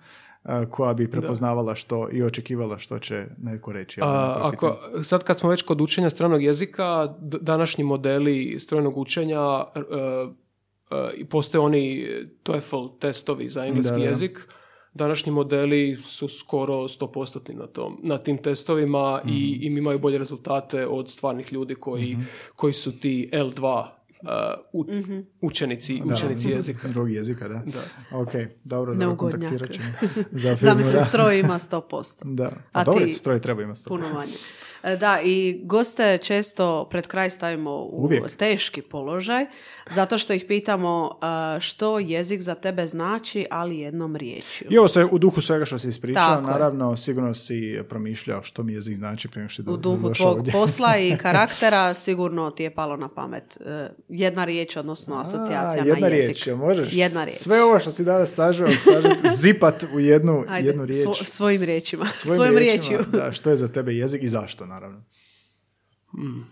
koja 0.69 0.93
bi 0.93 1.11
prepoznavala 1.11 1.75
što 1.75 2.09
i 2.11 2.23
očekivala 2.23 2.79
što 2.79 2.99
će 2.99 3.25
neko 3.38 3.71
reći. 3.71 3.99
A, 4.03 4.39
ako, 4.41 4.77
sad 5.03 5.23
kad 5.23 5.39
smo 5.39 5.49
već 5.49 5.61
kod 5.61 5.81
učenja 5.81 6.09
stranog 6.09 6.43
jezika, 6.43 7.15
današnji 7.21 7.83
modeli 7.83 8.59
strojnog 8.59 8.97
učenja 8.97 9.41
uh, 9.41 9.63
uh, 10.91 11.27
postoje 11.29 11.61
oni 11.61 12.07
TOEFL 12.43 12.88
testovi 12.99 13.49
za 13.49 13.65
engleski 13.65 14.01
jezik 14.01 14.47
današnji 14.97 15.31
modeli 15.31 15.97
su 16.05 16.27
skoro 16.27 16.73
100% 16.73 17.53
na, 17.53 17.67
tom, 17.67 17.99
na 18.03 18.17
tim 18.17 18.37
testovima 18.37 19.21
i, 19.25 19.27
mhm. 19.27 19.63
i 19.63 19.77
imaju 19.77 19.99
bolje 19.99 20.17
rezultate 20.17 20.87
od 20.87 21.11
stvarnih 21.11 21.53
ljudi 21.53 21.75
koji, 21.75 22.11
mhm. 22.11 22.21
koji 22.55 22.73
su 22.73 22.99
ti 22.99 23.29
L2 23.33 23.87
uh, 24.73 24.87
mhm. 24.87 25.19
učenici, 25.41 26.01
učenici 26.05 26.49
jezika. 26.49 26.87
Drugi 26.87 27.13
jezika, 27.13 27.47
da. 27.47 27.63
da. 27.65 28.17
Ok, 28.17 28.31
dobro, 28.63 28.93
da 28.95 29.17
kontaktirat 29.17 29.71
ćemo. 29.71 29.85
Zamisli, 30.61 30.99
stroj 31.09 31.39
ima 31.39 31.59
100%. 31.59 32.35
Da, 32.35 32.43
a, 32.45 32.51
a 32.71 32.83
dobro, 32.83 33.13
stroj 33.13 33.41
treba 33.41 33.63
ima 33.63 33.75
100%. 33.75 33.87
Puno 33.87 34.13
manje. 34.13 34.33
E, 34.84 34.95
da, 34.97 35.19
i 35.23 35.61
goste 35.63 36.17
često 36.17 36.88
pred 36.91 37.07
kraj 37.07 37.30
stavimo 37.30 37.71
u 37.71 38.09
teški 38.38 38.82
položaj, 38.82 39.45
zato 39.89 40.17
što 40.17 40.34
ih 40.34 40.45
pitamo 40.47 41.11
e, 41.55 41.59
što 41.59 41.99
jezik 41.99 42.41
za 42.41 42.55
tebe 42.55 42.88
znači, 42.88 43.45
ali 43.49 43.78
jednom 43.78 44.15
riječju. 44.15 44.67
I 44.69 44.78
ovo 44.78 44.88
se 44.88 45.05
u 45.05 45.17
duhu 45.17 45.41
svega 45.41 45.65
što 45.65 45.80
si 45.80 45.88
ispričao, 45.88 46.41
naravno, 46.41 46.97
sigurno 46.97 47.34
si 47.34 47.80
promišljao 47.89 48.43
što 48.43 48.63
mi 48.63 48.73
jezik 48.73 48.97
znači 48.97 49.28
prije 49.28 49.49
što 49.49 49.63
U 49.67 49.78
duhu 49.78 50.13
tvog 50.13 50.47
posla 50.51 50.97
i 50.97 51.17
karaktera 51.23 51.93
sigurno 51.93 52.51
ti 52.51 52.63
je 52.63 52.75
palo 52.75 52.97
na 52.97 53.09
pamet 53.09 53.57
e, 53.65 53.89
jedna 54.09 54.45
riječ, 54.45 54.75
odnosno 54.75 55.19
asocijacija 55.19 55.84
jedna 55.84 56.07
na 56.07 56.15
jezik. 56.15 56.45
Riječ, 56.45 56.57
možeš 56.57 56.93
jedna 56.93 57.23
riječ. 57.23 57.38
sve 57.38 57.63
ovo 57.63 57.80
što 57.80 57.91
si 57.91 58.03
danas 58.03 58.34
sažao, 58.34 58.67
zipat 59.43 59.84
u 59.93 59.99
jednu, 59.99 60.43
Ajde, 60.49 60.67
jednu 60.67 60.86
riječ. 60.86 61.07
svojim 61.25 61.63
riječima. 61.63 62.05
Svojim, 62.05 62.57
riječima, 62.57 62.99
Da, 63.11 63.32
što 63.32 63.49
je 63.49 63.55
za 63.55 63.67
tebe 63.67 63.93
jezik 63.93 64.23
i 64.23 64.28
zašto, 64.28 64.65
naravno. 64.65 64.76
Hmm. 66.11 66.45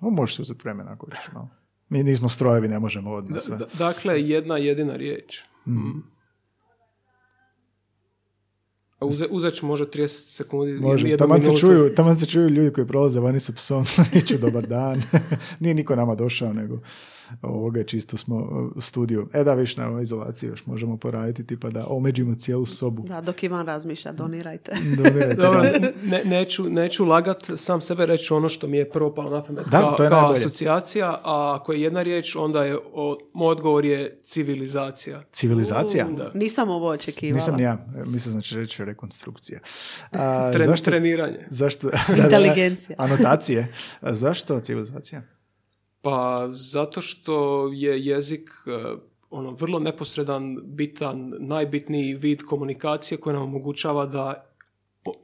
O, 0.00 0.10
može 0.10 0.34
se 0.34 0.42
uzeti 0.42 0.60
vremena 0.64 0.92
ako 0.92 1.10
ćeš 1.10 1.32
malo. 1.32 1.48
Mi 1.88 2.02
nismo 2.02 2.28
strojevi, 2.28 2.68
ne 2.68 2.78
možemo 2.78 3.10
odmah 3.10 3.42
sve. 3.42 3.58
dakle, 3.78 4.22
jedna 4.22 4.56
jedina 4.56 4.96
riječ. 4.96 5.42
Hmm. 5.64 6.02
A 8.98 9.06
uze, 9.06 9.26
uzet 9.30 9.54
ću 9.54 9.66
možda 9.66 9.86
30 9.86 10.06
sekundi. 10.36 10.72
Može, 10.72 11.16
taman 11.16 11.42
se, 11.42 11.56
čuju, 11.56 11.94
taman 11.94 12.16
se 12.16 12.26
čuju 12.26 12.48
ljudi 12.48 12.72
koji 12.72 12.86
prolaze 12.86 13.20
vani 13.20 13.40
sa 13.40 13.52
psom, 13.52 13.84
neću 14.14 14.38
dobar 14.38 14.66
dan. 14.66 15.02
Nije 15.60 15.74
niko 15.74 15.96
nama 15.96 16.14
došao, 16.14 16.52
nego 16.52 16.80
ovoga 17.42 17.84
čisto 17.84 18.16
smo 18.16 18.36
u 18.74 18.80
studiju. 18.80 19.28
E 19.32 19.44
da, 19.44 19.54
viš 19.54 19.76
na 19.76 19.88
ovoj 19.88 20.02
izolaciji 20.02 20.48
još 20.48 20.66
možemo 20.66 20.96
poraditi, 20.96 21.46
tipa 21.46 21.70
da 21.70 21.86
omeđimo 21.88 22.34
cijelu 22.34 22.66
sobu. 22.66 23.02
Da, 23.08 23.20
dok 23.20 23.42
Ivan 23.42 23.66
razmišlja, 23.66 24.12
donirajte. 24.12 24.72
donirajte 25.02 25.42
Dobro, 25.42 25.62
ne, 26.04 26.22
neću, 26.24 26.64
neću 26.70 27.04
lagat, 27.04 27.50
sam 27.56 27.80
sebe 27.80 28.06
reći 28.06 28.32
ono 28.32 28.48
što 28.48 28.66
mi 28.66 28.76
je 28.76 28.90
prvo 28.90 29.14
palo 29.14 29.30
na 29.30 29.44
pamet 29.44 29.64
da, 29.64 29.80
kao, 29.80 29.92
to 29.92 30.02
je 30.02 30.08
kao 30.10 30.32
asocijacija, 30.32 31.20
a 31.24 31.58
ako 31.60 31.72
je 31.72 31.82
jedna 31.82 32.02
riječ, 32.02 32.36
onda 32.36 32.64
je, 32.64 32.76
o, 32.92 33.18
moj 33.32 33.52
odgovor 33.52 33.84
je 33.84 34.20
civilizacija. 34.22 35.22
Civilizacija? 35.32 36.06
da. 36.16 36.30
Nisam 36.34 36.70
ovo 36.70 36.88
očekivala. 36.88 37.34
Nisam 37.34 37.60
ja, 37.60 37.86
mislim 38.06 38.32
znači 38.32 38.56
reći 38.56 38.84
rekonstrukcija. 38.84 39.60
A, 40.12 40.52
Tren, 40.52 40.66
zašto, 40.66 40.90
treniranje. 40.90 41.46
Zašto? 41.50 41.90
Inteligencija. 42.24 42.96
Anotacije. 42.98 43.72
A 44.00 44.14
zašto 44.14 44.60
civilizacija? 44.60 45.22
Pa 46.08 46.48
zato 46.50 47.00
što 47.00 47.68
je 47.72 48.06
jezik 48.06 48.50
e, 48.66 48.70
ono 49.30 49.50
vrlo 49.50 49.78
neposredan, 49.78 50.58
bitan, 50.64 51.34
najbitniji 51.38 52.14
vid 52.14 52.42
komunikacije 52.42 53.18
koji 53.18 53.34
nam 53.34 53.42
omogućava 53.42 54.06
da 54.06 54.52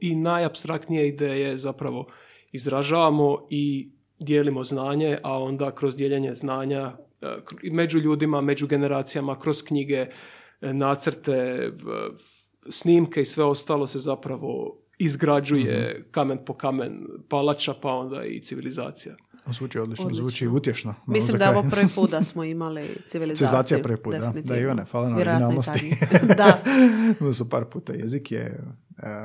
i 0.01 0.15
najabstraktnije 0.15 1.07
ideje 1.07 1.57
zapravo 1.57 2.07
izražavamo 2.51 3.47
i 3.49 3.89
dijelimo 4.19 4.63
znanje, 4.63 5.17
a 5.23 5.43
onda 5.43 5.75
kroz 5.75 5.95
dijeljenje 5.95 6.33
znanja 6.33 6.97
e, 7.21 7.37
među 7.71 7.99
ljudima, 7.99 8.41
među 8.41 8.67
generacijama, 8.67 9.39
kroz 9.39 9.63
knjige, 9.63 10.07
e, 10.61 10.73
nacrte, 10.73 11.69
snimke 12.69 13.21
i 13.21 13.25
sve 13.25 13.43
ostalo 13.43 13.87
se 13.87 13.99
zapravo 13.99 14.81
izgrađuje 14.97 15.95
mhm. 15.99 16.11
kamen 16.11 16.37
po 16.45 16.53
kamen 16.53 17.07
palača, 17.29 17.73
pa 17.81 17.91
onda 17.91 18.25
i 18.25 18.41
civilizacija. 18.41 19.15
Zvuči 19.47 19.79
odlično, 19.79 20.05
odlično. 20.05 20.21
zvuči 20.21 20.47
utješno. 20.47 20.95
Mislim 21.05 21.37
da 21.37 21.45
je 21.45 21.57
ovo 21.57 21.69
prvi 21.69 21.87
put 21.95 22.11
da 22.11 22.23
smo 22.29 22.43
imali 22.43 22.81
civilizaciju. 23.07 23.47
Civilizacija 23.47 23.79
prvi 23.83 23.97
put, 23.97 24.15
da. 24.15 24.33
Da, 24.43 24.57
Ivane, 24.57 24.85
hvala 24.91 25.09
na 25.09 25.15
originalnosti. 25.15 25.97
da. 26.37 26.61
su 27.33 27.49
par 27.49 27.65
puta. 27.65 27.93
Jezik 27.93 28.31
je, 28.31 28.63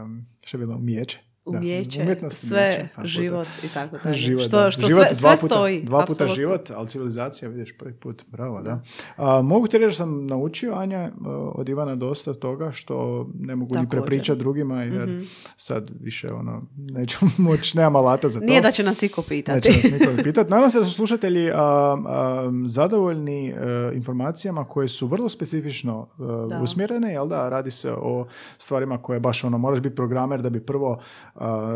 um, 0.02 0.26
je 0.52 0.58
bilo, 0.58 0.78
miječe 0.78 1.29
umijeće, 1.58 2.16
sve, 2.30 2.88
život 3.04 3.48
i 3.64 3.68
tako 3.74 3.96
dalje. 4.04 4.16
Život, 4.16 4.42
što, 4.46 4.70
što 4.70 4.88
život 4.88 5.06
sve, 5.06 5.16
dva 5.20 5.36
puta, 5.40 5.54
stoji. 5.54 5.82
Dva 5.82 6.04
puta 6.04 6.28
život, 6.28 6.70
ali 6.74 6.88
civilizacija, 6.88 7.48
vidiš, 7.48 7.72
prvi 7.78 7.94
put. 7.94 8.22
Bravo, 8.28 8.62
da. 8.62 8.82
A, 9.16 9.42
mogu 9.42 9.66
ti 9.66 9.78
reći 9.78 9.86
da 9.86 9.94
sam 9.94 10.26
naučio, 10.26 10.74
Anja, 10.74 11.10
od 11.54 11.68
Ivana 11.68 11.94
dosta 11.94 12.34
toga 12.34 12.72
što 12.72 13.26
ne 13.34 13.56
mogu 13.56 13.74
Također. 13.74 13.84
ni 13.84 13.90
prepričati 13.90 14.38
drugima, 14.38 14.82
jer 14.82 15.08
mm-hmm. 15.08 15.28
sad 15.56 15.90
više 16.00 16.32
ono, 16.32 16.62
neću 16.76 17.18
moći, 17.38 17.76
nemam 17.76 17.96
alata 17.96 18.28
za 18.28 18.40
to. 18.40 18.46
Nije 18.46 18.60
da 18.60 18.70
će 18.70 18.82
nas 18.82 19.00
niko 19.00 19.22
pitati. 19.22 19.68
Neće 19.68 19.90
nas 19.90 20.00
niko 20.00 20.22
pitati. 20.24 20.50
Nadam 20.50 20.70
se 20.70 20.78
da 20.78 20.84
su 20.84 20.92
slušatelji 20.92 21.50
a, 21.50 21.54
a, 21.54 22.50
zadovoljni 22.66 23.52
a, 23.52 23.90
e, 23.92 23.94
informacijama 23.94 24.64
koje 24.64 24.88
su 24.88 25.06
vrlo 25.06 25.28
specifično 25.28 26.08
a, 26.18 26.48
e, 26.52 26.62
usmjerene, 26.62 27.12
jel 27.12 27.28
da? 27.28 27.48
Radi 27.48 27.70
se 27.70 27.92
o 27.92 28.26
stvarima 28.58 28.98
koje 28.98 29.20
baš 29.20 29.44
ono, 29.44 29.58
moraš 29.58 29.80
biti 29.80 29.96
programer 29.96 30.42
da 30.42 30.50
bi 30.50 30.60
prvo 30.60 31.00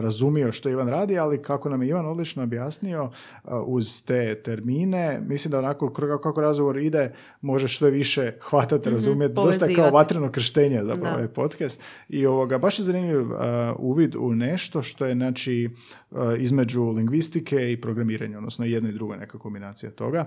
razumio 0.00 0.52
što 0.52 0.68
Ivan 0.68 0.88
radi, 0.88 1.18
ali 1.18 1.42
kako 1.42 1.68
nam 1.68 1.82
je 1.82 1.88
Ivan 1.88 2.06
odlično 2.06 2.42
objasnio 2.42 3.10
uz 3.66 4.05
te 4.05 4.34
termine, 4.34 5.20
mislim 5.26 5.52
da 5.52 5.59
onako 5.59 5.93
kako 6.22 6.40
razgovor 6.40 6.78
ide, 6.78 7.12
možeš 7.40 7.78
sve 7.78 7.90
više 7.90 8.32
hvatati, 8.40 8.90
mm 8.90 8.93
razumjeti. 8.93 9.34
Dosta 9.34 9.66
kao 9.76 9.90
vatreno 9.90 10.30
krštenje 10.32 10.84
zapravo 10.84 11.14
ovaj 11.14 11.28
podcast. 11.28 11.80
I 12.09 12.26
ovoga, 12.26 12.59
baš 12.59 12.78
je 12.78 12.84
zanimljiv 12.84 13.26
uvid 13.78 14.14
u 14.14 14.32
nešto 14.34 14.82
što 14.82 15.06
je 15.06 15.14
znači 15.14 15.70
između 16.39 16.90
lingvistike 16.90 17.72
i 17.72 17.80
programiranja, 17.80 18.39
odnosno 18.39 18.64
jedno 18.64 18.89
i 18.89 18.93
drugo 18.93 19.16
neka 19.16 19.39
kombinacija 19.39 19.90
toga. 19.90 20.24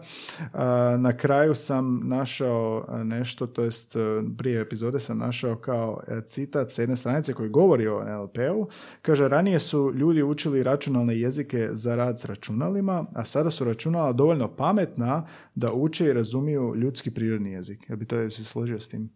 Na 0.97 1.17
kraju 1.17 1.55
sam 1.55 2.01
našao 2.03 2.85
nešto, 3.03 3.47
to 3.47 3.61
jest 3.61 3.95
prije 4.37 4.61
epizode 4.61 4.99
sam 4.99 5.17
našao 5.17 5.55
kao 5.55 5.99
e, 6.07 6.21
citat 6.25 6.71
s 6.71 6.77
jedne 6.77 6.97
stranice 6.97 7.33
koji 7.33 7.49
govori 7.49 7.87
o 7.87 8.03
NLP-u. 8.03 8.67
Kaže, 9.01 9.16
ranije 9.19 9.59
su 9.59 9.93
ljudi 9.95 10.23
učili 10.23 10.63
računalne 10.63 11.19
jezike 11.19 11.69
za 11.71 11.95
rad 11.95 12.19
s 12.19 12.25
računalima, 12.25 13.05
a 13.13 13.25
sada 13.25 13.49
su 13.49 13.63
računala 13.63 14.13
dovoljno 14.13 14.55
pametna 14.55 15.27
da 15.55 15.73
uče 15.73 16.05
i 16.05 16.13
razumiju 16.13 16.75
ljudski 16.75 17.11
prirodni 17.11 17.51
jezik. 17.51 17.89
Ja 17.89 17.95
bi 17.95 18.05
to 18.05 18.29
se 18.31 18.43
složio 18.43 18.79
s 18.79 18.89
tim? 18.89 19.09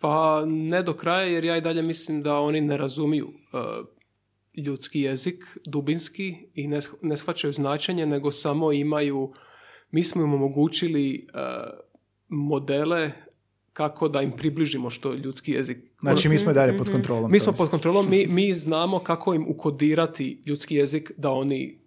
Pa 0.00 0.44
ne 0.46 0.82
do 0.82 0.94
kraja, 0.94 1.26
jer 1.26 1.44
ja 1.44 1.56
i 1.56 1.60
dalje 1.60 1.82
mislim 1.82 2.22
da 2.22 2.38
oni 2.38 2.60
ne 2.60 2.76
razumiju 2.76 3.26
e, 3.26 3.58
ljudski 4.60 5.00
jezik 5.00 5.44
dubinski 5.66 6.36
i 6.54 6.68
ne, 6.68 6.78
ne 7.02 7.16
shvaćaju 7.16 7.52
značenje, 7.52 8.06
nego 8.06 8.30
samo 8.30 8.72
imaju, 8.72 9.32
mi 9.90 10.04
smo 10.04 10.22
im 10.22 10.34
omogućili 10.34 11.26
uh, 11.34 11.40
modele 12.28 13.12
kako 13.72 14.08
da 14.08 14.22
im 14.22 14.32
približimo 14.32 14.90
što 14.90 15.14
ljudski 15.14 15.52
jezik. 15.52 15.78
Znači 16.00 16.28
mi 16.28 16.38
smo 16.38 16.52
dalje 16.52 16.78
pod 16.78 16.86
mhm. 16.86 16.96
kontrolom. 16.96 17.30
Mi 17.30 17.40
smo 17.40 17.52
pod 17.52 17.70
kontrolom, 17.70 18.10
mi, 18.10 18.26
mi 18.26 18.54
znamo 18.64 18.98
kako 18.98 19.34
im 19.34 19.48
ukodirati 19.48 20.42
ljudski 20.46 20.74
jezik 20.74 21.12
da 21.16 21.30
oni 21.30 21.82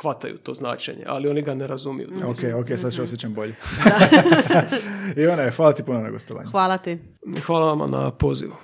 hvataju 0.00 0.38
to 0.38 0.54
značenje, 0.54 1.04
ali 1.06 1.28
oni 1.28 1.42
ga 1.42 1.54
ne 1.54 1.66
razumiju. 1.66 2.08
Ok, 2.24 2.38
ok, 2.60 2.78
sad 2.78 2.94
ću 2.94 3.02
osjećam 3.02 3.34
bolje. 3.34 3.54
Ivana, 5.22 5.50
hvala 5.50 5.72
ti 5.72 5.82
puno 5.82 6.00
na 6.00 6.10
gostovanju. 6.10 6.50
Hvala 6.50 6.78
ti. 6.78 6.98
Hvala 7.46 7.74
vam 7.74 7.90
na 7.90 8.10
pozivu. 8.10 8.54